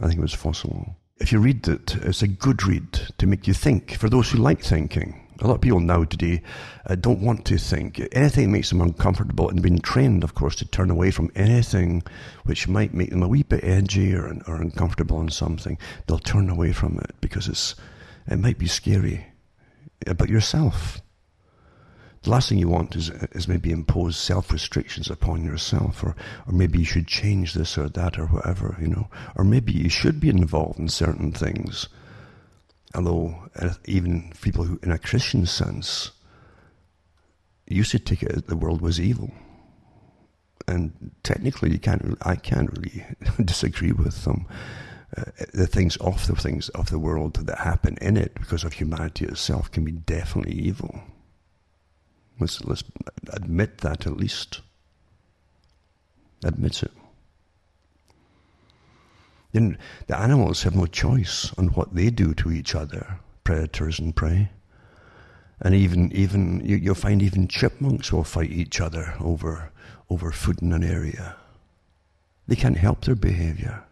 I 0.00 0.06
think 0.06 0.18
it 0.18 0.22
was 0.22 0.34
Fossil. 0.34 0.96
If 1.18 1.30
you 1.30 1.40
read 1.40 1.68
it, 1.68 1.96
it's 1.96 2.22
a 2.22 2.28
good 2.28 2.62
read 2.64 2.92
to 3.18 3.26
make 3.26 3.46
you 3.46 3.52
think, 3.52 3.94
for 3.96 4.08
those 4.08 4.30
who 4.30 4.38
like 4.38 4.62
thinking. 4.62 5.20
A 5.42 5.46
lot 5.46 5.56
of 5.56 5.60
people 5.60 5.80
now 5.80 6.04
today 6.04 6.42
uh, 6.86 6.94
don't 6.94 7.20
want 7.20 7.44
to 7.46 7.58
think. 7.58 8.00
Anything 8.12 8.50
makes 8.50 8.70
them 8.70 8.80
uncomfortable 8.80 9.50
and 9.50 9.60
been 9.60 9.78
trained, 9.80 10.24
of 10.24 10.34
course, 10.34 10.56
to 10.56 10.66
turn 10.66 10.90
away 10.90 11.10
from 11.10 11.30
anything 11.34 12.02
which 12.44 12.68
might 12.68 12.94
make 12.94 13.10
them 13.10 13.22
a 13.22 13.28
wee 13.28 13.42
bit 13.42 13.62
edgy 13.62 14.14
or, 14.14 14.34
or 14.46 14.56
uncomfortable 14.56 15.18
on 15.18 15.28
something. 15.28 15.78
They'll 16.06 16.18
turn 16.18 16.48
away 16.48 16.72
from 16.72 16.98
it 16.98 17.14
because 17.20 17.48
it's, 17.48 17.74
it 18.26 18.38
might 18.38 18.58
be 18.58 18.66
scary 18.66 19.26
about 20.06 20.30
yourself. 20.30 21.00
The 22.22 22.30
last 22.30 22.50
thing 22.50 22.58
you 22.58 22.68
want 22.68 22.96
is, 22.96 23.08
is 23.32 23.48
maybe 23.48 23.70
impose 23.70 24.16
self 24.16 24.52
restrictions 24.52 25.08
upon 25.08 25.42
yourself, 25.42 26.04
or, 26.04 26.14
or 26.46 26.52
maybe 26.52 26.78
you 26.78 26.84
should 26.84 27.06
change 27.06 27.54
this 27.54 27.78
or 27.78 27.88
that 27.88 28.18
or 28.18 28.26
whatever, 28.26 28.76
you 28.78 28.88
know, 28.88 29.08
or 29.36 29.44
maybe 29.44 29.72
you 29.72 29.88
should 29.88 30.20
be 30.20 30.28
involved 30.28 30.78
in 30.78 30.88
certain 30.88 31.32
things. 31.32 31.88
Although, 32.94 33.48
uh, 33.56 33.74
even 33.86 34.32
people 34.42 34.64
who, 34.64 34.78
in 34.82 34.90
a 34.90 34.98
Christian 34.98 35.46
sense, 35.46 36.10
used 37.66 37.92
to 37.92 37.98
take 37.98 38.22
it 38.22 38.48
the 38.48 38.56
world 38.56 38.82
was 38.82 39.00
evil. 39.00 39.30
And 40.68 41.12
technically, 41.22 41.70
you 41.70 41.78
can't, 41.78 42.18
I 42.20 42.36
can't 42.36 42.70
really 42.76 43.06
disagree 43.44 43.92
with 43.92 44.24
them. 44.24 44.46
Uh, 45.16 45.24
the 45.54 45.66
things 45.66 45.96
of 45.96 46.26
the 46.26 46.36
things 46.36 46.68
of 46.70 46.90
the 46.90 46.98
world 46.98 47.34
that 47.46 47.58
happen 47.58 47.96
in 48.00 48.16
it 48.16 48.34
because 48.34 48.62
of 48.62 48.74
humanity 48.74 49.24
itself 49.24 49.70
can 49.70 49.84
be 49.84 49.92
definitely 49.92 50.52
evil. 50.52 51.00
Let's, 52.40 52.64
let's 52.64 52.84
admit 53.32 53.78
that 53.78 54.06
at 54.06 54.16
least. 54.16 54.60
Admit 56.42 56.82
it. 56.82 56.92
Then 59.52 59.78
the 60.06 60.18
animals 60.18 60.62
have 60.62 60.74
no 60.74 60.86
choice 60.86 61.52
on 61.58 61.68
what 61.68 61.94
they 61.94 62.10
do 62.10 62.34
to 62.34 62.50
each 62.50 62.74
other, 62.74 63.18
predators 63.44 63.98
and 63.98 64.14
prey. 64.14 64.50
And 65.60 65.74
even 65.74 66.10
even 66.12 66.64
you, 66.64 66.80
will 66.88 66.94
find 66.94 67.20
even 67.20 67.46
chipmunks 67.46 68.12
will 68.12 68.24
fight 68.24 68.50
each 68.50 68.80
other 68.80 69.14
over 69.20 69.70
over 70.08 70.32
food 70.32 70.62
in 70.62 70.72
an 70.72 70.82
area. 70.82 71.36
They 72.48 72.56
can't 72.56 72.78
help 72.78 73.02
their 73.02 73.14
behavior. 73.14 73.84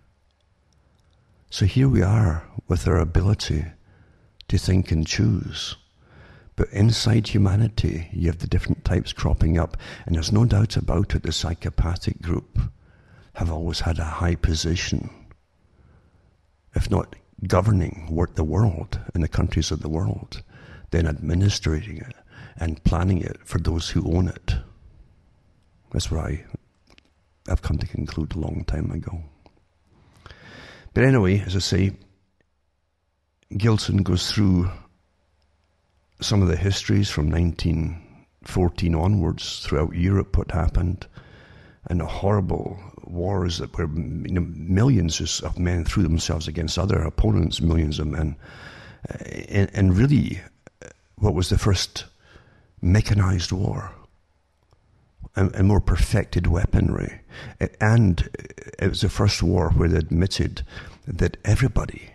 So 1.50 1.66
here 1.66 1.88
we 1.88 2.02
are 2.02 2.44
with 2.68 2.86
our 2.88 2.98
ability 2.98 3.66
to 4.48 4.58
think 4.58 4.90
and 4.90 5.06
choose. 5.06 5.76
But 6.58 6.70
inside 6.70 7.28
humanity, 7.28 8.08
you 8.12 8.26
have 8.26 8.38
the 8.38 8.48
different 8.48 8.84
types 8.84 9.12
cropping 9.12 9.60
up, 9.60 9.76
and 10.04 10.16
there's 10.16 10.32
no 10.32 10.44
doubt 10.44 10.76
about 10.76 11.14
it, 11.14 11.22
the 11.22 11.30
psychopathic 11.30 12.20
group 12.20 12.58
have 13.34 13.52
always 13.52 13.78
had 13.78 14.00
a 14.00 14.04
high 14.04 14.34
position, 14.34 15.08
if 16.74 16.90
not 16.90 17.14
governing 17.46 18.08
the 18.34 18.42
world 18.42 18.98
and 19.14 19.22
the 19.22 19.28
countries 19.28 19.70
of 19.70 19.82
the 19.82 19.88
world, 19.88 20.42
then 20.90 21.06
administrating 21.06 21.98
it 21.98 22.16
and 22.56 22.82
planning 22.82 23.22
it 23.22 23.38
for 23.44 23.60
those 23.60 23.90
who 23.90 24.12
own 24.12 24.26
it. 24.26 24.56
That's 25.92 26.10
what 26.10 26.24
I, 26.24 26.44
I've 27.48 27.62
come 27.62 27.78
to 27.78 27.86
conclude 27.86 28.34
a 28.34 28.40
long 28.40 28.64
time 28.64 28.90
ago. 28.90 29.22
But 30.92 31.04
anyway, 31.04 31.38
as 31.38 31.54
I 31.54 31.60
say, 31.60 31.92
Gilson 33.56 33.98
goes 34.02 34.32
through 34.32 34.72
some 36.20 36.42
of 36.42 36.48
the 36.48 36.56
histories 36.56 37.10
from 37.10 37.30
1914 37.30 38.94
onwards 38.94 39.64
throughout 39.64 39.94
Europe, 39.94 40.36
what 40.36 40.50
happened, 40.50 41.06
and 41.86 42.00
the 42.00 42.06
horrible 42.06 42.78
wars 43.04 43.58
that 43.58 43.76
were 43.76 43.88
you 43.88 44.32
know, 44.32 44.46
millions 44.54 45.40
of 45.40 45.58
men 45.58 45.84
threw 45.84 46.02
themselves 46.02 46.48
against 46.48 46.78
other 46.78 47.00
opponents, 47.02 47.60
millions 47.60 47.98
of 47.98 48.06
men, 48.06 48.36
uh, 49.08 49.24
and, 49.48 49.70
and 49.72 49.96
really, 49.96 50.40
uh, 50.82 50.88
what 51.16 51.34
was 51.34 51.48
the 51.48 51.58
first 51.58 52.04
mechanized 52.82 53.52
war? 53.52 53.92
and, 55.36 55.68
more 55.68 55.80
perfected 55.80 56.46
weaponry. 56.46 57.20
And 57.80 58.28
it 58.78 58.88
was 58.88 59.02
the 59.02 59.08
first 59.08 59.42
war 59.42 59.70
where 59.70 59.88
they 59.88 59.98
admitted 59.98 60.62
that 61.06 61.36
everybody 61.44 62.10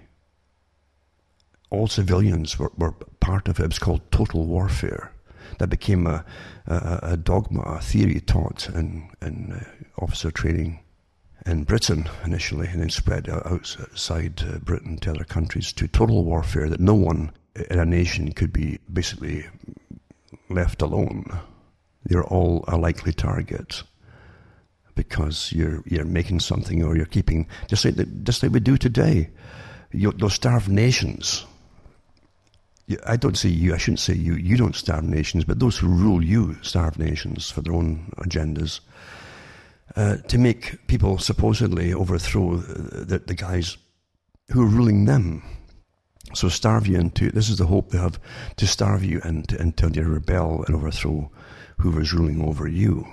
all 1.73 1.87
civilians 1.87 2.59
were, 2.59 2.71
were 2.77 2.91
part 3.19 3.47
of 3.47 3.59
it. 3.59 3.63
It 3.63 3.69
was 3.69 3.79
called 3.79 4.11
total 4.11 4.45
warfare. 4.45 5.11
That 5.57 5.69
became 5.69 6.07
a, 6.07 6.23
a, 6.67 6.99
a 7.01 7.17
dogma, 7.17 7.61
a 7.61 7.81
theory 7.81 8.19
taught 8.19 8.69
in, 8.69 9.09
in 9.21 9.53
uh, 9.53 10.03
officer 10.03 10.31
training 10.31 10.79
in 11.45 11.63
Britain 11.63 12.09
initially, 12.23 12.67
and 12.67 12.79
then 12.79 12.89
spread 12.89 13.27
outside 13.29 14.41
uh, 14.43 14.59
Britain 14.59 14.97
to 14.99 15.11
other 15.11 15.23
countries 15.23 15.73
to 15.73 15.87
total 15.87 16.23
warfare 16.23 16.69
that 16.69 16.79
no 16.79 16.93
one 16.93 17.31
in 17.69 17.79
a 17.79 17.85
nation 17.85 18.31
could 18.31 18.53
be 18.53 18.79
basically 18.91 19.45
left 20.49 20.81
alone. 20.81 21.25
They're 22.05 22.23
all 22.23 22.63
a 22.67 22.77
likely 22.77 23.13
target 23.13 23.83
because 24.95 25.51
you're 25.51 25.83
you're 25.85 26.05
making 26.05 26.39
something 26.39 26.83
or 26.83 26.95
you're 26.95 27.05
keeping 27.05 27.47
just 27.67 27.83
like 27.83 27.95
the, 27.95 28.05
just 28.05 28.43
like 28.43 28.51
we 28.51 28.59
do 28.59 28.77
today. 28.77 29.29
You, 29.91 30.11
those 30.11 30.33
starved 30.33 30.69
nations 30.69 31.45
I 33.05 33.15
don't 33.15 33.37
say 33.37 33.49
you, 33.49 33.73
I 33.73 33.77
shouldn't 33.77 33.99
say 33.99 34.13
you, 34.13 34.35
you 34.35 34.57
don't 34.57 34.75
starve 34.75 35.05
nations, 35.05 35.45
but 35.45 35.59
those 35.59 35.77
who 35.77 35.87
rule 35.87 36.23
you 36.23 36.57
starve 36.61 36.99
nations 36.99 37.49
for 37.49 37.61
their 37.61 37.73
own 37.73 38.11
agendas. 38.17 38.81
Uh, 39.95 40.17
to 40.27 40.37
make 40.37 40.87
people 40.87 41.17
supposedly 41.17 41.93
overthrow 41.93 42.55
the, 42.57 43.19
the, 43.19 43.35
guys 43.35 43.77
who 44.49 44.63
are 44.63 44.67
ruling 44.67 45.05
them. 45.05 45.43
So 46.33 46.49
starve 46.49 46.87
you 46.87 46.97
into, 46.97 47.29
this 47.31 47.49
is 47.49 47.57
the 47.57 47.67
hope 47.67 47.89
they 47.89 47.99
have, 47.99 48.19
to 48.55 48.65
starve 48.65 49.03
you 49.03 49.21
into, 49.23 49.59
until 49.59 49.91
you 49.91 50.03
rebel 50.03 50.63
and 50.65 50.75
overthrow 50.75 51.29
whoever's 51.77 52.13
ruling 52.13 52.41
over 52.41 52.67
you. 52.67 53.05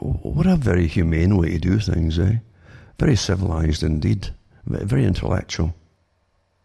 What 0.00 0.46
a 0.46 0.56
very 0.56 0.86
humane 0.86 1.36
way 1.36 1.52
to 1.52 1.58
do 1.58 1.78
things, 1.78 2.18
eh? 2.18 2.38
Very 2.98 3.16
civilized 3.16 3.82
indeed, 3.82 4.34
very 4.66 5.06
intellectual. 5.06 5.74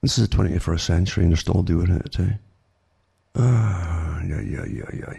This 0.06 0.20
is 0.20 0.30
the 0.30 0.38
21st 0.38 0.82
century 0.82 1.24
and 1.24 1.34
they're 1.34 1.38
still 1.38 1.64
doing 1.64 1.90
it, 1.90 2.20
eh? 2.20 2.34
Ah, 3.36 4.22
yeah, 4.22 4.40
yeah, 4.40 4.66
yeah, 4.66 4.90
yeah. 4.94 5.14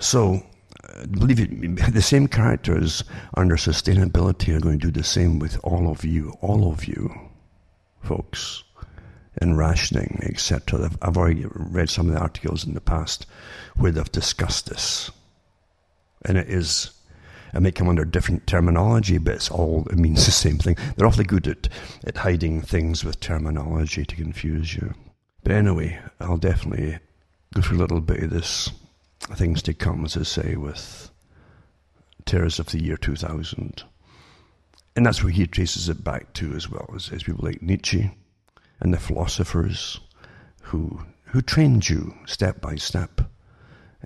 So, 0.00 0.42
uh, 0.84 1.06
believe 1.06 1.40
it, 1.40 1.94
the 1.94 2.02
same 2.02 2.28
characters 2.28 3.04
under 3.32 3.56
sustainability 3.56 4.54
are 4.54 4.60
going 4.60 4.80
to 4.80 4.90
do 4.90 5.00
the 5.00 5.02
same 5.02 5.38
with 5.38 5.58
all 5.64 5.90
of 5.90 6.04
you, 6.04 6.34
all 6.42 6.70
of 6.70 6.84
you, 6.84 7.10
folks, 8.02 8.64
in 9.40 9.56
rationing, 9.56 10.20
etc. 10.24 10.90
I've 11.00 11.16
already 11.16 11.46
read 11.48 11.88
some 11.88 12.08
of 12.08 12.14
the 12.14 12.20
articles 12.20 12.66
in 12.66 12.74
the 12.74 12.82
past 12.82 13.24
where 13.76 13.92
they've 13.92 14.12
discussed 14.12 14.68
this. 14.68 15.10
And 16.26 16.36
it 16.36 16.50
is 16.50 16.90
it 17.54 17.60
may 17.60 17.72
come 17.72 17.88
under 17.88 18.04
different 18.04 18.46
terminology, 18.46 19.18
but 19.18 19.34
it's 19.34 19.50
all 19.50 19.86
it 19.90 19.98
means 19.98 20.24
the 20.24 20.32
same 20.32 20.58
thing. 20.58 20.76
They're 20.96 21.06
awfully 21.06 21.24
good 21.24 21.46
at, 21.46 21.68
at 22.04 22.18
hiding 22.18 22.62
things 22.62 23.04
with 23.04 23.20
terminology 23.20 24.04
to 24.04 24.16
confuse 24.16 24.74
you. 24.74 24.94
But 25.42 25.52
anyway, 25.52 26.00
I'll 26.20 26.36
definitely 26.36 26.98
go 27.54 27.60
through 27.60 27.78
a 27.78 27.80
little 27.80 28.00
bit 28.00 28.22
of 28.22 28.30
this 28.30 28.70
things 29.20 29.62
to 29.62 29.74
come, 29.74 30.04
as 30.04 30.16
I 30.16 30.22
say, 30.22 30.56
with 30.56 31.10
terrors 32.24 32.58
of 32.58 32.66
the 32.66 32.82
year 32.82 32.96
2000. 32.96 33.82
And 34.94 35.06
that's 35.06 35.22
where 35.22 35.32
he 35.32 35.46
traces 35.46 35.88
it 35.88 36.04
back 36.04 36.32
to 36.34 36.52
as 36.54 36.68
well, 36.68 36.90
as, 36.94 37.10
as 37.12 37.22
people 37.22 37.44
like 37.44 37.62
Nietzsche 37.62 38.10
and 38.80 38.92
the 38.92 38.98
philosophers 38.98 40.00
who, 40.62 41.02
who 41.26 41.40
trained 41.40 41.88
you 41.88 42.14
step 42.26 42.60
by 42.60 42.76
step 42.76 43.20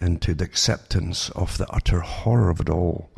into 0.00 0.34
the 0.34 0.44
acceptance 0.44 1.30
of 1.30 1.58
the 1.58 1.68
utter 1.70 2.00
horror 2.00 2.50
of 2.50 2.60
it 2.60 2.70
all. 2.70 3.10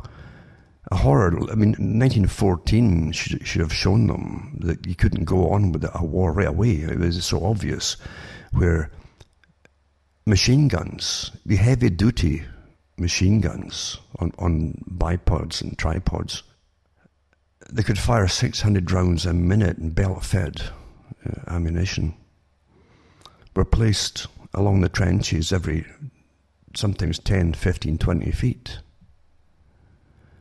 A 0.91 0.95
horror, 0.95 1.37
I 1.51 1.55
mean, 1.55 1.71
1914 1.71 3.11
should, 3.11 3.47
should 3.47 3.61
have 3.61 3.73
shown 3.73 4.07
them 4.07 4.57
that 4.61 4.87
you 4.87 4.95
couldn't 4.95 5.25
go 5.25 5.49
on 5.49 5.71
with 5.71 5.83
a 5.83 6.03
war 6.03 6.33
right 6.33 6.47
away. 6.47 6.71
It 6.71 6.97
was 6.97 7.23
so 7.23 7.45
obvious 7.45 7.95
where 8.51 8.89
machine 10.25 10.67
guns, 10.67 11.31
the 11.45 11.57
heavy 11.57 11.89
duty 11.89 12.43
machine 12.97 13.39
guns 13.41 13.97
on, 14.19 14.31
on 14.39 14.83
bipods 14.97 15.61
and 15.61 15.77
tripods, 15.77 16.43
they 17.71 17.83
could 17.83 17.99
fire 17.99 18.27
600 18.27 18.91
rounds 18.91 19.25
a 19.25 19.33
minute 19.33 19.77
in 19.77 19.91
belt 19.91 20.23
fed 20.23 20.61
uh, 21.25 21.53
ammunition, 21.53 22.15
were 23.55 23.65
placed 23.65 24.27
along 24.53 24.81
the 24.81 24.89
trenches 24.89 25.51
every 25.51 25.85
sometimes 26.75 27.19
10, 27.19 27.53
15, 27.53 27.97
20 27.97 28.31
feet. 28.31 28.79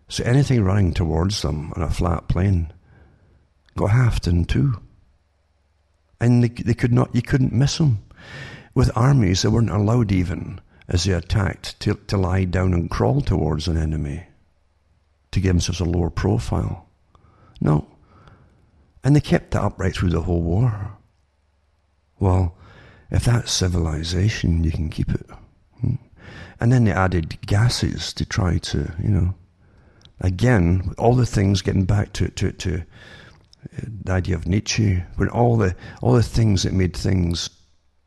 So 0.09 0.24
anything 0.24 0.64
running 0.64 0.94
towards 0.94 1.42
them 1.42 1.72
on 1.76 1.82
a 1.82 1.90
flat 1.90 2.28
plane 2.28 2.72
got 3.76 3.90
halved 3.90 4.26
in 4.26 4.44
two. 4.46 4.80
And 6.20 6.42
they, 6.42 6.48
they 6.48 6.74
could 6.74 6.92
not, 6.92 7.14
you 7.14 7.22
couldn't 7.22 7.52
miss 7.52 7.78
them. 7.78 8.04
With 8.74 8.96
armies, 8.96 9.42
they 9.42 9.48
weren't 9.48 9.70
allowed 9.70 10.11
even, 10.11 10.61
as 10.88 11.04
they 11.04 11.12
attacked, 11.12 11.78
to, 11.80 11.94
to 11.94 12.16
lie 12.16 12.44
down 12.44 12.72
and 12.74 12.90
crawl 12.90 13.20
towards 13.20 13.68
an 13.68 13.76
enemy 13.76 14.24
to 15.30 15.40
give 15.40 15.50
themselves 15.50 15.80
a 15.80 15.84
lower 15.84 16.11
profile. 16.11 16.88
No. 17.61 17.86
And 19.04 19.14
they 19.14 19.20
kept 19.20 19.52
that 19.52 19.62
up 19.62 19.78
right 19.78 19.94
through 19.94 20.11
the 20.11 20.22
whole 20.22 20.42
war. 20.42 20.96
Well, 22.18 22.56
if 23.11 23.24
that's 23.24 23.52
civilization, 23.52 24.64
you 24.64 24.70
can 24.70 24.90
keep 24.90 25.11
it. 25.11 25.26
Hmm? 25.80 25.94
And 26.61 26.72
then 26.72 26.84
they 26.84 26.92
added 26.92 27.38
gases 27.46 28.12
to 28.14 28.24
try 28.24 28.59
to, 28.59 28.92
you 29.02 29.09
know, 29.09 29.34
again, 30.20 30.94
all 30.98 31.14
the 31.14 31.26
things 31.26 31.62
getting 31.62 31.84
back 31.84 32.12
to, 32.14 32.28
to, 32.28 32.52
to 32.52 32.78
uh, 32.78 33.80
the 34.04 34.12
idea 34.12 34.34
of 34.34 34.46
Nietzsche, 34.46 35.02
when 35.16 35.28
all 35.28 35.56
the, 35.56 35.74
all 36.02 36.12
the 36.12 36.22
things 36.22 36.62
that 36.62 36.72
made 36.72 36.96
things 36.96 37.50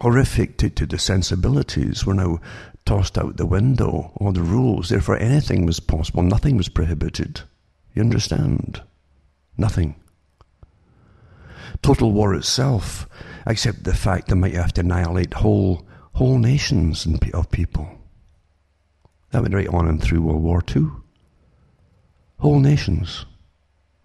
horrific 0.02 0.58
to, 0.58 0.70
to 0.70 0.86
the 0.86 0.98
sensibilities 0.98 2.06
were 2.06 2.14
now 2.14 2.40
tossed 2.86 3.18
out 3.18 3.38
the 3.38 3.46
window, 3.46 4.12
all 4.16 4.32
the 4.32 4.42
rules. 4.42 4.90
Therefore, 4.90 5.18
anything 5.18 5.66
was 5.66 5.80
possible, 5.80 6.24
nothing 6.24 6.58
was 6.58 6.70
prohibited. 6.70 7.42
You 7.94 8.02
understand? 8.02 8.82
Nothing. 9.58 9.96
Total 11.82 12.12
war 12.12 12.34
itself, 12.34 13.08
except 13.46 13.84
the 13.84 13.94
fact 13.94 14.28
that 14.28 14.36
might 14.36 14.54
have 14.54 14.74
to 14.74 14.82
annihilate 14.82 15.34
whole, 15.36 15.88
whole 16.14 16.38
nations 16.38 17.08
of 17.34 17.52
people. 17.52 17.90
That 19.32 19.42
went 19.42 19.54
right 19.54 19.68
on 19.68 19.88
and 19.88 20.02
through 20.02 20.22
World 20.22 20.44
War 20.44 20.64
II. 20.76 20.88
Whole 22.42 22.60
nations 22.60 23.26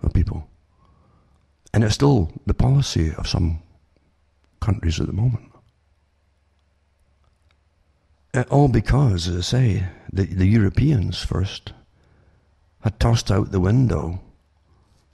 of 0.03 0.13
people. 0.13 0.47
And 1.73 1.83
it's 1.83 1.95
still 1.95 2.31
the 2.47 2.55
policy 2.55 3.13
of 3.17 3.27
some 3.27 3.63
countries 4.61 5.01
at 5.01 5.07
the 5.07 5.13
moment. 5.13 5.51
Uh, 8.35 8.45
all 8.51 8.69
because, 8.69 9.27
as 9.27 9.37
I 9.37 9.41
say, 9.41 9.85
the, 10.13 10.27
the 10.27 10.47
Europeans 10.47 11.23
first 11.23 11.73
had 12.83 13.01
tossed 13.01 13.31
out 13.31 13.53
the 13.53 13.61
window 13.61 14.21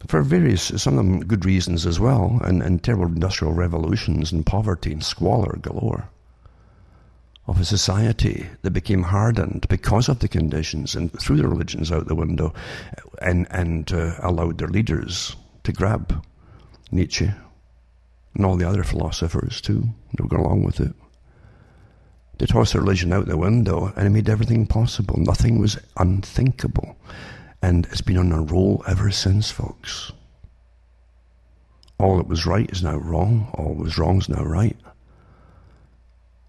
for 0.08 0.22
various, 0.22 0.72
some 0.82 0.98
of 0.98 1.04
them 1.04 1.20
good 1.20 1.44
reasons 1.44 1.86
as 1.86 2.00
well, 2.00 2.40
and, 2.42 2.60
and 2.60 2.82
terrible 2.82 3.06
industrial 3.06 3.54
revolutions 3.54 4.32
and 4.32 4.44
poverty 4.44 4.92
and 4.92 5.04
squalor 5.04 5.56
galore 5.62 6.08
of 7.46 7.60
a 7.60 7.64
society 7.64 8.46
that 8.62 8.70
became 8.70 9.02
hardened 9.02 9.66
because 9.68 10.08
of 10.08 10.20
the 10.20 10.28
conditions 10.28 10.94
and 10.94 11.12
threw 11.20 11.36
their 11.36 11.48
religions 11.48 11.90
out 11.90 12.06
the 12.06 12.14
window 12.14 12.52
and, 13.22 13.46
and 13.50 13.92
uh, 13.92 14.14
allowed 14.22 14.58
their 14.58 14.68
leaders 14.68 15.36
to 15.64 15.72
grab 15.72 16.24
Nietzsche 16.90 17.30
and 18.34 18.46
all 18.46 18.56
the 18.56 18.68
other 18.68 18.82
philosophers 18.82 19.60
too 19.60 19.88
to 20.16 20.24
go 20.28 20.36
along 20.36 20.64
with 20.64 20.80
it. 20.80 20.94
They 22.38 22.46
their 22.46 22.80
religion 22.80 23.12
out 23.12 23.26
the 23.26 23.36
window 23.36 23.92
and 23.94 24.06
it 24.06 24.10
made 24.10 24.28
everything 24.28 24.66
possible. 24.66 25.16
Nothing 25.16 25.60
was 25.60 25.78
unthinkable. 25.96 26.96
And 27.62 27.86
it's 27.86 28.00
been 28.00 28.16
on 28.16 28.32
a 28.32 28.42
roll 28.42 28.82
ever 28.88 29.10
since, 29.10 29.50
folks. 29.50 30.10
All 31.98 32.16
that 32.16 32.26
was 32.26 32.44
right 32.46 32.68
is 32.70 32.82
now 32.82 32.96
wrong. 32.96 33.48
All 33.54 33.74
that 33.74 33.82
was 33.84 33.96
wrong 33.96 34.18
is 34.18 34.28
now 34.28 34.42
right. 34.42 34.76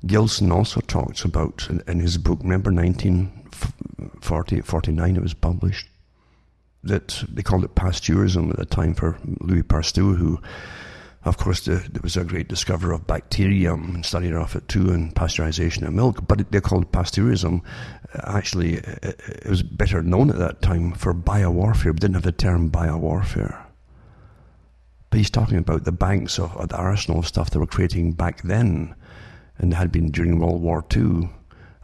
Gilson 0.05 0.51
also 0.51 0.81
talks 0.81 1.23
about, 1.23 1.67
in, 1.69 1.83
in 1.87 1.99
his 1.99 2.17
book, 2.17 2.39
remember 2.41 2.71
1940, 2.71 4.61
49 4.61 5.15
it 5.15 5.21
was 5.21 5.35
published, 5.35 5.87
that 6.83 7.23
they 7.31 7.41
called 7.41 7.63
it 7.63 7.75
pasteurism 7.75 8.49
at 8.49 8.57
the 8.57 8.65
time 8.65 8.93
for 8.93 9.17
Louis 9.39 9.63
Pasteur, 9.63 10.15
who, 10.15 10.39
of 11.23 11.37
course, 11.37 11.61
the, 11.61 11.75
there 11.75 12.01
was 12.03 12.17
a 12.17 12.25
great 12.25 12.49
discoverer 12.49 12.93
of 12.93 13.07
bacterium 13.07 13.95
and 13.95 14.05
studied 14.05 14.33
off 14.33 14.55
it 14.55 14.67
too, 14.67 14.91
and 14.91 15.15
pasteurization 15.15 15.87
of 15.87 15.93
milk, 15.93 16.27
but 16.27 16.51
they 16.51 16.59
called 16.59 16.91
pasteurism. 16.91 17.61
Uh, 18.13 18.37
actually, 18.37 18.75
it, 18.75 19.21
it 19.27 19.49
was 19.49 19.63
better 19.63 20.01
known 20.01 20.29
at 20.29 20.39
that 20.39 20.61
time 20.61 20.91
for 20.93 21.13
biowarfare, 21.13 21.85
We 21.85 21.93
didn't 21.93 22.15
have 22.15 22.23
the 22.23 22.33
term 22.33 22.69
biowarfare. 22.69 23.57
But 25.09 25.17
he's 25.17 25.29
talking 25.29 25.59
about 25.59 25.85
the 25.85 25.91
banks 25.91 26.39
of, 26.39 26.55
of 26.57 26.69
the 26.69 26.77
arsenal 26.77 27.19
of 27.19 27.27
stuff 27.27 27.51
they 27.51 27.59
were 27.59 27.67
creating 27.67 28.13
back 28.13 28.41
then 28.41 28.95
and 29.57 29.73
had 29.73 29.91
been 29.91 30.11
during 30.11 30.39
World 30.39 30.61
War 30.61 30.83
II, 30.93 31.29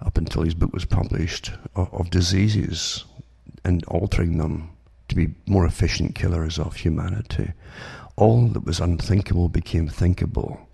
up 0.02 0.18
until 0.18 0.44
his 0.44 0.56
book 0.56 0.74
was 0.74 0.86
published, 0.86 1.52
of, 1.76 1.94
of 1.94 2.10
diseases 2.10 3.06
and 3.64 3.84
altering 3.86 4.38
them 4.38 4.72
to 5.10 5.16
be 5.16 5.36
more 5.46 5.66
efficient 5.66 6.16
killers 6.16 6.58
of 6.58 6.78
humanity. 6.78 7.52
All 8.16 8.48
that 8.48 8.66
was 8.66 8.80
unthinkable 8.80 9.50
became 9.50 9.88
thinkable. 9.88 10.68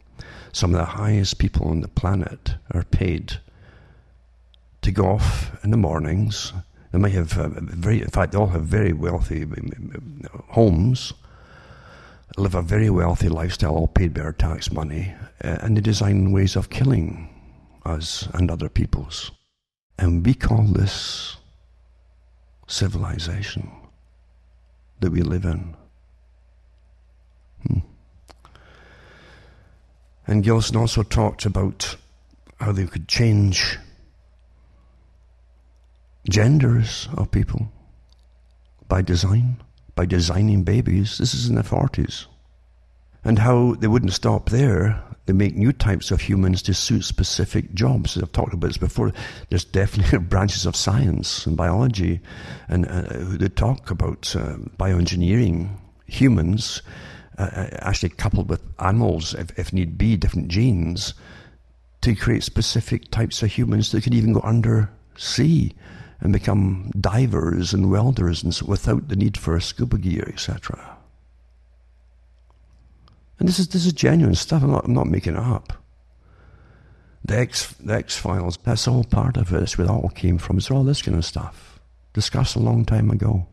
Some 0.51 0.73
of 0.73 0.79
the 0.79 0.85
highest 0.85 1.37
people 1.37 1.67
on 1.67 1.81
the 1.81 1.87
planet 1.87 2.55
are 2.71 2.83
paid 2.83 3.39
to 4.81 4.91
go 4.91 5.07
off 5.07 5.63
in 5.63 5.71
the 5.71 5.77
mornings. 5.77 6.53
They 6.91 6.99
may 6.99 7.09
have 7.11 7.37
uh, 7.37 7.49
very, 7.49 8.01
in 8.01 8.09
fact, 8.09 8.31
they 8.31 8.37
all 8.37 8.47
have 8.47 8.65
very 8.65 8.93
wealthy 8.93 9.45
homes 10.49 11.13
live 12.37 12.55
a 12.55 12.61
very 12.61 12.89
wealthy 12.89 13.29
lifestyle, 13.29 13.75
all 13.75 13.87
paid 13.87 14.13
by 14.13 14.21
our 14.21 14.33
tax 14.33 14.71
money, 14.71 15.13
uh, 15.43 15.57
and 15.61 15.77
they 15.77 15.81
design 15.81 16.31
ways 16.31 16.55
of 16.55 16.69
killing 16.69 17.29
us 17.85 18.27
and 18.33 18.51
other 18.51 18.69
peoples. 18.69 19.31
And 19.97 20.25
we 20.25 20.33
call 20.33 20.63
this 20.63 21.37
civilization 22.67 23.71
that 25.05 25.11
we 25.11 25.21
live 25.21 25.45
in. 25.45 25.75
Hmm. 27.67 27.79
And 30.25 30.43
Gilson 30.43 30.77
also 30.77 31.03
talked 31.03 31.45
about 31.45 31.95
how 32.59 32.71
they 32.71 32.87
could 32.87 33.07
change 33.07 33.77
genders 36.27 37.07
of 37.15 37.29
people 37.29 37.71
by 38.87 39.03
design 39.03 39.57
by 39.93 40.07
designing 40.07 40.63
babies. 40.63 41.19
This 41.19 41.35
is 41.35 41.47
in 41.47 41.53
the 41.53 41.61
40s. 41.61 42.25
And 43.23 43.37
how 43.37 43.75
they 43.75 43.87
wouldn't 43.87 44.13
stop 44.13 44.49
there. 44.49 45.03
They 45.25 45.33
make 45.33 45.55
new 45.55 45.71
types 45.71 46.11
of 46.11 46.21
humans 46.21 46.61
to 46.63 46.73
suit 46.73 47.03
specific 47.03 47.73
jobs. 47.73 48.17
I've 48.17 48.31
talked 48.31 48.53
about 48.53 48.67
this 48.67 48.77
before. 48.77 49.11
There's 49.49 49.65
definitely 49.65 50.19
branches 50.29 50.65
of 50.65 50.75
science 50.75 51.45
and 51.47 51.57
biology, 51.57 52.21
and 52.67 52.87
uh, 52.87 53.05
they 53.09 53.49
talk 53.49 53.89
about 53.89 54.35
uh, 54.35 54.57
bioengineering 54.77 55.69
humans, 56.05 56.81
uh, 57.39 57.49
uh, 57.53 57.69
actually 57.79 58.09
coupled 58.09 58.49
with 58.49 58.61
animals, 58.79 59.33
if, 59.33 59.57
if 59.57 59.73
need 59.73 59.97
be, 59.97 60.15
different 60.15 60.47
genes, 60.47 61.15
to 62.01 62.15
create 62.15 62.43
specific 62.43 63.09
types 63.09 63.41
of 63.41 63.51
humans 63.51 63.91
that 63.91 64.03
could 64.03 64.13
even 64.13 64.33
go 64.33 64.41
under 64.43 64.91
sea 65.17 65.73
and 66.19 66.31
become 66.31 66.91
divers 66.99 67.73
and 67.73 67.89
welders 67.89 68.43
and 68.43 68.53
so, 68.53 68.65
without 68.67 69.07
the 69.07 69.15
need 69.15 69.37
for 69.37 69.55
a 69.55 69.61
scuba 69.61 69.97
gear, 69.97 70.25
etc. 70.27 70.94
And 73.39 73.47
this 73.47 73.59
is 73.59 73.67
this 73.69 73.85
is 73.85 73.93
genuine 73.93 74.35
stuff. 74.35 74.63
I'm 74.63 74.71
not, 74.71 74.85
I'm 74.85 74.93
not 74.93 75.07
making 75.07 75.33
it 75.33 75.39
up. 75.39 75.73
The 77.23 77.37
X 77.37 77.73
the 77.73 77.93
X 77.93 78.17
Files. 78.17 78.57
That's 78.63 78.87
all 78.87 79.03
part 79.03 79.37
of 79.37 79.53
it. 79.53 79.59
That's 79.59 79.77
where 79.77 79.87
it 79.87 79.91
all 79.91 80.09
came 80.09 80.37
from. 80.37 80.57
It's 80.57 80.71
all 80.71 80.83
this 80.83 81.01
kind 81.01 81.17
of 81.17 81.25
stuff 81.25 81.79
discussed 82.13 82.55
a 82.55 82.59
long 82.59 82.85
time 82.85 83.11
ago. 83.11 83.45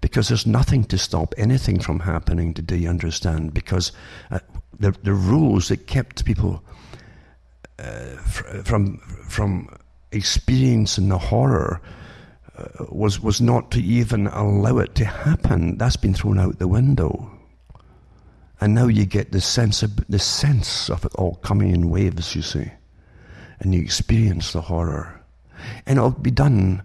Because 0.00 0.28
there's 0.28 0.46
nothing 0.46 0.84
to 0.84 0.98
stop 0.98 1.34
anything 1.36 1.80
from 1.80 2.00
happening 2.00 2.54
today. 2.54 2.76
You 2.76 2.88
understand? 2.88 3.52
Because 3.52 3.92
uh, 4.30 4.38
the 4.78 4.92
the 5.02 5.12
rules 5.12 5.68
that 5.68 5.86
kept 5.86 6.24
people 6.24 6.62
uh, 7.78 8.16
from 8.64 8.98
from 9.28 9.68
experiencing 10.12 11.08
the 11.08 11.18
horror 11.18 11.80
uh, 12.56 12.84
was 12.90 13.20
was 13.20 13.40
not 13.40 13.70
to 13.72 13.82
even 13.82 14.28
allow 14.28 14.78
it 14.78 14.94
to 14.94 15.04
happen. 15.04 15.78
That's 15.78 15.96
been 15.96 16.14
thrown 16.14 16.38
out 16.38 16.58
the 16.58 16.68
window. 16.68 17.35
And 18.60 18.74
now 18.74 18.86
you 18.86 19.04
get 19.04 19.32
the 19.32 19.40
sense 19.40 19.82
of 19.82 19.96
the 20.08 20.18
sense 20.18 20.88
of 20.88 21.04
it 21.04 21.14
all 21.14 21.36
coming 21.36 21.74
in 21.74 21.90
waves, 21.90 22.34
you 22.34 22.42
see. 22.42 22.70
And 23.60 23.74
you 23.74 23.80
experience 23.80 24.52
the 24.52 24.62
horror. 24.62 25.20
And 25.86 25.98
it'll 25.98 26.10
be 26.10 26.30
done 26.30 26.82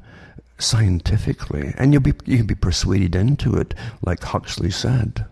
scientifically. 0.58 1.74
And 1.78 1.94
you'll 1.94 2.02
be 2.02 2.14
you 2.26 2.38
can 2.38 2.46
be 2.46 2.56
persuaded 2.56 3.16
into 3.16 3.56
it, 3.56 3.74
like 4.02 4.24
Huxley 4.24 4.72
said. 4.72 5.26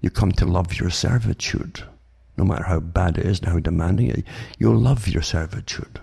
You 0.00 0.10
come 0.10 0.32
to 0.32 0.46
love 0.46 0.78
your 0.78 0.90
servitude. 0.90 1.82
No 2.36 2.44
matter 2.44 2.64
how 2.64 2.80
bad 2.80 3.18
it 3.18 3.26
is 3.26 3.40
and 3.40 3.48
how 3.48 3.58
demanding 3.60 4.08
it, 4.08 4.24
you'll 4.58 4.78
love 4.78 5.08
your 5.08 5.22
servitude. 5.22 6.00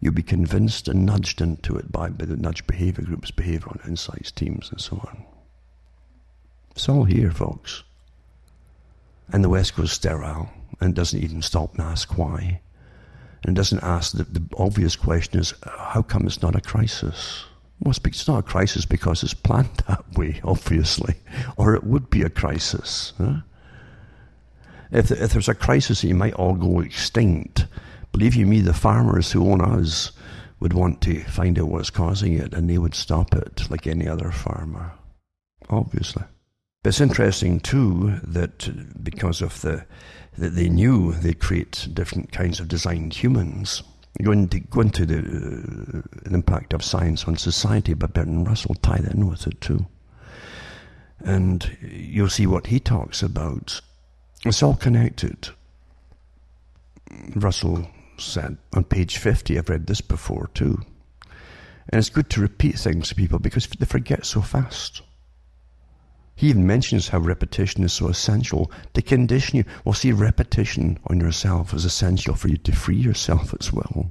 You'll 0.00 0.12
be 0.12 0.22
convinced 0.22 0.88
and 0.88 1.06
nudged 1.06 1.40
into 1.40 1.76
it 1.76 1.90
by, 1.90 2.10
by 2.10 2.26
the 2.26 2.36
nudge 2.36 2.66
behavior 2.66 3.04
groups, 3.04 3.30
behavioral 3.30 3.86
insights 3.88 4.30
teams, 4.30 4.70
and 4.70 4.80
so 4.80 4.96
on. 4.96 5.24
It's 6.72 6.88
all 6.88 7.04
here, 7.04 7.30
folks. 7.30 7.82
And 9.32 9.42
the 9.42 9.48
West 9.48 9.76
goes 9.76 9.92
sterile 9.92 10.50
and 10.80 10.94
doesn't 10.94 11.22
even 11.22 11.42
stop 11.42 11.74
and 11.74 11.82
ask 11.82 12.18
why. 12.18 12.60
And 13.44 13.54
doesn't 13.54 13.82
ask 13.82 14.16
the, 14.16 14.24
the 14.24 14.42
obvious 14.56 14.96
question 14.96 15.40
is, 15.40 15.54
how 15.64 16.02
come 16.02 16.26
it's 16.26 16.42
not 16.42 16.56
a 16.56 16.60
crisis? 16.60 17.44
Well, 17.80 17.94
it's 18.04 18.28
not 18.28 18.38
a 18.38 18.42
crisis 18.42 18.86
because 18.86 19.22
it's 19.22 19.34
planned 19.34 19.76
that 19.88 20.04
way, 20.16 20.40
obviously. 20.44 21.16
Or 21.56 21.74
it 21.74 21.84
would 21.84 22.10
be 22.10 22.22
a 22.22 22.30
crisis. 22.30 23.12
Huh? 23.18 23.40
If, 24.90 25.10
if 25.10 25.32
there's 25.32 25.48
a 25.48 25.54
crisis, 25.54 26.04
you 26.04 26.14
might 26.14 26.34
all 26.34 26.54
go 26.54 26.80
extinct. 26.80 27.66
Believe 28.12 28.34
you 28.34 28.46
me, 28.46 28.60
the 28.60 28.72
farmers 28.72 29.32
who 29.32 29.50
own 29.50 29.60
us 29.60 30.12
would 30.60 30.72
want 30.72 31.00
to 31.02 31.20
find 31.24 31.58
out 31.58 31.68
what's 31.68 31.90
causing 31.90 32.34
it 32.34 32.54
and 32.54 32.70
they 32.70 32.78
would 32.78 32.94
stop 32.94 33.34
it 33.34 33.68
like 33.70 33.86
any 33.86 34.08
other 34.08 34.30
farmer. 34.30 34.92
Obviously. 35.68 36.22
It's 36.84 37.00
interesting 37.00 37.60
too 37.60 38.20
that 38.22 39.02
because 39.02 39.40
of 39.40 39.62
the 39.62 39.86
that 40.36 40.50
they 40.50 40.68
knew 40.68 41.12
they'd 41.12 41.38
create 41.38 41.88
different 41.94 42.32
kinds 42.32 42.60
of 42.60 42.68
designed 42.68 43.14
humans. 43.14 43.82
Going 44.22 44.48
to 44.48 44.60
go 44.60 44.80
into 44.80 45.06
the, 45.06 45.18
uh, 45.18 46.34
impact 46.34 46.72
of 46.72 46.84
science 46.84 47.24
on 47.24 47.36
society 47.36 47.94
but 47.94 48.14
Bertrand 48.14 48.46
Russell, 48.46 48.74
tie 48.76 48.98
that 48.98 49.14
in 49.14 49.28
with 49.28 49.46
it 49.46 49.60
too. 49.60 49.86
And 51.20 51.76
you'll 51.80 52.28
see 52.28 52.46
what 52.46 52.66
he 52.66 52.78
talks 52.78 53.22
about. 53.22 53.80
It's 54.44 54.62
all 54.62 54.76
connected. 54.76 55.48
Russell 57.34 57.88
said 58.18 58.58
on 58.74 58.84
page 58.84 59.16
50, 59.18 59.58
I've 59.58 59.68
read 59.68 59.86
this 59.86 60.00
before 60.00 60.50
too. 60.54 60.80
And 61.88 61.98
it's 61.98 62.10
good 62.10 62.30
to 62.30 62.40
repeat 62.40 62.78
things 62.78 63.08
to 63.08 63.14
people 63.14 63.38
because 63.38 63.66
they 63.66 63.86
forget 63.86 64.26
so 64.26 64.42
fast. 64.42 65.02
He 66.36 66.48
even 66.48 66.66
mentions 66.66 67.08
how 67.08 67.18
repetition 67.18 67.84
is 67.84 67.92
so 67.92 68.08
essential 68.08 68.70
to 68.94 69.02
condition 69.02 69.58
you. 69.58 69.64
Well, 69.84 69.92
see, 69.92 70.12
repetition 70.12 70.98
on 71.06 71.20
yourself 71.20 71.72
is 71.72 71.84
essential 71.84 72.34
for 72.34 72.48
you 72.48 72.56
to 72.56 72.72
free 72.72 72.96
yourself 72.96 73.54
as 73.60 73.72
well. 73.72 74.10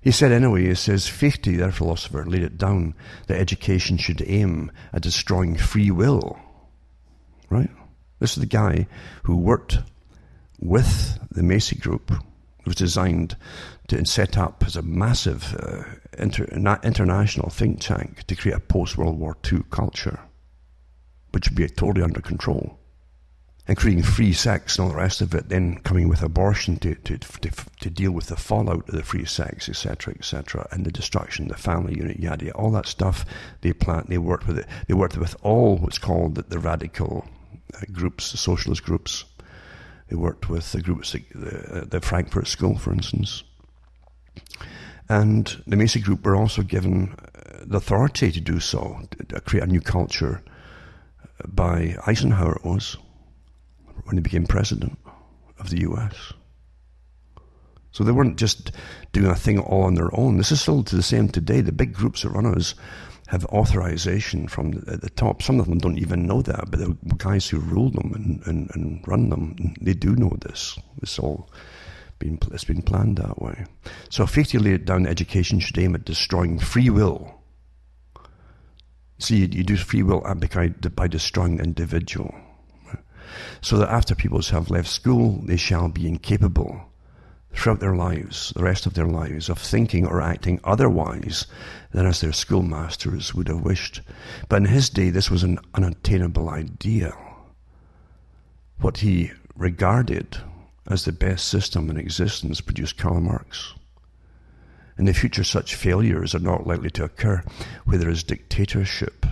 He 0.00 0.10
said 0.10 0.32
anyway, 0.32 0.66
he 0.66 0.74
says, 0.74 1.06
Fichte, 1.06 1.56
their 1.56 1.70
philosopher, 1.70 2.24
laid 2.24 2.42
it 2.42 2.58
down 2.58 2.94
that 3.28 3.38
education 3.38 3.98
should 3.98 4.22
aim 4.26 4.72
at 4.92 5.02
destroying 5.02 5.56
free 5.56 5.92
will. 5.92 6.38
Right? 7.48 7.70
This 8.18 8.32
is 8.32 8.40
the 8.40 8.46
guy 8.46 8.88
who 9.24 9.36
worked 9.36 9.78
with 10.58 11.18
the 11.30 11.42
Macy 11.42 11.76
Group. 11.76 12.10
It 12.10 12.66
was 12.66 12.74
designed 12.74 13.36
to 13.88 14.04
set 14.06 14.36
up 14.36 14.64
as 14.66 14.76
a 14.76 14.82
massive 14.82 15.54
uh, 15.54 15.84
inter, 16.18 16.44
international 16.82 17.50
think 17.50 17.80
tank 17.80 18.24
to 18.26 18.36
create 18.36 18.56
a 18.56 18.60
post 18.60 18.96
World 18.96 19.18
War 19.18 19.36
II 19.50 19.64
culture, 19.70 20.20
which 21.32 21.48
would 21.48 21.56
be 21.56 21.68
totally 21.68 22.04
under 22.04 22.20
control. 22.20 22.78
And 23.68 23.76
creating 23.76 24.02
free 24.02 24.32
sex 24.32 24.76
and 24.76 24.84
all 24.84 24.90
the 24.90 24.98
rest 24.98 25.20
of 25.20 25.32
it, 25.34 25.48
then 25.48 25.78
coming 25.78 26.08
with 26.08 26.20
abortion 26.20 26.78
to, 26.78 26.96
to, 26.96 27.16
to, 27.18 27.50
to 27.80 27.90
deal 27.90 28.10
with 28.10 28.26
the 28.26 28.36
fallout 28.36 28.88
of 28.88 28.94
the 28.94 29.04
free 29.04 29.24
sex, 29.24 29.68
etc., 29.68 30.14
etc., 30.14 30.66
and 30.72 30.84
the 30.84 30.90
destruction 30.90 31.44
of 31.44 31.56
the 31.56 31.62
family 31.62 31.94
unit, 31.94 32.18
yada, 32.18 32.46
yada, 32.46 32.58
all 32.58 32.72
that 32.72 32.86
stuff 32.86 33.24
they 33.60 33.72
plant, 33.72 34.08
they 34.08 34.18
worked 34.18 34.48
with 34.48 34.58
it. 34.58 34.66
They 34.88 34.94
worked 34.94 35.16
with 35.16 35.36
all 35.42 35.76
what's 35.76 35.98
called 35.98 36.34
the, 36.34 36.42
the 36.42 36.58
radical 36.58 37.24
uh, 37.74 37.82
groups, 37.92 38.32
the 38.32 38.36
socialist 38.36 38.82
groups. 38.82 39.24
They 40.08 40.16
worked 40.16 40.48
with 40.48 40.72
the 40.72 40.82
groups, 40.82 41.12
the, 41.12 41.86
the 41.88 42.00
Frankfurt 42.00 42.48
School, 42.48 42.76
for 42.76 42.92
instance. 42.92 43.44
And 45.12 45.62
the 45.66 45.76
Macy 45.76 46.00
Group 46.00 46.24
were 46.24 46.34
also 46.34 46.62
given 46.62 47.14
uh, 47.18 47.64
the 47.66 47.76
authority 47.76 48.32
to 48.32 48.40
do 48.40 48.58
so, 48.60 49.02
to 49.28 49.40
create 49.42 49.62
a 49.62 49.66
new 49.66 49.82
culture 49.82 50.42
by 51.46 51.96
Eisenhower, 52.06 52.56
it 52.56 52.64
was, 52.64 52.96
when 54.04 54.16
he 54.16 54.22
became 54.22 54.46
president 54.46 54.98
of 55.58 55.68
the 55.68 55.82
US. 55.82 56.32
So 57.90 58.04
they 58.04 58.12
weren't 58.12 58.38
just 58.38 58.72
doing 59.12 59.26
a 59.26 59.34
thing 59.34 59.58
all 59.58 59.82
on 59.82 59.96
their 59.96 60.08
own. 60.18 60.38
This 60.38 60.50
is 60.50 60.62
still 60.62 60.82
to 60.82 60.96
the 60.96 61.02
same 61.02 61.28
today. 61.28 61.60
The 61.60 61.72
big 61.72 61.92
groups 61.92 62.22
that 62.22 62.30
run 62.30 62.46
us 62.46 62.74
have 63.28 63.44
authorization 63.46 64.48
from 64.48 64.70
the, 64.70 64.96
the, 64.96 65.10
top. 65.10 65.42
Some 65.42 65.60
of 65.60 65.68
them 65.68 65.76
don't 65.76 65.98
even 65.98 66.26
know 66.26 66.40
that, 66.40 66.70
but 66.70 66.80
the 66.80 66.96
guys 67.18 67.46
who 67.46 67.58
rule 67.58 67.90
them 67.90 68.12
and, 68.14 68.46
and, 68.46 68.70
and 68.74 69.06
run 69.06 69.28
them, 69.28 69.74
they 69.78 69.92
do 69.92 70.16
know 70.16 70.34
this. 70.40 70.78
It's 71.02 71.18
all 71.18 71.50
been, 72.22 72.38
it's 72.52 72.64
been 72.64 72.82
planned 72.82 73.18
that 73.18 73.40
way. 73.40 73.64
So 74.08 74.22
laid 74.60 74.84
down 74.84 75.06
education 75.06 75.60
should 75.60 75.78
aim 75.78 75.94
at 75.94 76.04
destroying 76.04 76.58
free 76.58 76.90
will. 76.90 77.42
See, 79.18 79.36
you, 79.36 79.48
you 79.50 79.64
do 79.64 79.76
free 79.76 80.02
will 80.02 80.22
by, 80.24 80.68
by 80.68 81.08
destroying 81.08 81.56
the 81.56 81.64
individual. 81.64 82.34
So 83.60 83.78
that 83.78 83.88
after 83.88 84.14
people 84.14 84.40
have 84.42 84.70
left 84.70 84.88
school, 84.88 85.40
they 85.44 85.56
shall 85.56 85.88
be 85.88 86.06
incapable 86.06 86.82
throughout 87.54 87.80
their 87.80 87.94
lives, 87.94 88.52
the 88.56 88.62
rest 88.62 88.86
of 88.86 88.94
their 88.94 89.06
lives, 89.06 89.48
of 89.48 89.58
thinking 89.58 90.06
or 90.06 90.20
acting 90.20 90.60
otherwise 90.64 91.46
than 91.92 92.06
as 92.06 92.20
their 92.20 92.32
schoolmasters 92.32 93.34
would 93.34 93.48
have 93.48 93.60
wished. 93.60 94.00
But 94.48 94.56
in 94.56 94.64
his 94.66 94.90
day, 94.90 95.10
this 95.10 95.30
was 95.30 95.42
an 95.42 95.58
unattainable 95.74 96.48
ideal. 96.48 97.16
What 98.80 98.98
he 98.98 99.32
regarded 99.54 100.38
as 100.88 101.04
the 101.04 101.12
best 101.12 101.48
system 101.48 101.90
in 101.90 101.96
existence 101.96 102.60
produced 102.60 102.98
Karl 102.98 103.20
Marx. 103.20 103.74
In 104.98 105.06
the 105.06 105.14
future, 105.14 105.44
such 105.44 105.74
failures 105.74 106.34
are 106.34 106.40
not 106.40 106.66
likely 106.66 106.90
to 106.90 107.04
occur 107.04 107.42
where 107.84 107.98
there 107.98 108.10
is 108.10 108.22
dictatorship. 108.22 109.26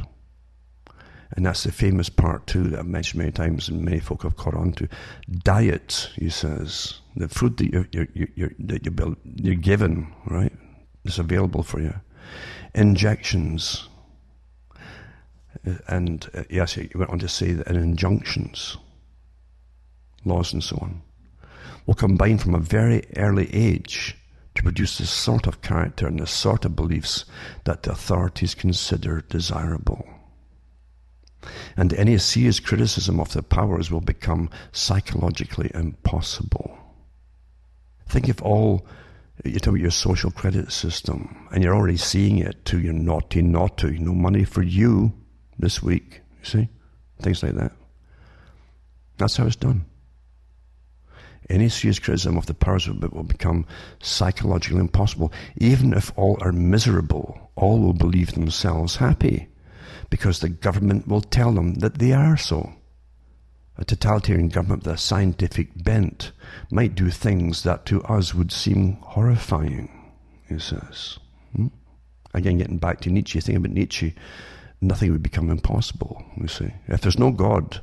And 1.33 1.47
that's 1.47 1.63
the 1.63 1.73
famous 1.73 2.09
part, 2.09 2.47
too, 2.47 2.65
that 2.65 2.81
I've 2.81 2.87
mentioned 2.87 3.19
many 3.19 3.33
times 3.33 3.69
and 3.69 3.85
many 3.85 4.01
folk 4.01 4.23
have 4.25 4.37
caught 4.37 4.55
on 4.55 4.73
to. 4.73 4.89
Diet, 5.31 6.11
he 6.17 6.29
says, 6.29 7.01
the 7.15 7.29
food 7.29 7.57
that 7.59 7.73
you're, 7.73 7.89
you're, 7.93 8.29
you're, 8.35 8.51
that 8.59 8.85
you 8.85 8.91
build, 8.91 9.17
you're 9.25 9.55
given, 9.55 10.13
right? 10.27 10.53
is 11.05 11.19
available 11.19 11.63
for 11.63 11.81
you. 11.81 11.95
Injections. 12.75 13.89
And 15.87 16.29
uh, 16.35 16.45
yes, 16.49 16.75
he 16.75 16.91
went 16.95 17.11
on 17.11 17.19
to 17.19 17.29
say 17.29 17.53
that 17.53 17.67
in 17.69 17.77
injunctions, 17.77 18.77
laws 20.25 20.53
and 20.53 20.63
so 20.63 20.79
on, 20.81 21.03
will 21.87 21.95
combine 21.95 22.39
from 22.39 22.55
a 22.55 22.61
very 22.61 23.05
early 23.17 23.53
age 23.55 24.17
to 24.55 24.63
produce 24.63 24.99
the 24.99 25.07
sort 25.07 25.47
of 25.47 25.63
character 25.63 26.07
and 26.07 26.19
the 26.21 26.27
sort 26.27 26.65
of 26.65 26.77
beliefs 26.77 27.25
that 27.65 27.83
the 27.83 27.93
authorities 27.93 28.55
consider 28.55 29.23
desirable. 29.29 30.07
And 31.77 31.93
any 31.95 32.19
serious 32.19 32.61
criticism 32.61 33.19
of 33.21 33.33
the 33.33 33.43
powers 33.43 33.91
will 33.91 34.01
become 34.01 34.51
psychologically 34.73 35.71
impossible. 35.75 36.77
Think 38.09 38.29
of 38.29 38.43
all 38.43 38.87
you 39.45 39.59
talk 39.59 39.69
about 39.69 39.81
your 39.81 39.91
social 39.91 40.31
credit 40.31 40.71
system, 40.71 41.49
and 41.51 41.65
you're 41.65 41.75
already 41.75 41.97
seeing 41.97 42.39
it 42.39 42.65
to 42.67 42.79
your 42.79 42.93
naughty, 42.93 43.41
naughty, 43.41 43.99
no 43.99 44.13
money 44.13 44.45
for 44.45 44.63
you 44.63 45.13
this 45.59 45.83
week. 45.83 46.21
You 46.41 46.45
see? 46.45 46.69
Things 47.23 47.43
like 47.43 47.55
that. 47.55 47.73
That's 49.17 49.37
how 49.37 49.47
it's 49.47 49.57
done. 49.57 49.87
Any 51.51 51.69
serious 51.69 51.99
criticism 51.99 52.37
of 52.37 52.47
the 52.47 52.55
powers 52.55 52.87
of 52.87 53.03
will 53.13 53.25
become 53.25 53.67
psychologically 54.01 54.79
impossible. 54.79 55.33
Even 55.57 55.93
if 55.93 56.13
all 56.17 56.39
are 56.41 56.53
miserable, 56.53 57.51
all 57.57 57.81
will 57.81 57.93
believe 57.93 58.33
themselves 58.33 58.97
happy 58.97 59.49
because 60.11 60.39
the 60.39 60.49
government 60.49 61.09
will 61.09 61.21
tell 61.21 61.53
them 61.53 61.75
that 61.77 61.99
they 61.99 62.13
are 62.13 62.37
so. 62.37 62.73
A 63.79 63.85
totalitarian 63.85 64.49
government 64.49 64.85
with 64.85 64.95
a 64.95 64.99
scientific 64.99 65.71
bent 65.83 66.31
might 66.71 66.95
do 66.95 67.11
things 67.11 67.65
that 67.65 67.85
to 67.87 68.03
us 68.05 68.33
would 68.33 68.53
seem 68.53 68.99
horrifying, 69.01 70.13
he 70.49 70.59
says. 70.59 71.19
Hmm? 71.57 71.69
Again, 72.33 72.59
getting 72.59 72.79
back 72.79 73.01
to 73.01 73.11
Nietzsche, 73.11 73.41
think 73.41 73.59
about 73.59 73.73
Nietzsche, 73.73 74.15
nothing 74.81 75.11
would 75.11 75.23
become 75.23 75.51
impossible, 75.51 76.23
you 76.37 76.47
see. 76.47 76.71
If 76.87 77.01
there's 77.01 77.19
no 77.19 77.33
God, 77.33 77.81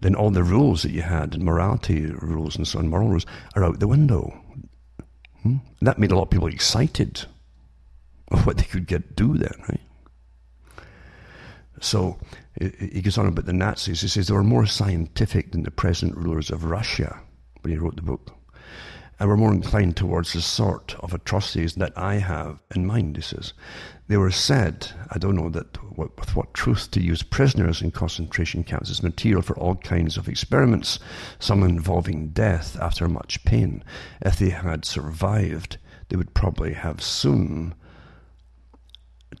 then 0.00 0.14
all 0.14 0.30
the 0.30 0.42
rules 0.42 0.82
that 0.82 0.92
you 0.92 1.02
had, 1.02 1.40
morality 1.40 2.06
rules 2.06 2.56
and 2.56 2.66
so 2.66 2.78
on, 2.78 2.88
moral 2.88 3.08
rules, 3.08 3.26
are 3.54 3.64
out 3.64 3.80
the 3.80 3.88
window. 3.88 4.40
Hmm? 5.42 5.56
that 5.80 5.98
made 5.98 6.10
a 6.10 6.14
lot 6.14 6.24
of 6.24 6.30
people 6.30 6.48
excited 6.48 7.24
of 8.30 8.46
what 8.46 8.58
they 8.58 8.64
could 8.64 8.86
get 8.86 9.16
do 9.16 9.38
then, 9.38 9.54
right? 9.68 9.80
So 11.80 12.18
he 12.60 13.00
goes 13.00 13.16
on 13.16 13.26
about 13.26 13.46
the 13.46 13.54
Nazis. 13.54 14.02
He 14.02 14.08
says 14.08 14.28
they 14.28 14.34
were 14.34 14.44
more 14.44 14.66
scientific 14.66 15.52
than 15.52 15.62
the 15.62 15.70
present 15.70 16.16
rulers 16.16 16.50
of 16.50 16.64
Russia 16.64 17.20
when 17.62 17.72
he 17.72 17.78
wrote 17.78 17.96
the 17.96 18.02
book. 18.02 18.32
And 19.20 19.28
were 19.28 19.36
more 19.36 19.52
inclined 19.52 19.98
towards 19.98 20.32
the 20.32 20.40
sort 20.40 20.96
of 21.00 21.12
atrocities 21.12 21.74
that 21.74 21.92
I 21.96 22.14
have 22.14 22.62
in 22.74 22.86
mind, 22.86 23.16
he 23.16 23.22
says. 23.22 23.52
They 24.08 24.16
were 24.16 24.30
said, 24.30 24.90
I 25.10 25.18
don't 25.18 25.36
know 25.36 25.50
that 25.50 25.76
with 25.94 26.34
what 26.34 26.54
truth, 26.54 26.90
to 26.92 27.02
use 27.02 27.22
prisoners 27.22 27.82
in 27.82 27.90
concentration 27.90 28.64
camps 28.64 28.90
as 28.90 29.02
material 29.02 29.42
for 29.42 29.56
all 29.58 29.74
kinds 29.76 30.16
of 30.16 30.26
experiments, 30.26 30.98
some 31.38 31.62
involving 31.62 32.28
death 32.28 32.78
after 32.80 33.08
much 33.08 33.44
pain. 33.44 33.84
If 34.22 34.38
they 34.38 34.50
had 34.50 34.86
survived, 34.86 35.76
they 36.08 36.16
would 36.16 36.32
probably 36.32 36.72
have 36.72 37.02
soon 37.02 37.74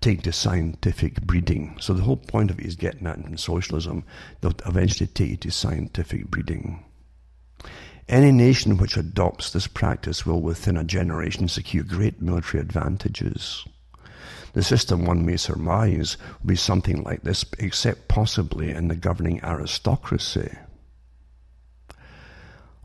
take 0.00 0.22
to 0.22 0.32
scientific 0.32 1.22
breeding. 1.22 1.78
So 1.80 1.94
the 1.94 2.02
whole 2.02 2.18
point 2.18 2.50
of 2.50 2.60
it 2.60 2.66
is 2.66 2.76
getting 2.76 3.06
at 3.06 3.16
in 3.16 3.38
socialism, 3.38 4.04
they'll 4.42 4.54
eventually 4.66 5.06
take 5.06 5.30
you 5.30 5.36
to 5.38 5.50
scientific 5.50 6.26
breeding. 6.26 6.84
Any 8.10 8.32
nation 8.32 8.76
which 8.76 8.96
adopts 8.96 9.52
this 9.52 9.68
practice 9.68 10.26
will 10.26 10.40
within 10.40 10.76
a 10.76 10.82
generation 10.82 11.46
secure 11.46 11.84
great 11.84 12.20
military 12.20 12.60
advantages. 12.60 13.64
The 14.52 14.64
system, 14.64 15.04
one 15.04 15.24
may 15.24 15.36
surmise, 15.36 16.16
will 16.40 16.48
be 16.48 16.56
something 16.56 17.04
like 17.04 17.22
this, 17.22 17.44
except 17.60 18.08
possibly 18.08 18.72
in 18.72 18.88
the 18.88 18.96
governing 18.96 19.40
aristocracy. 19.44 20.50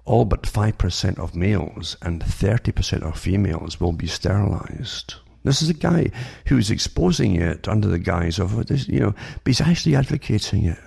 All 0.05 0.25
but 0.25 0.43
5% 0.43 1.17
of 1.17 1.35
males 1.35 1.97
and 2.03 2.21
30% 2.21 3.01
of 3.01 3.17
females 3.17 3.79
will 3.79 3.93
be 3.93 4.05
sterilized. 4.05 5.15
This 5.43 5.63
is 5.63 5.69
a 5.69 5.73
guy 5.73 6.11
who's 6.45 6.69
exposing 6.69 7.35
it 7.35 7.67
under 7.67 7.87
the 7.87 7.97
guise 7.97 8.37
of 8.37 8.69
you 8.69 8.99
know, 8.99 9.15
but 9.43 9.47
he's 9.47 9.61
actually 9.61 9.95
advocating 9.95 10.65
it. 10.65 10.77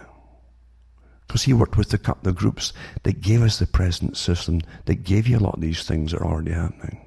Because 1.29 1.43
he 1.43 1.53
worked 1.53 1.77
with 1.77 1.91
the, 1.91 2.17
the 2.23 2.33
groups 2.33 2.73
that 3.05 3.21
gave 3.21 3.43
us 3.43 3.59
the 3.59 3.67
present 3.67 4.17
system, 4.17 4.61
that 4.87 5.05
gave 5.05 5.29
you 5.29 5.39
a 5.39 5.41
lot 5.41 5.55
of 5.55 5.61
these 5.61 5.85
things 5.85 6.11
that 6.11 6.21
are 6.21 6.27
already 6.27 6.53
happening. 6.53 7.05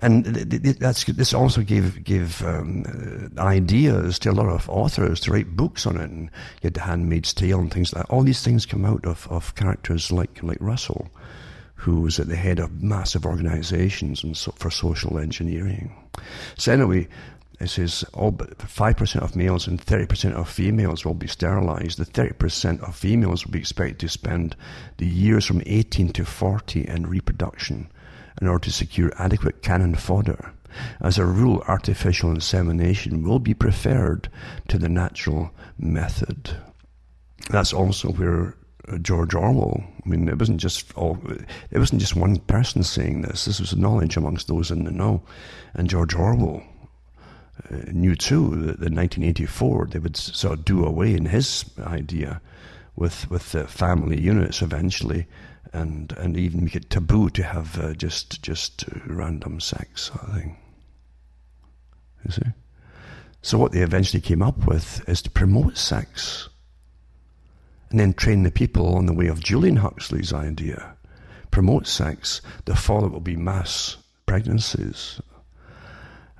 And 0.00 0.24
that's, 0.26 1.04
this 1.04 1.34
also 1.34 1.62
gave, 1.62 2.04
gave 2.04 2.44
um, 2.44 3.32
ideas 3.36 4.20
to 4.20 4.30
a 4.30 4.32
lot 4.32 4.46
of 4.46 4.70
authors 4.70 5.18
to 5.20 5.32
write 5.32 5.56
books 5.56 5.86
on 5.86 5.96
it. 5.96 6.08
And 6.08 6.24
you 6.62 6.66
had 6.66 6.74
The 6.74 6.82
Handmaid's 6.82 7.34
Tale 7.34 7.58
and 7.58 7.72
things 7.72 7.92
like 7.92 8.06
that. 8.06 8.12
All 8.12 8.22
these 8.22 8.42
things 8.42 8.64
come 8.64 8.84
out 8.84 9.04
of, 9.04 9.26
of 9.28 9.56
characters 9.56 10.12
like, 10.12 10.40
like 10.42 10.58
Russell 10.60 11.10
who 11.78 12.00
was 12.00 12.18
at 12.18 12.26
the 12.26 12.36
head 12.36 12.58
of 12.58 12.82
massive 12.82 13.24
organizations 13.24 14.24
and 14.24 14.36
so, 14.36 14.52
for 14.56 14.68
social 14.68 15.16
engineering. 15.16 15.94
So 16.56 16.72
anyway, 16.72 17.06
it 17.60 17.68
says 17.68 18.04
all 18.14 18.30
but 18.30 18.58
5% 18.58 19.22
of 19.22 19.34
males 19.34 19.66
and 19.66 19.84
30% 19.84 20.32
of 20.34 20.48
females 20.48 21.04
will 21.04 21.14
be 21.14 21.26
sterilized. 21.26 21.98
The 21.98 22.04
30% 22.04 22.86
of 22.86 22.94
females 22.94 23.44
will 23.44 23.52
be 23.52 23.58
expected 23.58 23.98
to 24.00 24.08
spend 24.08 24.54
the 24.98 25.06
years 25.06 25.44
from 25.44 25.62
18 25.66 26.10
to 26.10 26.24
40 26.24 26.86
in 26.86 27.06
reproduction 27.06 27.90
in 28.40 28.46
order 28.46 28.64
to 28.64 28.72
secure 28.72 29.12
adequate 29.18 29.62
cannon 29.62 29.96
fodder. 29.96 30.52
As 31.00 31.18
a 31.18 31.24
rule, 31.24 31.64
artificial 31.66 32.30
insemination 32.30 33.22
will 33.22 33.40
be 33.40 33.54
preferred 33.54 34.28
to 34.68 34.78
the 34.78 34.88
natural 34.88 35.50
method. 35.78 36.50
That's 37.50 37.72
also 37.72 38.10
where 38.12 38.54
George 39.02 39.34
Orwell. 39.34 39.82
I 40.04 40.08
mean, 40.08 40.28
it 40.28 40.38
wasn't 40.38 40.60
just 40.60 40.96
all, 40.96 41.18
it 41.70 41.78
wasn't 41.78 42.00
just 42.00 42.16
one 42.16 42.36
person 42.36 42.82
saying 42.82 43.22
this. 43.22 43.44
This 43.44 43.60
was 43.60 43.76
knowledge 43.76 44.16
amongst 44.16 44.46
those 44.48 44.70
in 44.70 44.84
the 44.84 44.90
know. 44.90 45.22
And 45.74 45.90
George 45.90 46.14
Orwell 46.14 46.62
uh, 46.62 46.77
knew 47.92 48.14
too 48.14 48.50
that 48.50 48.86
in 48.86 48.94
1984 48.94 49.86
they 49.86 49.98
would 49.98 50.16
sort 50.16 50.58
of 50.58 50.64
do 50.64 50.84
away 50.84 51.14
in 51.14 51.26
his 51.26 51.64
idea 51.78 52.40
with 52.96 53.30
with 53.30 53.52
the 53.52 53.66
family 53.66 54.20
units 54.20 54.62
eventually, 54.62 55.26
and 55.72 56.12
and 56.12 56.36
even 56.36 56.64
make 56.64 56.76
it 56.76 56.90
taboo 56.90 57.30
to 57.30 57.42
have 57.42 57.78
uh, 57.78 57.94
just 57.94 58.42
just 58.42 58.84
random 59.06 59.60
sex 59.60 60.02
sort 60.02 60.22
of 60.24 60.34
thing. 60.34 60.56
You 62.24 62.30
see. 62.32 62.42
So 63.40 63.56
what 63.56 63.72
they 63.72 63.82
eventually 63.82 64.20
came 64.20 64.42
up 64.42 64.66
with 64.66 65.08
is 65.08 65.22
to 65.22 65.30
promote 65.30 65.78
sex 65.78 66.48
and 67.90 67.98
then 67.98 68.12
train 68.12 68.42
the 68.42 68.50
people 68.50 68.94
on 68.94 69.06
the 69.06 69.14
way 69.14 69.28
of 69.28 69.40
Julian 69.40 69.76
Huxley's 69.76 70.32
idea. 70.32 70.94
Promote 71.50 71.86
sex, 71.86 72.42
the 72.66 72.76
fallout 72.76 73.12
will 73.12 73.20
be 73.20 73.36
mass 73.36 73.96
pregnancies, 74.26 75.20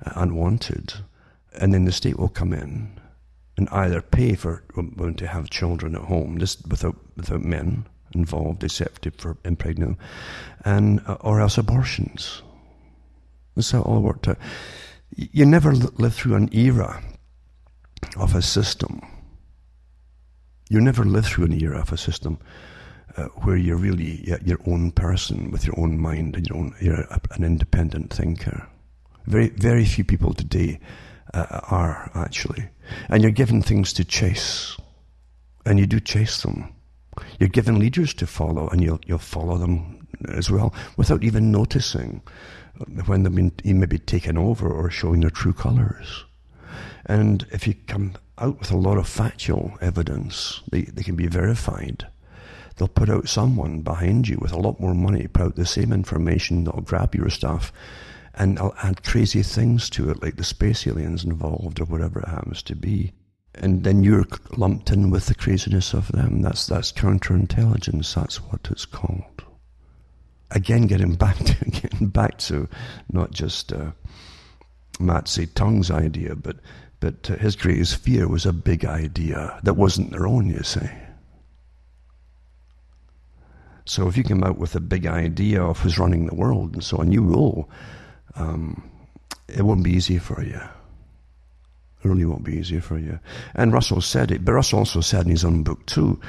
uh, 0.05 0.11
unwanted, 0.15 0.93
and 1.59 1.73
then 1.73 1.85
the 1.85 1.91
state 1.91 2.17
will 2.17 2.29
come 2.29 2.53
in 2.53 2.99
and 3.57 3.69
either 3.69 4.01
pay 4.01 4.35
for 4.35 4.63
women 4.75 5.15
to 5.15 5.27
have 5.27 5.49
children 5.49 5.95
at 5.95 6.03
home, 6.03 6.37
just 6.37 6.67
without 6.67 6.95
without 7.15 7.41
men 7.41 7.85
involved, 8.13 8.63
except 8.63 9.07
for 9.21 9.37
impregnating, 9.45 9.97
and 10.65 11.01
uh, 11.07 11.17
or 11.21 11.41
else 11.41 11.57
abortions. 11.57 12.41
That's 13.55 13.71
how 13.71 13.81
it 13.81 13.85
all 13.85 14.01
worked 14.01 14.27
out. 14.27 14.37
You 15.15 15.45
never 15.45 15.73
live 15.73 16.13
through 16.13 16.35
an 16.35 16.49
era 16.53 17.03
of 18.15 18.35
a 18.35 18.41
system 18.41 19.01
you 20.69 20.79
never 20.79 21.03
live 21.03 21.25
through 21.25 21.45
an 21.45 21.61
era 21.61 21.79
of 21.79 21.91
a 21.91 21.97
system 21.97 22.37
uh, 23.17 23.23
where 23.41 23.57
you're 23.57 23.75
really 23.75 24.23
your 24.45 24.59
own 24.67 24.91
person 24.91 25.49
with 25.49 25.65
your 25.65 25.77
own 25.79 25.97
mind 25.99 26.35
and 26.35 26.47
your 26.47 26.57
own, 26.57 26.75
you're 26.79 27.07
an 27.31 27.43
independent 27.43 28.13
thinker. 28.13 28.67
Very, 29.25 29.49
very 29.49 29.83
few 29.83 30.03
people 30.03 30.33
today 30.33 30.79
uh, 31.33 31.61
are 31.69 32.11
actually. 32.15 32.67
And 33.09 33.21
you're 33.21 33.31
given 33.31 33.61
things 33.61 33.93
to 33.93 34.03
chase. 34.03 34.77
And 35.65 35.79
you 35.79 35.85
do 35.85 35.99
chase 35.99 36.41
them. 36.41 36.73
You're 37.39 37.49
given 37.49 37.79
leaders 37.79 38.13
to 38.15 38.27
follow 38.27 38.69
and 38.69 38.81
you'll, 38.81 39.01
you'll 39.05 39.17
follow 39.17 39.57
them 39.57 40.07
as 40.29 40.49
well 40.49 40.73
without 40.97 41.23
even 41.23 41.51
noticing 41.51 42.21
when 43.05 43.23
they've 43.23 43.35
been 43.35 43.51
maybe 43.63 43.99
taken 43.99 44.37
over 44.37 44.71
or 44.71 44.89
showing 44.89 45.21
their 45.21 45.29
true 45.29 45.53
colors. 45.53 46.25
And 47.05 47.45
if 47.51 47.67
you 47.67 47.73
come 47.87 48.13
out 48.39 48.59
with 48.59 48.71
a 48.71 48.77
lot 48.77 48.97
of 48.97 49.07
factual 49.07 49.77
evidence. 49.81 50.61
They, 50.71 50.83
they 50.83 51.03
can 51.03 51.15
be 51.15 51.27
verified. 51.27 52.07
They'll 52.75 52.87
put 52.87 53.09
out 53.09 53.27
someone 53.27 53.81
behind 53.81 54.27
you 54.27 54.37
with 54.41 54.53
a 54.53 54.59
lot 54.59 54.79
more 54.79 54.95
money, 54.95 55.27
put 55.27 55.43
out 55.43 55.55
the 55.55 55.65
same 55.65 55.91
information, 55.91 56.63
they'll 56.63 56.81
grab 56.81 57.13
your 57.13 57.29
stuff, 57.29 57.73
and 58.39 58.57
I'll 58.57 58.73
add 58.81 59.03
crazy 59.03 59.43
things 59.43 59.89
to 59.91 60.09
it, 60.09 60.23
like 60.23 60.37
the 60.37 60.45
space 60.45 60.87
aliens 60.87 61.25
involved 61.25 61.81
or 61.81 61.85
whatever 61.85 62.21
it 62.21 62.29
happens 62.29 62.63
to 62.63 62.75
be. 62.75 63.11
And 63.53 63.83
then 63.83 64.01
you're 64.01 64.25
lumped 64.55 64.89
in 64.89 65.09
with 65.09 65.25
the 65.25 65.35
craziness 65.35 65.93
of 65.93 66.09
them. 66.13 66.41
That's 66.41 66.65
that's 66.65 66.93
counterintelligence. 66.93 68.15
That's 68.15 68.37
what 68.37 68.67
it's 68.71 68.85
called. 68.85 69.43
Again, 70.51 70.87
getting 70.87 71.15
back 71.25 71.37
to 71.37 71.65
getting 71.65 72.07
back 72.07 72.37
to 72.39 72.69
not 73.11 73.31
just 73.31 73.73
uh, 73.73 73.91
Mao 74.99 75.19
Zedong's 75.21 75.91
idea, 75.91 76.35
but 76.35 76.57
but 77.01 77.27
his 77.27 77.57
greatest 77.57 77.97
fear 77.97 78.27
was 78.27 78.45
a 78.45 78.53
big 78.53 78.85
idea 78.85 79.59
that 79.63 79.73
wasn't 79.73 80.11
their 80.11 80.27
own, 80.27 80.49
you 80.49 80.63
see. 80.63 80.89
So 83.85 84.07
if 84.07 84.15
you 84.15 84.23
come 84.23 84.43
out 84.43 84.57
with 84.57 84.75
a 84.75 84.79
big 84.79 85.07
idea 85.07 85.61
of 85.63 85.79
who's 85.79 85.97
running 85.97 86.27
the 86.27 86.35
world 86.35 86.73
and 86.73 86.83
so 86.83 86.97
on, 86.97 87.11
you 87.11 87.23
rule, 87.23 87.69
um, 88.35 88.89
it 89.47 89.63
won't 89.63 89.83
be 89.83 89.91
easy 89.91 90.19
for 90.19 90.43
you. 90.43 90.61
It 92.01 92.07
really 92.07 92.25
won't 92.25 92.43
be 92.43 92.57
easy 92.57 92.79
for 92.79 92.97
you. 92.97 93.19
And 93.55 93.73
Russell 93.73 94.01
said 94.01 94.31
it, 94.31 94.45
but 94.45 94.53
Russell 94.53 94.79
also 94.79 95.01
said 95.01 95.25
in 95.25 95.31
his 95.31 95.43
own 95.43 95.63
book 95.63 95.85
too 95.85 96.19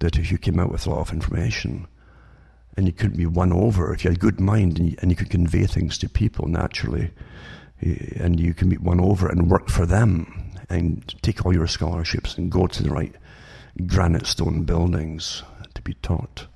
that 0.00 0.18
if 0.18 0.30
you 0.32 0.38
came 0.38 0.58
out 0.58 0.72
with 0.72 0.86
a 0.86 0.90
lot 0.90 1.00
of 1.00 1.12
information 1.12 1.86
and 2.76 2.86
you 2.86 2.92
couldn't 2.92 3.16
be 3.16 3.26
won 3.26 3.52
over, 3.52 3.92
if 3.92 4.04
you 4.04 4.10
had 4.10 4.16
a 4.16 4.20
good 4.20 4.40
mind 4.40 4.78
and 4.78 4.90
you, 4.90 4.96
and 5.00 5.10
you 5.10 5.16
could 5.16 5.30
convey 5.30 5.66
things 5.66 5.98
to 5.98 6.08
people 6.08 6.48
naturally, 6.48 7.10
and 7.80 8.38
you 8.38 8.54
can 8.54 8.68
be 8.68 8.76
won 8.76 9.00
over 9.00 9.28
and 9.28 9.50
work 9.50 9.68
for 9.68 9.86
them 9.86 10.52
and 10.68 11.14
take 11.22 11.44
all 11.44 11.54
your 11.54 11.66
scholarships 11.66 12.36
and 12.36 12.50
go 12.50 12.66
to 12.66 12.82
the 12.82 12.90
right 12.90 13.14
granite 13.86 14.26
stone 14.26 14.64
buildings 14.64 15.42
to 15.74 15.82
be 15.82 15.94
taught 15.94 16.46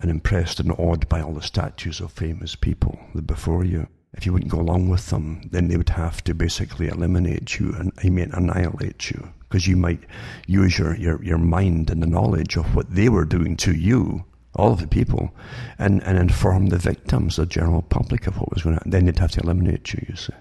and 0.00 0.10
impressed 0.10 0.60
and 0.60 0.72
awed 0.72 1.08
by 1.08 1.20
all 1.20 1.32
the 1.32 1.42
statues 1.42 2.00
of 2.00 2.12
famous 2.12 2.54
people 2.54 2.98
that 3.14 3.26
before 3.26 3.64
you. 3.64 3.86
If 4.16 4.24
you 4.24 4.32
wouldn't 4.32 4.50
go 4.50 4.60
along 4.60 4.88
with 4.88 5.10
them, 5.10 5.42
then 5.50 5.68
they 5.68 5.76
would 5.76 5.90
have 5.90 6.24
to 6.24 6.34
basically 6.34 6.88
eliminate 6.88 7.58
you 7.58 7.74
and 7.74 7.92
I 8.02 8.08
mean 8.08 8.30
annihilate 8.32 9.10
you 9.10 9.32
because 9.42 9.66
you 9.66 9.76
might 9.76 10.00
use 10.46 10.78
your, 10.78 10.96
your, 10.96 11.22
your 11.22 11.38
mind 11.38 11.90
and 11.90 12.02
the 12.02 12.06
knowledge 12.06 12.56
of 12.56 12.74
what 12.74 12.94
they 12.94 13.08
were 13.08 13.24
doing 13.24 13.56
to 13.58 13.72
you 13.72 14.24
all 14.56 14.72
of 14.72 14.80
the 14.80 14.86
people, 14.86 15.34
and, 15.78 16.02
and 16.02 16.18
inform 16.18 16.68
the 16.68 16.78
victims, 16.78 17.36
the 17.36 17.46
general 17.46 17.82
public, 17.82 18.26
of 18.26 18.38
what 18.38 18.52
was 18.52 18.62
going 18.62 18.76
on. 18.76 18.82
Then 18.86 19.04
they'd 19.04 19.18
have 19.18 19.32
to 19.32 19.40
eliminate 19.40 19.92
you, 19.92 20.04
you 20.08 20.16
see. 20.16 20.32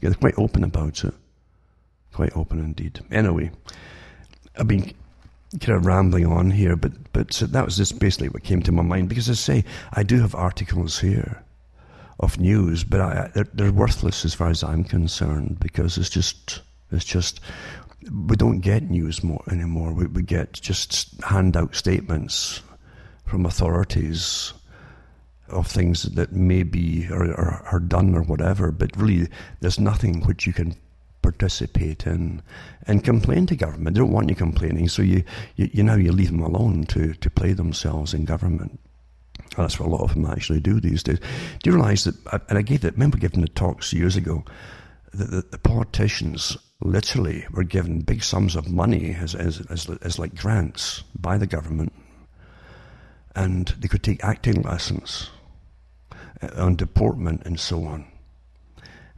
They're 0.00 0.14
quite 0.14 0.36
open 0.36 0.64
about 0.64 1.04
it. 1.04 1.14
Quite 2.12 2.36
open 2.36 2.58
indeed. 2.58 3.00
Anyway, 3.10 3.50
I've 4.56 4.66
been 4.66 4.92
kind 5.60 5.76
of 5.76 5.86
rambling 5.86 6.26
on 6.26 6.50
here, 6.50 6.76
but, 6.76 6.92
but 7.12 7.28
that 7.30 7.64
was 7.64 7.76
just 7.76 7.98
basically 7.98 8.28
what 8.28 8.42
came 8.42 8.62
to 8.62 8.72
my 8.72 8.82
mind. 8.82 9.08
Because 9.08 9.30
I 9.30 9.34
say, 9.34 9.64
I 9.92 10.02
do 10.02 10.20
have 10.20 10.34
articles 10.34 10.98
here 10.98 11.42
of 12.20 12.38
news, 12.38 12.84
but 12.84 13.00
I, 13.00 13.30
they're, 13.34 13.48
they're 13.52 13.72
worthless 13.72 14.24
as 14.24 14.34
far 14.34 14.48
as 14.48 14.64
I'm 14.64 14.84
concerned 14.84 15.60
because 15.60 15.98
it's 15.98 16.10
just 16.10 16.60
it's 16.90 17.04
just 17.04 17.40
we 18.10 18.36
don't 18.36 18.60
get 18.60 18.90
news 18.90 19.22
more 19.22 19.42
anymore. 19.50 19.92
We, 19.92 20.06
we 20.06 20.22
get 20.22 20.52
just 20.52 21.20
handout 21.22 21.74
statements 21.74 22.62
from 23.26 23.44
authorities 23.44 24.52
of 25.48 25.66
things 25.66 26.02
that 26.02 26.32
may 26.32 26.62
be 26.62 27.08
or, 27.10 27.26
or 27.26 27.62
are 27.72 27.80
done 27.80 28.14
or 28.14 28.22
whatever, 28.22 28.70
but 28.70 28.96
really 28.96 29.28
there's 29.60 29.78
nothing 29.80 30.22
which 30.24 30.46
you 30.46 30.52
can 30.52 30.74
participate 31.22 32.06
in 32.06 32.42
and 32.86 33.04
complain 33.04 33.46
to 33.46 33.56
government. 33.56 33.94
They 33.94 34.00
don't 34.00 34.12
want 34.12 34.28
you 34.28 34.36
complaining, 34.36 34.88
so 34.88 35.02
you, 35.02 35.24
you, 35.56 35.70
you 35.72 35.82
know 35.82 35.96
you 35.96 36.12
leave 36.12 36.30
them 36.30 36.42
alone 36.42 36.84
to, 36.84 37.14
to 37.14 37.30
play 37.30 37.52
themselves 37.52 38.14
in 38.14 38.24
government. 38.24 38.78
That's 39.56 39.78
what 39.78 39.88
a 39.88 39.90
lot 39.90 40.02
of 40.02 40.14
them 40.14 40.26
actually 40.26 40.60
do 40.60 40.80
these 40.80 41.02
days. 41.02 41.18
Do 41.62 41.70
you 41.70 41.76
realise 41.76 42.04
that? 42.04 42.42
And 42.48 42.58
I 42.58 42.62
gave 42.62 42.82
that. 42.82 42.94
Remember 42.94 43.18
giving 43.18 43.40
the 43.40 43.48
talks 43.48 43.92
years 43.92 44.16
ago 44.16 44.44
that 45.12 45.30
the, 45.30 45.42
the, 45.42 45.58
politicians 45.58 46.56
literally 46.80 47.46
were 47.50 47.64
given 47.64 48.00
big 48.00 48.22
sums 48.22 48.54
of 48.54 48.68
money 48.68 49.16
as, 49.18 49.34
as, 49.34 49.60
as, 49.70 49.88
as 50.02 50.18
like 50.18 50.34
grants 50.34 51.02
by 51.18 51.38
the 51.38 51.46
government, 51.46 51.92
and 53.34 53.68
they 53.78 53.88
could 53.88 54.02
take 54.02 54.22
acting 54.22 54.62
lessons 54.62 55.30
uh, 56.42 56.48
on 56.56 56.76
deportment 56.76 57.42
and 57.44 57.58
so 57.58 57.84
on 57.84 58.04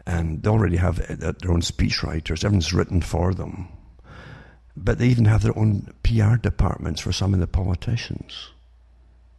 and 0.07 0.43
they 0.43 0.51
already 0.51 0.77
have 0.77 0.99
uh, 1.01 1.33
their 1.41 1.53
own 1.53 1.61
speechwriters. 1.61 2.45
Everything's 2.45 2.73
written 2.73 3.01
for 3.01 3.33
them. 3.33 3.69
But 4.77 4.99
they 4.99 5.09
even 5.09 5.27
have 5.27 5.43
their 5.43 5.57
own 5.59 5.93
PR 6.03 6.37
departments 6.37 7.01
for 7.01 7.13
some 7.13 7.35
of 7.35 7.41
the 7.41 7.47
politicians. 7.47 8.51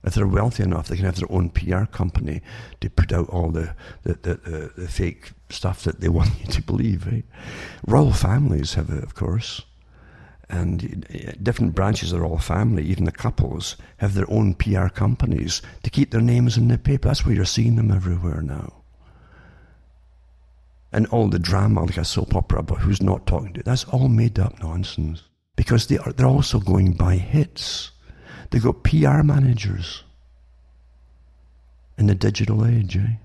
If 0.03 0.15
they're 0.15 0.27
wealthy 0.27 0.63
enough, 0.63 0.87
they 0.87 0.95
can 0.95 1.05
have 1.05 1.17
their 1.17 1.31
own 1.31 1.49
PR 1.49 1.85
company 1.85 2.41
to 2.79 2.89
put 2.89 3.13
out 3.13 3.29
all 3.29 3.51
the, 3.51 3.75
the, 4.03 4.13
the, 4.13 4.33
the, 4.35 4.71
the 4.77 4.87
fake 4.87 5.31
stuff 5.49 5.83
that 5.83 6.01
they 6.01 6.09
want 6.17 6.31
you 6.39 6.47
to 6.47 6.61
believe. 6.61 7.05
Right? 7.05 7.25
Royal 7.85 8.13
families 8.13 8.73
have 8.73 8.89
it, 8.89 9.03
of 9.03 9.15
course. 9.15 9.61
And 10.49 11.05
different 11.41 11.75
branches 11.75 12.11
of 12.11 12.19
the 12.19 12.23
royal 12.25 12.39
family, 12.39 12.83
even 12.83 13.05
the 13.05 13.11
couples, 13.11 13.77
have 13.97 14.15
their 14.15 14.29
own 14.29 14.53
PR 14.55 14.87
companies 14.87 15.61
to 15.83 15.89
keep 15.89 16.11
their 16.11 16.19
names 16.19 16.57
in 16.57 16.67
the 16.67 16.77
paper. 16.77 17.07
That's 17.07 17.25
where 17.25 17.33
you're 17.33 17.45
seeing 17.45 17.77
them 17.77 17.91
everywhere 17.91 18.41
now 18.41 18.81
and 20.91 21.07
all 21.07 21.27
the 21.27 21.39
drama 21.39 21.83
like 21.83 21.97
a 21.97 22.05
soap 22.05 22.35
opera 22.35 22.59
about 22.59 22.79
who's 22.79 23.01
not 23.01 23.25
talking 23.25 23.53
to 23.53 23.63
that's 23.63 23.85
all 23.85 24.07
made 24.09 24.39
up 24.39 24.61
nonsense 24.61 25.23
because 25.55 25.87
they 25.87 25.97
are 25.99 26.11
they're 26.13 26.25
also 26.25 26.59
going 26.59 26.91
by 26.91 27.15
hits 27.15 27.91
they've 28.51 28.63
got 28.63 28.83
pr 28.83 29.23
managers 29.23 30.03
in 31.97 32.07
the 32.07 32.15
digital 32.15 32.65
age 32.65 32.97
eh? 32.97 33.15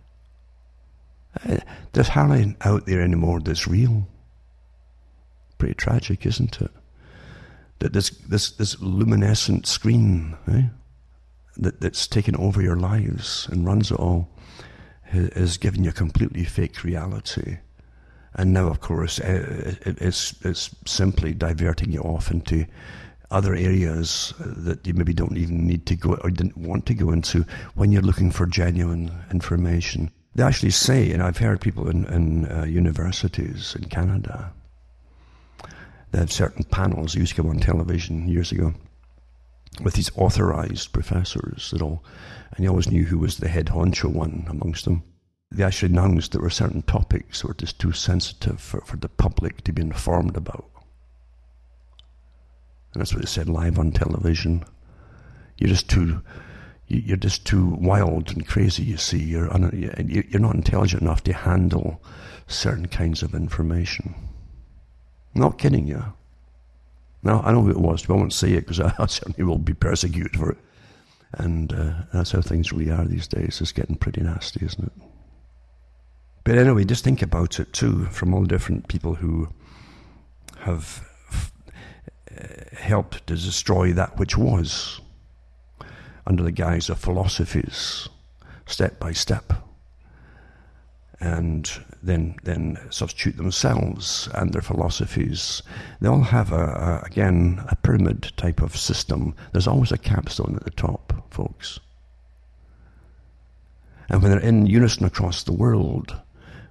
Uh, 1.46 1.58
there's 1.92 2.08
hardly 2.08 2.56
out 2.62 2.86
there 2.86 3.02
anymore 3.02 3.40
that's 3.40 3.68
real 3.68 4.08
pretty 5.58 5.74
tragic 5.74 6.24
isn't 6.24 6.60
it 6.60 6.70
that 7.78 7.92
this 7.92 8.10
this 8.10 8.50
this 8.52 8.80
luminescent 8.80 9.66
screen 9.66 10.36
eh? 10.50 10.62
that, 11.56 11.80
that's 11.80 12.06
taken 12.06 12.34
over 12.36 12.62
your 12.62 12.76
lives 12.76 13.48
and 13.50 13.66
runs 13.66 13.90
it 13.90 13.98
all 13.98 14.28
is 15.12 15.56
giving 15.56 15.84
you 15.84 15.90
a 15.90 15.94
completely 15.94 16.44
fake 16.44 16.82
reality. 16.84 17.58
And 18.34 18.52
now, 18.52 18.66
of 18.68 18.80
course, 18.80 19.18
uh, 19.20 19.74
it's, 19.86 20.34
it's 20.44 20.74
simply 20.84 21.32
diverting 21.32 21.92
you 21.92 22.00
off 22.00 22.30
into 22.30 22.66
other 23.30 23.54
areas 23.54 24.32
that 24.38 24.86
you 24.86 24.94
maybe 24.94 25.14
don't 25.14 25.36
even 25.36 25.66
need 25.66 25.86
to 25.86 25.96
go 25.96 26.14
or 26.22 26.30
didn't 26.30 26.56
want 26.56 26.86
to 26.86 26.94
go 26.94 27.10
into 27.10 27.44
when 27.74 27.92
you're 27.92 28.02
looking 28.02 28.30
for 28.30 28.46
genuine 28.46 29.10
information. 29.32 30.10
They 30.34 30.42
actually 30.42 30.70
say, 30.70 31.10
and 31.12 31.22
I've 31.22 31.38
heard 31.38 31.60
people 31.60 31.88
in, 31.88 32.04
in 32.06 32.46
uh, 32.46 32.64
universities 32.64 33.74
in 33.74 33.88
Canada, 33.88 34.52
they 36.12 36.18
have 36.18 36.32
certain 36.32 36.64
panels 36.64 37.14
used 37.14 37.34
to 37.34 37.42
come 37.42 37.50
on 37.50 37.58
television 37.58 38.28
years 38.28 38.52
ago 38.52 38.74
with 39.82 39.94
these 39.94 40.10
authorized 40.16 40.92
professors 40.92 41.70
that 41.70 41.82
all, 41.82 42.04
and 42.54 42.64
you 42.64 42.70
always 42.70 42.90
knew 42.90 43.04
who 43.04 43.18
was 43.18 43.38
the 43.38 43.48
head 43.48 43.66
honcho 43.66 44.10
one 44.12 44.46
amongst 44.48 44.84
them. 44.84 45.02
They 45.50 45.64
actually 45.64 45.92
announced 45.92 46.32
there 46.32 46.40
were 46.40 46.50
certain 46.50 46.82
topics 46.82 47.40
that 47.40 47.48
were 47.48 47.54
just 47.54 47.78
too 47.78 47.92
sensitive 47.92 48.60
for, 48.60 48.80
for 48.82 48.96
the 48.96 49.08
public 49.08 49.62
to 49.64 49.72
be 49.72 49.82
informed 49.82 50.36
about. 50.36 50.68
And 52.96 53.02
that's 53.02 53.12
what 53.12 53.20
they 53.20 53.28
said 53.28 53.50
live 53.50 53.78
on 53.78 53.92
television. 53.92 54.64
You're 55.58 55.68
just 55.68 55.90
too, 55.90 56.22
you're 56.88 57.18
just 57.18 57.44
too 57.44 57.76
wild 57.78 58.30
and 58.30 58.48
crazy. 58.48 58.84
You 58.84 58.96
see, 58.96 59.18
you're 59.18 59.54
you're 60.00 60.40
not 60.40 60.54
intelligent 60.54 61.02
enough 61.02 61.22
to 61.24 61.34
handle 61.34 62.02
certain 62.46 62.88
kinds 62.88 63.22
of 63.22 63.34
information. 63.34 64.14
Not 65.34 65.58
kidding 65.58 65.86
you. 65.86 66.04
Now, 67.22 67.42
I 67.44 67.52
know 67.52 67.64
who 67.64 67.70
it 67.70 67.76
was, 67.76 68.06
but 68.06 68.14
I 68.14 68.16
won't 68.16 68.32
say 68.32 68.52
it 68.52 68.66
because 68.66 68.80
I 68.98 69.06
certainly 69.08 69.44
will 69.44 69.58
be 69.58 69.74
persecuted 69.74 70.34
for 70.34 70.52
it. 70.52 70.58
And 71.34 71.74
uh, 71.74 71.92
that's 72.14 72.30
how 72.30 72.40
things 72.40 72.72
really 72.72 72.90
are 72.90 73.04
these 73.04 73.28
days. 73.28 73.60
It's 73.60 73.72
getting 73.72 73.96
pretty 73.96 74.22
nasty, 74.22 74.64
isn't 74.64 74.84
it? 74.86 74.92
But 76.44 76.56
anyway, 76.56 76.84
just 76.84 77.04
think 77.04 77.20
about 77.20 77.60
it 77.60 77.74
too 77.74 78.06
from 78.06 78.32
all 78.32 78.40
the 78.40 78.48
different 78.48 78.88
people 78.88 79.16
who 79.16 79.50
have 80.60 81.06
helped 82.72 83.26
to 83.26 83.34
destroy 83.34 83.92
that 83.92 84.18
which 84.18 84.36
was 84.36 85.00
under 86.26 86.42
the 86.42 86.52
guise 86.52 86.90
of 86.90 86.98
philosophies, 86.98 88.08
step 88.66 88.98
by 88.98 89.12
step 89.12 89.52
and 91.20 91.70
then 92.02 92.36
then 92.42 92.78
substitute 92.90 93.36
themselves 93.36 94.28
and 94.34 94.52
their 94.52 94.62
philosophies. 94.62 95.62
They 96.00 96.08
all 96.08 96.22
have 96.22 96.52
a, 96.52 97.00
a, 97.02 97.06
again 97.06 97.64
a 97.68 97.76
pyramid 97.76 98.32
type 98.36 98.60
of 98.60 98.76
system. 98.76 99.34
There's 99.52 99.66
always 99.66 99.92
a 99.92 99.98
capstone 99.98 100.56
at 100.56 100.64
the 100.64 100.70
top, 100.70 101.12
folks. 101.30 101.80
And 104.08 104.22
when 104.22 104.30
they're 104.30 104.40
in 104.40 104.66
unison 104.66 105.04
across 105.04 105.42
the 105.42 105.52
world, 105.52 106.20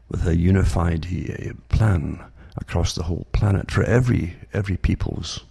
with 0.09 0.27
a 0.27 0.37
unified 0.37 1.07
uh, 1.07 1.53
plan 1.69 2.23
across 2.55 2.93
the 2.93 3.03
whole 3.03 3.27
planet 3.33 3.71
for 3.71 3.83
every 3.83 4.35
every 4.53 4.77
people's, 4.77 5.43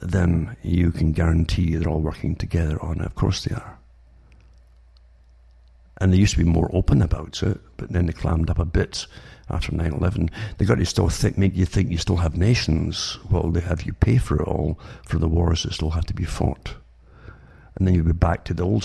then 0.00 0.56
you 0.62 0.90
can 0.92 1.12
guarantee 1.12 1.74
they're 1.74 1.88
all 1.88 2.00
working 2.00 2.36
together 2.36 2.82
on 2.82 3.00
it. 3.00 3.06
Of 3.06 3.14
course 3.14 3.44
they 3.44 3.54
are. 3.54 3.78
And 6.00 6.12
they 6.12 6.16
used 6.16 6.34
to 6.34 6.44
be 6.44 6.48
more 6.48 6.70
open 6.72 7.02
about 7.02 7.42
it, 7.42 7.60
but 7.76 7.90
then 7.90 8.06
they 8.06 8.12
clammed 8.12 8.50
up 8.50 8.60
a 8.60 8.64
bit 8.64 9.06
after 9.50 9.72
9 9.72 9.92
11. 9.92 10.30
They 10.56 10.64
got 10.64 10.76
to 10.76 10.86
still 10.86 11.08
think, 11.08 11.36
make 11.36 11.56
you 11.56 11.66
think 11.66 11.90
you 11.90 11.98
still 11.98 12.16
have 12.16 12.36
nations. 12.36 13.18
Well, 13.30 13.50
they 13.50 13.60
have 13.60 13.82
you 13.82 13.92
pay 13.94 14.18
for 14.18 14.36
it 14.36 14.46
all 14.46 14.78
for 15.04 15.18
the 15.18 15.28
wars 15.28 15.64
that 15.64 15.72
still 15.72 15.90
have 15.90 16.06
to 16.06 16.14
be 16.14 16.24
fought. 16.24 16.74
And 17.76 17.86
then 17.86 17.94
you'll 17.94 18.06
be 18.06 18.12
back 18.12 18.44
to 18.44 18.54
the 18.54 18.64
old, 18.64 18.84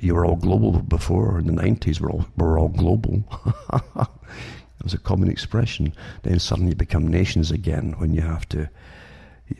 you 0.00 0.14
were 0.14 0.24
all 0.24 0.36
global 0.36 0.72
before, 0.72 1.38
in 1.38 1.46
the 1.46 1.52
90s, 1.52 2.00
we're 2.00 2.10
all, 2.10 2.26
we're 2.36 2.60
all 2.60 2.68
global. 2.68 3.24
it 3.96 4.84
was 4.84 4.94
a 4.94 4.98
common 4.98 5.28
expression. 5.28 5.92
Then 6.22 6.38
suddenly 6.38 6.70
you 6.70 6.76
become 6.76 7.08
nations 7.08 7.50
again 7.50 7.94
when 7.98 8.14
you 8.14 8.22
have 8.22 8.48
to 8.50 8.70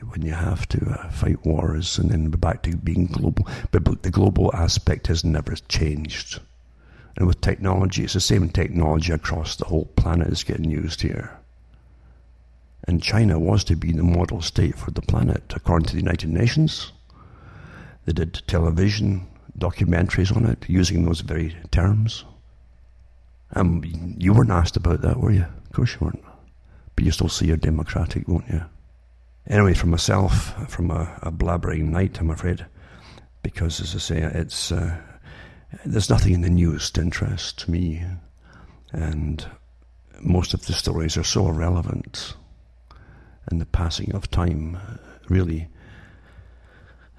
when 0.09 0.23
you 0.23 0.33
have 0.33 0.69
to 0.69 0.91
uh, 0.91 1.11
fight 1.11 1.45
wars 1.45 1.99
and 1.99 2.11
then 2.11 2.31
back 2.31 2.63
to 2.63 2.77
being 2.77 3.07
global. 3.07 3.47
But, 3.71 4.03
the 4.03 4.11
global 4.11 4.55
aspect 4.55 5.07
has 5.09 5.25
never 5.25 5.55
changed. 5.69 6.41
And 7.17 7.27
with 7.27 7.41
technology, 7.41 8.05
it's 8.05 8.15
the 8.15 8.21
same 8.21 8.49
technology 8.49 9.13
across 9.13 9.57
the 9.57 9.67
whole 9.67 9.87
planet 9.97 10.29
is 10.29 10.45
getting 10.45 10.71
used 10.71 11.03
here. 11.03 11.37
And 12.85 13.03
China 13.03 13.39
was 13.39 13.65
to 13.65 13.77
be 13.77 13.93
the 13.93 14.03
model 14.03 14.41
state 14.41 14.77
for 14.77 14.91
the 14.91 15.03
planet, 15.03 15.53
according 15.55 15.87
to 15.87 15.93
the 15.93 16.01
United 16.01 16.31
Nations. 16.31 16.93
They 18.07 18.13
did 18.13 18.43
television 18.47 19.27
documentaries 19.59 20.35
on 20.35 20.47
it 20.47 20.65
using 20.69 21.05
those 21.05 21.21
very 21.21 21.57
terms. 21.71 22.25
Um, 23.55 23.83
you 24.19 24.33
weren't 24.33 24.51
asked 24.51 24.77
about 24.77 25.03
that, 25.03 25.19
were 25.19 25.33
you? 25.33 25.43
Of 25.43 25.73
course 25.73 25.95
you 25.95 25.99
weren't. 26.01 26.25
But 26.97 27.05
you 27.05 27.11
still 27.11 27.29
see 27.29 27.47
you're 27.47 27.57
democratic, 27.57 28.27
won't 28.29 28.49
you? 28.49 28.65
Anyway, 29.51 29.75
for 29.75 29.89
myself, 29.89 30.55
from 30.71 30.93
a, 30.93 31.19
a 31.23 31.33
blabbering 31.33 31.89
night, 31.89 32.21
I'm 32.21 32.31
afraid, 32.31 32.65
because 33.43 33.81
as 33.81 33.97
I 33.97 33.99
say, 33.99 34.19
it's 34.19 34.71
uh, 34.71 34.97
there's 35.85 36.09
nothing 36.09 36.35
in 36.35 36.43
the 36.43 36.49
news 36.49 36.89
to 36.93 37.01
interest 37.01 37.69
me, 37.69 38.01
and 38.93 39.45
most 40.21 40.55
of 40.55 40.67
the 40.67 40.73
stories 40.73 41.17
are 41.17 41.25
so 41.25 41.49
irrelevant 41.49 42.37
and 43.51 43.61
the 43.61 43.67
passing 43.67 44.15
of 44.15 44.31
time, 44.31 44.79
really, 45.29 45.67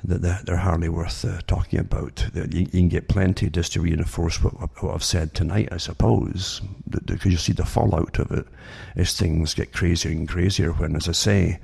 that 0.05 0.21
they're, 0.45 0.55
hardly 0.55 0.87
worth 0.87 1.25
uh, 1.25 1.41
talking 1.47 1.79
about. 1.79 2.25
You, 2.33 2.45
you, 2.61 2.65
can 2.67 2.87
get 2.87 3.09
plenty 3.09 3.49
just 3.49 3.73
to 3.73 3.81
reinforce 3.81 4.41
what, 4.41 4.53
what 4.81 4.93
I've 4.93 5.03
said 5.03 5.33
tonight, 5.33 5.67
I 5.73 5.77
suppose, 5.77 6.61
because 6.89 7.29
you 7.33 7.37
see 7.37 7.51
the 7.51 7.65
fallout 7.65 8.19
of 8.19 8.31
it 8.31 8.47
as 8.95 9.11
things 9.11 9.53
get 9.53 9.73
crazier 9.73 10.11
and 10.11 10.29
crazier. 10.29 10.71
When, 10.71 10.95
as 10.95 11.09
I 11.09 11.11
say, 11.11 11.59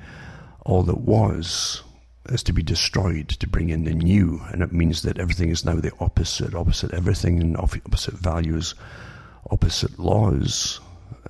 all 0.67 0.83
that 0.83 0.99
was 0.99 1.81
is 2.29 2.43
to 2.43 2.51
be 2.51 2.61
destroyed 2.61 3.29
to 3.29 3.47
bring 3.47 3.69
in 3.69 3.85
the 3.85 3.93
new, 3.93 4.41
and 4.51 4.61
it 4.61 4.73
means 4.73 5.01
that 5.01 5.17
everything 5.17 5.49
is 5.49 5.63
now 5.63 5.75
the 5.75 5.93
opposite, 6.01 6.53
opposite 6.53 6.93
everything, 6.93 7.41
and 7.41 7.55
opposite 7.57 8.15
values, 8.15 8.75
opposite 9.49 9.97
laws, 9.97 10.81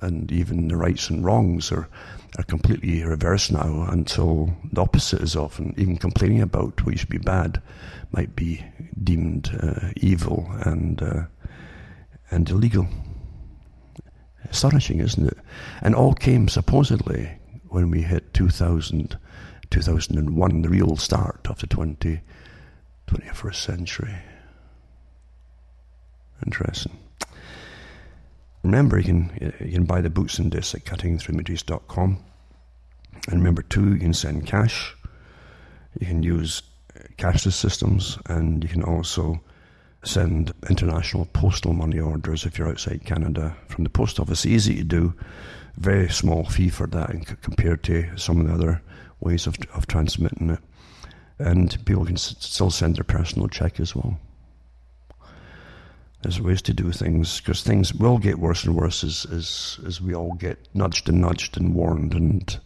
and 0.02 0.32
even 0.32 0.66
the 0.66 0.76
rights 0.76 1.08
and 1.08 1.24
wrongs 1.24 1.70
are, 1.70 1.88
are 2.36 2.44
completely 2.44 3.04
reversed 3.04 3.52
now 3.52 3.86
until 3.88 4.52
the 4.72 4.80
opposite 4.80 5.22
is 5.22 5.36
often 5.36 5.72
even 5.76 5.96
complaining 5.96 6.42
about 6.42 6.84
what 6.84 6.98
to 6.98 7.06
be 7.06 7.18
bad 7.18 7.62
might 8.10 8.34
be 8.34 8.64
deemed 9.04 9.56
uh, 9.62 9.90
evil 9.96 10.50
and 10.64 11.00
uh, 11.00 11.22
and 12.30 12.50
illegal. 12.50 12.86
Astonishing, 14.50 14.98
isn't 15.00 15.28
it? 15.28 15.38
And 15.82 15.94
all 15.94 16.14
came 16.14 16.48
supposedly 16.48 17.38
when 17.70 17.90
we 17.90 18.02
hit 18.02 18.34
2000, 18.34 19.18
2001, 19.70 20.62
the 20.62 20.68
real 20.68 20.96
start 20.96 21.46
of 21.48 21.60
the 21.60 21.66
20, 21.66 22.20
21st 23.06 23.54
century. 23.54 24.14
Interesting. 26.44 26.96
Remember, 28.62 28.98
you 28.98 29.04
can, 29.04 29.54
you 29.60 29.72
can 29.72 29.84
buy 29.84 30.00
the 30.00 30.10
boots 30.10 30.38
and 30.38 30.50
discs 30.50 30.74
at 30.74 30.84
cuttingthroughmatrix.com. 30.84 32.24
And 33.28 33.38
remember, 33.38 33.62
too, 33.62 33.94
you 33.94 33.98
can 33.98 34.14
send 34.14 34.46
cash. 34.46 34.94
You 35.98 36.06
can 36.06 36.22
use 36.22 36.62
uh, 36.94 37.00
cashless 37.16 37.54
systems, 37.54 38.18
and 38.26 38.62
you 38.62 38.68
can 38.68 38.82
also 38.82 39.40
send 40.04 40.52
international 40.68 41.26
postal 41.26 41.72
money 41.72 41.98
orders 41.98 42.46
if 42.46 42.58
you're 42.58 42.68
outside 42.68 43.04
Canada 43.04 43.56
from 43.68 43.84
the 43.84 43.90
post 43.90 44.20
office. 44.20 44.46
Easy 44.46 44.76
to 44.76 44.84
do, 44.84 45.14
very 45.78 46.08
small 46.08 46.44
fee 46.44 46.68
for 46.68 46.86
that 46.88 47.10
compared 47.42 47.82
to 47.84 48.16
some 48.16 48.40
of 48.40 48.48
the 48.48 48.54
other 48.54 48.82
ways 49.20 49.46
of, 49.46 49.56
of 49.74 49.86
transmitting 49.86 50.50
it. 50.50 50.58
And 51.38 51.84
people 51.84 52.04
can 52.04 52.16
s- 52.16 52.36
still 52.40 52.70
send 52.70 52.96
their 52.96 53.04
personal 53.04 53.48
check 53.48 53.78
as 53.78 53.94
well. 53.94 54.18
There's 56.22 56.40
ways 56.40 56.62
to 56.62 56.74
do 56.74 56.90
things 56.90 57.40
because 57.40 57.62
things 57.62 57.94
will 57.94 58.18
get 58.18 58.40
worse 58.40 58.64
and 58.64 58.74
worse 58.74 59.04
as, 59.04 59.24
as, 59.32 59.78
as 59.86 60.00
we 60.00 60.14
all 60.14 60.34
get 60.34 60.58
nudged 60.74 61.08
and 61.08 61.20
nudged 61.20 61.56
and 61.56 61.74
warned 61.74 62.12
and 62.12 62.58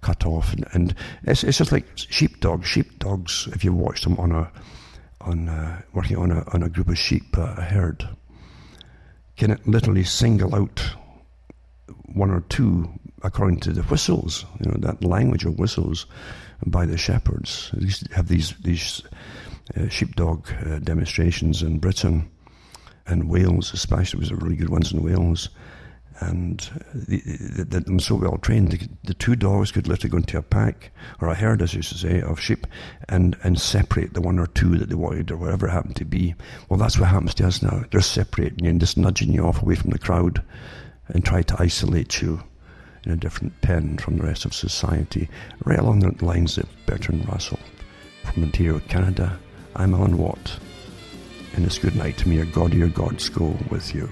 cut 0.00 0.26
off. 0.26 0.52
And, 0.52 0.66
and 0.72 0.94
it's, 1.22 1.44
it's 1.44 1.58
just 1.58 1.70
like 1.70 1.86
sheepdogs. 1.94 2.66
Sheepdogs, 2.66 3.48
if 3.52 3.64
you 3.64 3.72
watch 3.72 4.02
them 4.02 4.18
on 4.18 4.32
a 4.32 4.50
on 5.20 5.50
uh, 5.50 5.82
working 5.92 6.16
on 6.16 6.30
a 6.32 6.42
on 6.52 6.62
a 6.62 6.68
group 6.68 6.88
of 6.88 6.98
sheep, 6.98 7.36
uh, 7.36 7.54
a 7.58 7.62
herd, 7.62 8.08
can 9.36 9.50
it 9.50 9.68
literally 9.68 10.02
single 10.02 10.54
out 10.54 10.94
one 12.14 12.30
or 12.30 12.40
two 12.42 12.88
according 13.22 13.60
to 13.60 13.72
the 13.72 13.82
whistles, 13.82 14.44
you 14.60 14.70
know, 14.70 14.76
that 14.78 15.04
language 15.04 15.44
of 15.44 15.58
whistles 15.58 16.06
by 16.66 16.86
the 16.86 16.96
shepherds. 16.96 17.70
To 17.70 18.14
have 18.14 18.28
these 18.28 18.54
these 18.62 19.02
uh, 19.76 19.88
sheepdog 19.88 20.48
uh, 20.66 20.78
demonstrations 20.78 21.62
in 21.62 21.78
Britain 21.78 22.30
and 23.06 23.28
Wales, 23.28 23.72
especially, 23.72 24.20
was 24.20 24.30
a 24.30 24.36
really 24.36 24.56
good 24.56 24.70
ones 24.70 24.92
in 24.92 25.02
Wales. 25.02 25.48
And 26.22 26.60
the, 26.92 27.22
the, 27.24 27.64
the, 27.64 27.80
them 27.80 27.98
so 27.98 28.14
well 28.14 28.36
trained, 28.36 28.72
the, 28.72 28.88
the, 29.04 29.14
two 29.14 29.34
dogs 29.36 29.72
could 29.72 29.88
literally 29.88 30.10
go 30.10 30.18
into 30.18 30.36
a 30.36 30.42
pack, 30.42 30.92
or 31.18 31.28
a 31.28 31.34
herd, 31.34 31.62
as 31.62 31.72
you 31.72 31.78
used 31.78 31.92
to 31.92 31.98
say, 31.98 32.20
of 32.20 32.38
sheep, 32.38 32.66
and, 33.08 33.38
and 33.42 33.58
separate 33.58 34.12
the 34.12 34.20
one 34.20 34.38
or 34.38 34.46
two 34.48 34.76
that 34.76 34.90
they 34.90 34.94
wanted, 34.94 35.30
or 35.30 35.38
whatever 35.38 35.66
happened 35.66 35.96
to 35.96 36.04
be. 36.04 36.34
Well, 36.68 36.78
that's 36.78 36.98
what 36.98 37.08
happens 37.08 37.32
to 37.34 37.46
us 37.46 37.62
now. 37.62 37.84
They're 37.90 38.02
separating 38.02 38.64
you 38.64 38.70
and 38.70 38.80
just 38.80 38.98
nudging 38.98 39.32
you 39.32 39.46
off 39.46 39.62
away 39.62 39.76
from 39.76 39.92
the 39.92 39.98
crowd 39.98 40.42
and 41.12 41.24
try 41.24 41.42
to 41.42 41.56
isolate 41.58 42.22
you 42.22 42.42
in 43.04 43.12
a 43.12 43.16
different 43.16 43.60
pen 43.62 43.96
from 43.98 44.16
the 44.16 44.24
rest 44.24 44.44
of 44.44 44.54
society, 44.54 45.28
right 45.64 45.78
along 45.78 46.00
the 46.00 46.24
lines 46.24 46.58
of 46.58 46.68
Bertrand 46.86 47.26
Russell. 47.28 47.58
From 48.24 48.44
Ontario, 48.44 48.78
Canada, 48.80 49.38
I'm 49.74 49.94
Alan 49.94 50.18
Watt, 50.18 50.58
and 51.54 51.64
it's 51.64 51.78
good 51.78 51.96
night 51.96 52.18
to 52.18 52.28
me. 52.28 52.36
Your 52.36 52.44
God, 52.46 52.74
your 52.74 52.88
gods 52.88 53.28
go 53.28 53.56
with 53.70 53.94
you. 53.94 54.08